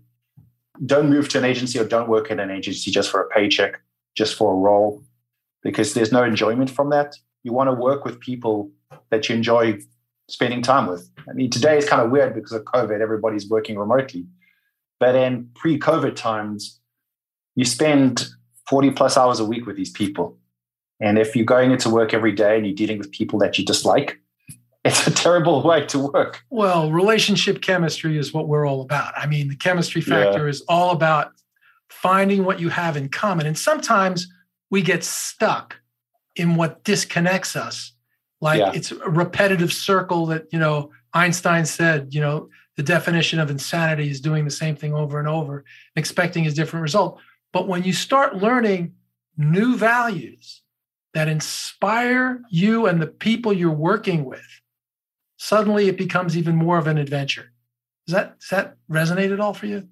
Don't 0.84 1.10
move 1.10 1.28
to 1.30 1.38
an 1.38 1.44
agency 1.44 1.78
or 1.78 1.84
don't 1.84 2.08
work 2.08 2.30
at 2.30 2.38
an 2.38 2.50
agency 2.50 2.90
just 2.90 3.10
for 3.10 3.22
a 3.22 3.28
paycheck, 3.28 3.80
just 4.14 4.34
for 4.36 4.52
a 4.52 4.56
role 4.56 5.02
because 5.62 5.94
there's 5.94 6.12
no 6.12 6.24
enjoyment 6.24 6.70
from 6.70 6.90
that. 6.90 7.16
You 7.42 7.52
want 7.52 7.68
to 7.68 7.74
work 7.74 8.04
with 8.04 8.20
people 8.20 8.70
that 9.10 9.28
you 9.28 9.34
enjoy 9.34 9.78
spending 10.28 10.62
time 10.62 10.86
with. 10.86 11.10
I 11.28 11.32
mean, 11.32 11.50
today 11.50 11.78
is 11.78 11.88
kind 11.88 12.02
of 12.02 12.10
weird 12.10 12.34
because 12.34 12.52
of 12.52 12.64
COVID, 12.64 13.00
everybody's 13.00 13.48
working 13.48 13.78
remotely. 13.78 14.26
But 14.98 15.14
in 15.16 15.48
pre 15.54 15.78
COVID 15.78 16.14
times, 16.14 16.80
you 17.54 17.64
spend 17.64 18.28
40 18.68 18.92
plus 18.92 19.16
hours 19.16 19.40
a 19.40 19.44
week 19.44 19.66
with 19.66 19.76
these 19.76 19.90
people 19.90 20.38
And 21.00 21.18
if 21.18 21.34
you're 21.34 21.44
going 21.44 21.72
into 21.72 21.90
work 21.90 22.14
every 22.14 22.32
day 22.32 22.56
and 22.56 22.64
you're 22.64 22.74
dealing 22.74 22.98
with 22.98 23.10
people 23.10 23.38
that 23.40 23.58
you 23.58 23.64
dislike, 23.64 24.20
it's 24.84 25.06
a 25.06 25.10
terrible 25.10 25.62
way 25.62 25.84
to 25.86 25.98
work. 25.98 26.42
Well, 26.50 26.90
relationship 26.92 27.60
chemistry 27.60 28.16
is 28.16 28.32
what 28.32 28.48
we're 28.48 28.66
all 28.66 28.80
about. 28.80 29.12
I 29.16 29.26
mean, 29.26 29.48
the 29.48 29.56
chemistry 29.56 30.00
factor 30.00 30.44
yeah. 30.44 30.50
is 30.50 30.62
all 30.68 30.90
about 30.90 31.32
finding 31.88 32.44
what 32.44 32.60
you 32.60 32.68
have 32.68 32.96
in 32.96 33.08
common. 33.08 33.46
And 33.46 33.58
sometimes 33.58 34.26
we 34.72 34.80
get 34.80 35.04
stuck 35.04 35.76
in 36.34 36.56
what 36.56 36.82
disconnects 36.82 37.54
us. 37.56 37.92
Like 38.40 38.58
yeah. 38.58 38.72
it's 38.74 38.90
a 38.90 39.10
repetitive 39.10 39.70
circle 39.70 40.26
that, 40.26 40.46
you 40.50 40.58
know, 40.58 40.90
Einstein 41.12 41.66
said, 41.66 42.14
you 42.14 42.22
know, 42.22 42.48
the 42.78 42.82
definition 42.82 43.38
of 43.38 43.50
insanity 43.50 44.08
is 44.08 44.22
doing 44.22 44.46
the 44.46 44.50
same 44.50 44.74
thing 44.74 44.94
over 44.94 45.18
and 45.18 45.28
over 45.28 45.58
and 45.58 45.66
expecting 46.00 46.46
a 46.46 46.50
different 46.50 46.82
result. 46.82 47.20
But 47.52 47.68
when 47.68 47.84
you 47.84 47.92
start 47.92 48.36
learning 48.36 48.94
new 49.36 49.76
values 49.76 50.62
that 51.12 51.28
inspire 51.28 52.40
you 52.48 52.86
and 52.86 53.00
the 53.00 53.06
people 53.06 53.52
you're 53.52 53.70
working 53.70 54.24
with, 54.24 54.40
suddenly 55.36 55.88
it 55.88 55.98
becomes 55.98 56.34
even 56.34 56.56
more 56.56 56.78
of 56.78 56.86
an 56.86 56.96
adventure. 56.96 57.52
Does 58.06 58.14
that 58.14 58.40
does 58.40 58.48
that 58.48 58.76
resonate 58.90 59.34
at 59.34 59.40
all 59.40 59.52
for 59.52 59.66
you? 59.66 59.86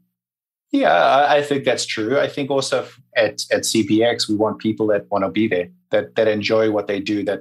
Yeah, 0.73 1.27
I 1.29 1.43
think 1.43 1.65
that's 1.65 1.85
true. 1.85 2.19
I 2.19 2.29
think 2.29 2.51
also 2.51 2.87
at 3.17 3.45
at 3.51 3.63
CBX 3.63 4.29
we 4.29 4.37
want 4.37 4.61
people 4.61 4.87
that 4.89 5.11
want 5.11 5.25
to 5.25 5.31
be 5.31 5.49
there, 5.49 5.69
that 5.91 6.15
that 6.15 6.29
enjoy 6.29 6.71
what 6.71 6.87
they 6.87 7.01
do, 7.01 7.25
that 7.25 7.41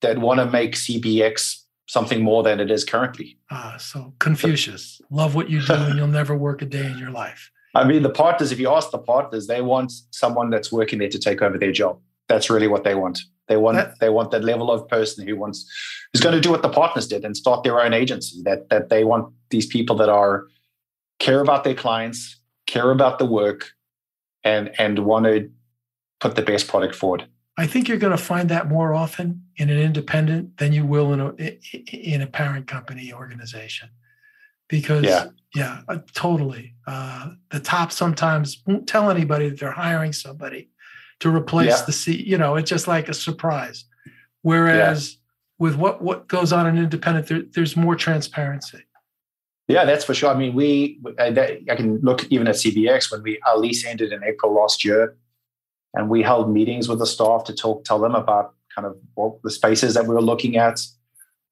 that 0.00 0.18
want 0.18 0.40
to 0.40 0.46
make 0.46 0.74
CBX 0.74 1.62
something 1.86 2.22
more 2.22 2.42
than 2.42 2.60
it 2.60 2.70
is 2.70 2.84
currently. 2.84 3.38
Ah, 3.50 3.76
so 3.78 4.12
Confucius, 4.18 5.00
love 5.10 5.34
what 5.34 5.48
you 5.48 5.62
do 5.62 5.72
and 5.72 5.98
you'll 5.98 6.06
never 6.06 6.36
work 6.36 6.60
a 6.60 6.66
day 6.66 6.86
in 6.86 6.98
your 6.98 7.10
life. 7.10 7.50
I 7.74 7.84
mean, 7.84 8.02
the 8.02 8.10
partners, 8.10 8.50
if 8.50 8.58
you 8.58 8.70
ask 8.70 8.90
the 8.90 8.98
partners, 8.98 9.46
they 9.46 9.62
want 9.62 9.92
someone 10.10 10.50
that's 10.50 10.72
working 10.72 10.98
there 10.98 11.08
to 11.08 11.18
take 11.18 11.42
over 11.42 11.58
their 11.58 11.72
job. 11.72 12.00
That's 12.28 12.50
really 12.50 12.66
what 12.66 12.84
they 12.84 12.94
want. 12.94 13.20
They 13.46 13.56
want 13.56 13.76
that, 13.76 13.98
they 14.00 14.10
want 14.10 14.30
that 14.32 14.44
level 14.44 14.70
of 14.70 14.86
person 14.88 15.26
who 15.26 15.36
wants 15.36 15.66
who's 16.12 16.20
going 16.20 16.34
to 16.34 16.40
do 16.40 16.50
what 16.50 16.62
the 16.62 16.68
partners 16.68 17.06
did 17.06 17.24
and 17.24 17.36
start 17.36 17.62
their 17.62 17.80
own 17.80 17.94
agency. 17.94 18.42
That 18.42 18.68
that 18.68 18.88
they 18.90 19.04
want 19.04 19.32
these 19.50 19.66
people 19.66 19.96
that 19.96 20.08
are 20.08 20.46
care 21.18 21.40
about 21.40 21.64
their 21.64 21.74
clients, 21.74 22.37
care 22.68 22.92
about 22.92 23.18
the 23.18 23.26
work, 23.26 23.72
and 24.44 24.70
and 24.78 25.00
want 25.00 25.24
to 25.26 25.50
put 26.20 26.36
the 26.36 26.42
best 26.42 26.68
product 26.68 26.94
forward. 26.94 27.26
I 27.56 27.66
think 27.66 27.88
you're 27.88 27.98
going 27.98 28.16
to 28.16 28.22
find 28.22 28.48
that 28.50 28.68
more 28.68 28.94
often 28.94 29.42
in 29.56 29.68
an 29.68 29.78
independent 29.78 30.58
than 30.58 30.72
you 30.72 30.86
will 30.86 31.12
in 31.12 31.20
a 31.20 31.58
in 31.92 32.22
a 32.22 32.26
parent 32.26 32.68
company 32.68 33.12
organization, 33.12 33.88
because 34.68 35.04
yeah, 35.04 35.26
yeah 35.56 35.80
uh, 35.88 35.98
totally. 36.14 36.76
Uh, 36.86 37.30
the 37.50 37.58
top 37.58 37.90
sometimes 37.90 38.62
won't 38.66 38.86
tell 38.86 39.10
anybody 39.10 39.48
that 39.48 39.58
they're 39.58 39.72
hiring 39.72 40.12
somebody 40.12 40.70
to 41.18 41.34
replace 41.34 41.80
yeah. 41.80 41.84
the 41.84 41.92
C. 41.92 42.22
You 42.22 42.38
know, 42.38 42.54
it's 42.54 42.70
just 42.70 42.86
like 42.86 43.08
a 43.08 43.14
surprise. 43.14 43.84
Whereas 44.42 45.10
yeah. 45.10 45.18
with 45.58 45.74
what 45.74 46.00
what 46.00 46.28
goes 46.28 46.52
on 46.52 46.66
in 46.68 46.78
independent, 46.78 47.26
there, 47.26 47.42
there's 47.54 47.76
more 47.76 47.96
transparency. 47.96 48.84
Yeah, 49.68 49.84
that's 49.84 50.04
for 50.04 50.14
sure. 50.14 50.30
I 50.30 50.34
mean, 50.34 50.54
we 50.54 50.98
uh, 51.18 51.24
I, 51.24 51.60
I 51.70 51.76
can 51.76 51.98
look 52.00 52.24
even 52.30 52.48
at 52.48 52.56
CBX 52.56 53.12
when 53.12 53.22
we 53.22 53.38
our 53.46 53.58
lease 53.58 53.84
ended 53.84 54.12
in 54.12 54.24
April 54.24 54.54
last 54.54 54.84
year 54.84 55.16
and 55.94 56.08
we 56.08 56.22
held 56.22 56.50
meetings 56.50 56.88
with 56.88 56.98
the 56.98 57.06
staff 57.06 57.44
to 57.44 57.54
talk, 57.54 57.84
tell 57.84 57.98
them 57.98 58.14
about 58.14 58.54
kind 58.74 58.86
of 58.86 58.96
what 59.14 59.42
the 59.42 59.50
spaces 59.50 59.94
that 59.94 60.06
we 60.06 60.14
were 60.14 60.22
looking 60.22 60.56
at. 60.56 60.80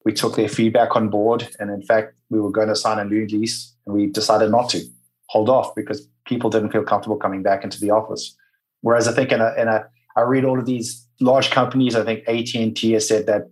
We 0.03 0.13
took 0.13 0.35
their 0.35 0.49
feedback 0.49 0.95
on 0.95 1.09
board, 1.09 1.49
and 1.59 1.69
in 1.69 1.81
fact, 1.81 2.15
we 2.29 2.39
were 2.39 2.51
going 2.51 2.69
to 2.69 2.75
sign 2.75 2.97
a 2.97 3.03
new 3.03 3.27
lease, 3.27 3.75
and 3.85 3.93
we 3.93 4.07
decided 4.07 4.51
not 4.51 4.69
to 4.69 4.81
hold 5.27 5.49
off 5.49 5.75
because 5.75 6.07
people 6.25 6.49
didn't 6.49 6.71
feel 6.71 6.83
comfortable 6.83 7.17
coming 7.17 7.43
back 7.43 7.63
into 7.63 7.79
the 7.79 7.91
office. 7.91 8.35
Whereas 8.81 9.07
I 9.07 9.13
think 9.13 9.31
in 9.31 9.41
a, 9.41 9.53
in 9.57 9.67
a 9.67 9.85
I 10.15 10.21
read 10.21 10.45
all 10.45 10.57
of 10.57 10.65
these 10.65 11.05
large 11.19 11.51
companies. 11.51 11.95
I 11.95 12.03
think 12.03 12.27
AT 12.27 12.55
and 12.55 12.75
T 12.75 12.93
has 12.93 13.07
said 13.07 13.27
that 13.27 13.49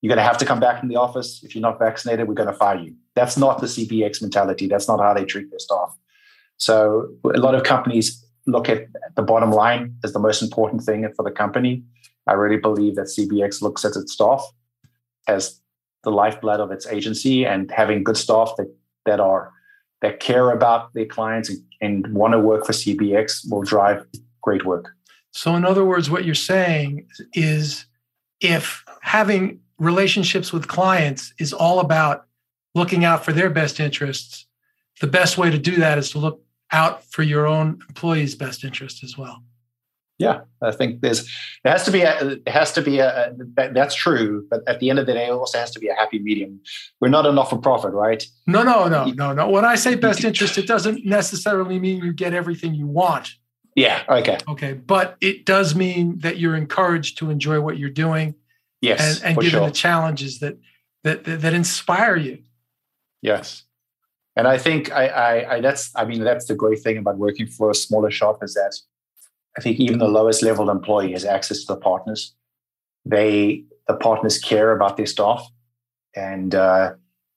you're 0.00 0.08
going 0.08 0.18
to 0.18 0.22
have 0.22 0.38
to 0.38 0.44
come 0.44 0.60
back 0.60 0.82
in 0.82 0.88
the 0.88 0.96
office 0.96 1.42
if 1.42 1.54
you're 1.54 1.62
not 1.62 1.78
vaccinated. 1.78 2.28
We're 2.28 2.34
going 2.34 2.48
to 2.48 2.54
fire 2.54 2.78
you. 2.78 2.94
That's 3.14 3.36
not 3.36 3.60
the 3.60 3.66
CBX 3.66 4.20
mentality. 4.20 4.66
That's 4.66 4.88
not 4.88 5.00
how 5.00 5.14
they 5.14 5.24
treat 5.24 5.50
their 5.50 5.58
staff. 5.58 5.96
So 6.58 7.08
a 7.24 7.38
lot 7.38 7.54
of 7.54 7.62
companies 7.64 8.24
look 8.46 8.68
at 8.68 8.86
the 9.16 9.22
bottom 9.22 9.50
line 9.50 9.96
as 10.04 10.12
the 10.12 10.18
most 10.18 10.42
important 10.42 10.82
thing 10.82 11.06
for 11.16 11.22
the 11.22 11.30
company. 11.30 11.82
I 12.26 12.34
really 12.34 12.56
believe 12.56 12.96
that 12.96 13.06
CBX 13.06 13.62
looks 13.62 13.84
at 13.84 13.96
its 13.96 14.12
staff 14.12 14.44
as 15.28 15.60
the 16.04 16.10
lifeblood 16.10 16.60
of 16.60 16.70
its 16.70 16.86
agency 16.86 17.44
and 17.44 17.70
having 17.70 18.04
good 18.04 18.16
staff 18.16 18.52
that, 18.58 18.72
that 19.06 19.20
are 19.20 19.52
that 20.02 20.20
care 20.20 20.50
about 20.50 20.92
their 20.94 21.06
clients 21.06 21.48
and, 21.48 21.58
and 21.80 22.14
want 22.14 22.32
to 22.32 22.38
work 22.38 22.66
for 22.66 22.72
CBX 22.72 23.50
will 23.50 23.62
drive 23.62 24.04
great 24.42 24.64
work. 24.64 24.92
So 25.32 25.54
in 25.54 25.64
other 25.64 25.84
words, 25.84 26.10
what 26.10 26.24
you're 26.24 26.34
saying 26.34 27.06
is 27.32 27.86
if 28.40 28.84
having 29.00 29.60
relationships 29.78 30.52
with 30.52 30.68
clients 30.68 31.32
is 31.38 31.52
all 31.52 31.80
about 31.80 32.26
looking 32.74 33.04
out 33.04 33.24
for 33.24 33.32
their 33.32 33.50
best 33.50 33.80
interests, 33.80 34.46
the 35.00 35.06
best 35.06 35.38
way 35.38 35.50
to 35.50 35.58
do 35.58 35.76
that 35.76 35.98
is 35.98 36.10
to 36.10 36.18
look 36.18 36.42
out 36.72 37.04
for 37.04 37.22
your 37.22 37.46
own 37.46 37.80
employees' 37.88 38.34
best 38.34 38.64
interest 38.64 39.04
as 39.04 39.16
well. 39.16 39.42
Yeah, 40.18 40.40
I 40.62 40.72
think 40.72 41.02
there's 41.02 41.20
it 41.62 41.68
has 41.68 41.84
to 41.84 41.90
be 41.90 42.00
a 42.00 42.26
it 42.26 42.48
has 42.48 42.72
to 42.72 42.80
be 42.80 43.00
a, 43.00 43.34
that, 43.56 43.74
that's 43.74 43.94
true, 43.94 44.46
but 44.48 44.66
at 44.66 44.80
the 44.80 44.88
end 44.88 44.98
of 44.98 45.04
the 45.04 45.12
day, 45.12 45.26
it 45.26 45.30
also 45.30 45.58
has 45.58 45.70
to 45.72 45.78
be 45.78 45.88
a 45.88 45.94
happy 45.94 46.18
medium. 46.18 46.60
We're 47.00 47.08
not 47.08 47.26
a 47.26 47.32
not 47.32 47.50
for 47.50 47.58
profit, 47.58 47.92
right? 47.92 48.26
No, 48.46 48.62
no, 48.62 48.88
no, 48.88 49.04
no, 49.04 49.34
no. 49.34 49.50
When 49.50 49.66
I 49.66 49.74
say 49.74 49.94
best 49.94 50.24
interest, 50.24 50.56
it 50.56 50.66
doesn't 50.66 51.04
necessarily 51.04 51.78
mean 51.78 52.02
you 52.02 52.14
get 52.14 52.32
everything 52.32 52.74
you 52.74 52.86
want. 52.86 53.34
Yeah. 53.74 54.04
Okay. 54.08 54.38
Okay, 54.48 54.72
but 54.72 55.18
it 55.20 55.44
does 55.44 55.74
mean 55.74 56.18
that 56.20 56.38
you're 56.38 56.56
encouraged 56.56 57.18
to 57.18 57.28
enjoy 57.28 57.60
what 57.60 57.76
you're 57.76 57.90
doing. 57.90 58.34
Yes, 58.86 59.18
and, 59.18 59.30
and 59.30 59.36
given 59.36 59.50
sure. 59.50 59.66
the 59.66 59.72
challenges 59.72 60.38
that, 60.40 60.56
that 61.04 61.24
that 61.24 61.54
inspire 61.54 62.16
you. 62.16 62.42
Yes. 63.22 63.64
And 64.36 64.46
I 64.46 64.58
think 64.58 64.92
I, 64.92 65.06
I, 65.06 65.54
I, 65.54 65.60
that's 65.60 65.90
I 65.96 66.04
mean 66.04 66.22
that's 66.22 66.46
the 66.46 66.54
great 66.54 66.82
thing 66.82 66.98
about 66.98 67.16
working 67.16 67.46
for 67.46 67.70
a 67.70 67.74
smaller 67.74 68.10
shop 68.10 68.42
is 68.42 68.54
that 68.54 68.74
I 69.56 69.62
think 69.62 69.80
even 69.80 69.98
the 69.98 70.08
lowest 70.08 70.42
level 70.42 70.68
employee 70.68 71.12
has 71.12 71.24
access 71.24 71.64
to 71.64 71.74
the 71.74 71.80
partners. 71.80 72.34
They 73.04 73.64
the 73.88 73.94
partners 73.94 74.38
care 74.38 74.72
about 74.72 74.96
their 74.96 75.06
staff, 75.06 75.48
and 76.14 76.54
uh, 76.54 76.94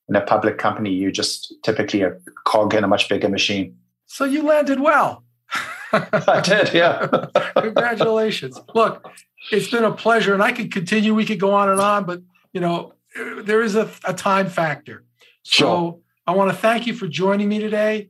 in 0.09 0.15
a 0.15 0.21
public 0.21 0.57
company, 0.57 0.91
you're 0.91 1.11
just 1.11 1.53
typically 1.63 2.01
a 2.01 2.17
cog 2.45 2.73
in 2.73 2.83
a 2.83 2.87
much 2.87 3.07
bigger 3.07 3.29
machine. 3.29 3.77
So 4.07 4.25
you 4.25 4.41
landed 4.41 4.79
well. 4.79 5.23
I 5.93 6.41
did, 6.43 6.73
yeah. 6.73 7.07
Congratulations. 7.55 8.59
Look, 8.73 9.07
it's 9.51 9.69
been 9.69 9.83
a 9.83 9.91
pleasure, 9.91 10.33
and 10.33 10.43
I 10.43 10.51
could 10.51 10.71
continue. 10.71 11.13
We 11.13 11.25
could 11.25 11.39
go 11.39 11.53
on 11.53 11.69
and 11.69 11.79
on, 11.79 12.05
but 12.05 12.21
you 12.53 12.61
know, 12.61 12.93
there 13.15 13.61
is 13.61 13.75
a, 13.75 13.89
a 14.05 14.13
time 14.13 14.49
factor. 14.49 15.03
Sure. 15.43 15.67
So 15.67 16.01
I 16.27 16.31
want 16.31 16.51
to 16.51 16.55
thank 16.55 16.87
you 16.87 16.93
for 16.93 17.07
joining 17.07 17.49
me 17.49 17.59
today. 17.59 18.09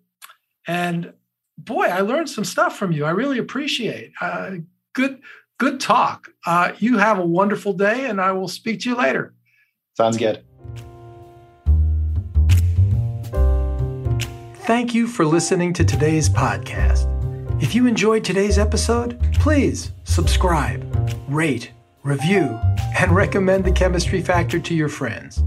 And 0.68 1.14
boy, 1.58 1.86
I 1.86 2.02
learned 2.02 2.30
some 2.30 2.44
stuff 2.46 2.78
from 2.78 2.92
you. 2.92 3.06
I 3.06 3.12
really 3.12 3.38
appreciate. 3.38 4.12
Uh, 4.20 4.58
good, 4.94 5.22
good 5.58 5.80
talk. 5.80 6.30
Uh, 6.46 6.74
you 6.80 6.98
have 6.98 7.20
a 7.20 7.26
wonderful 7.26 7.74
day, 7.74 8.06
and 8.06 8.20
I 8.20 8.32
will 8.32 8.48
speak 8.48 8.82
to 8.82 8.90
you 8.90 8.96
later. 8.96 9.34
Sounds 9.96 10.18
good. 10.18 10.44
Thank 14.66 14.94
you 14.94 15.08
for 15.08 15.26
listening 15.26 15.74
to 15.74 15.84
today's 15.84 16.30
podcast. 16.30 17.08
If 17.62 17.74
you 17.74 17.88
enjoyed 17.88 18.24
today's 18.24 18.60
episode, 18.60 19.20
please 19.34 19.92
subscribe, 20.04 20.89
rate, 21.28 21.72
review, 22.04 22.60
and 22.98 23.16
recommend 23.16 23.66
the 23.66 23.72
Chemistry 23.72 24.22
Factor 24.22 24.60
to 24.60 24.74
your 24.74 24.90
friends. 24.90 25.44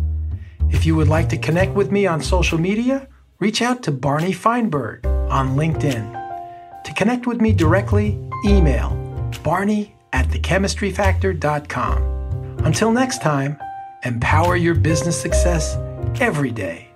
If 0.70 0.86
you 0.86 0.96
would 0.96 1.08
like 1.08 1.28
to 1.30 1.36
connect 1.36 1.74
with 1.74 1.90
me 1.90 2.06
on 2.06 2.20
social 2.20 2.58
media, 2.58 3.08
reach 3.40 3.62
out 3.62 3.82
to 3.84 3.92
Barney 3.92 4.32
Feinberg 4.32 5.04
on 5.06 5.56
LinkedIn. 5.56 6.84
To 6.84 6.94
connect 6.94 7.26
with 7.26 7.40
me 7.40 7.52
directly, 7.52 8.18
email 8.44 9.02
barney 9.42 9.94
at 10.12 10.28
thechemistryfactor.com. 10.28 12.02
Until 12.64 12.92
next 12.92 13.22
time, 13.22 13.58
empower 14.04 14.56
your 14.56 14.74
business 14.74 15.20
success 15.20 15.76
every 16.20 16.50
day. 16.50 16.91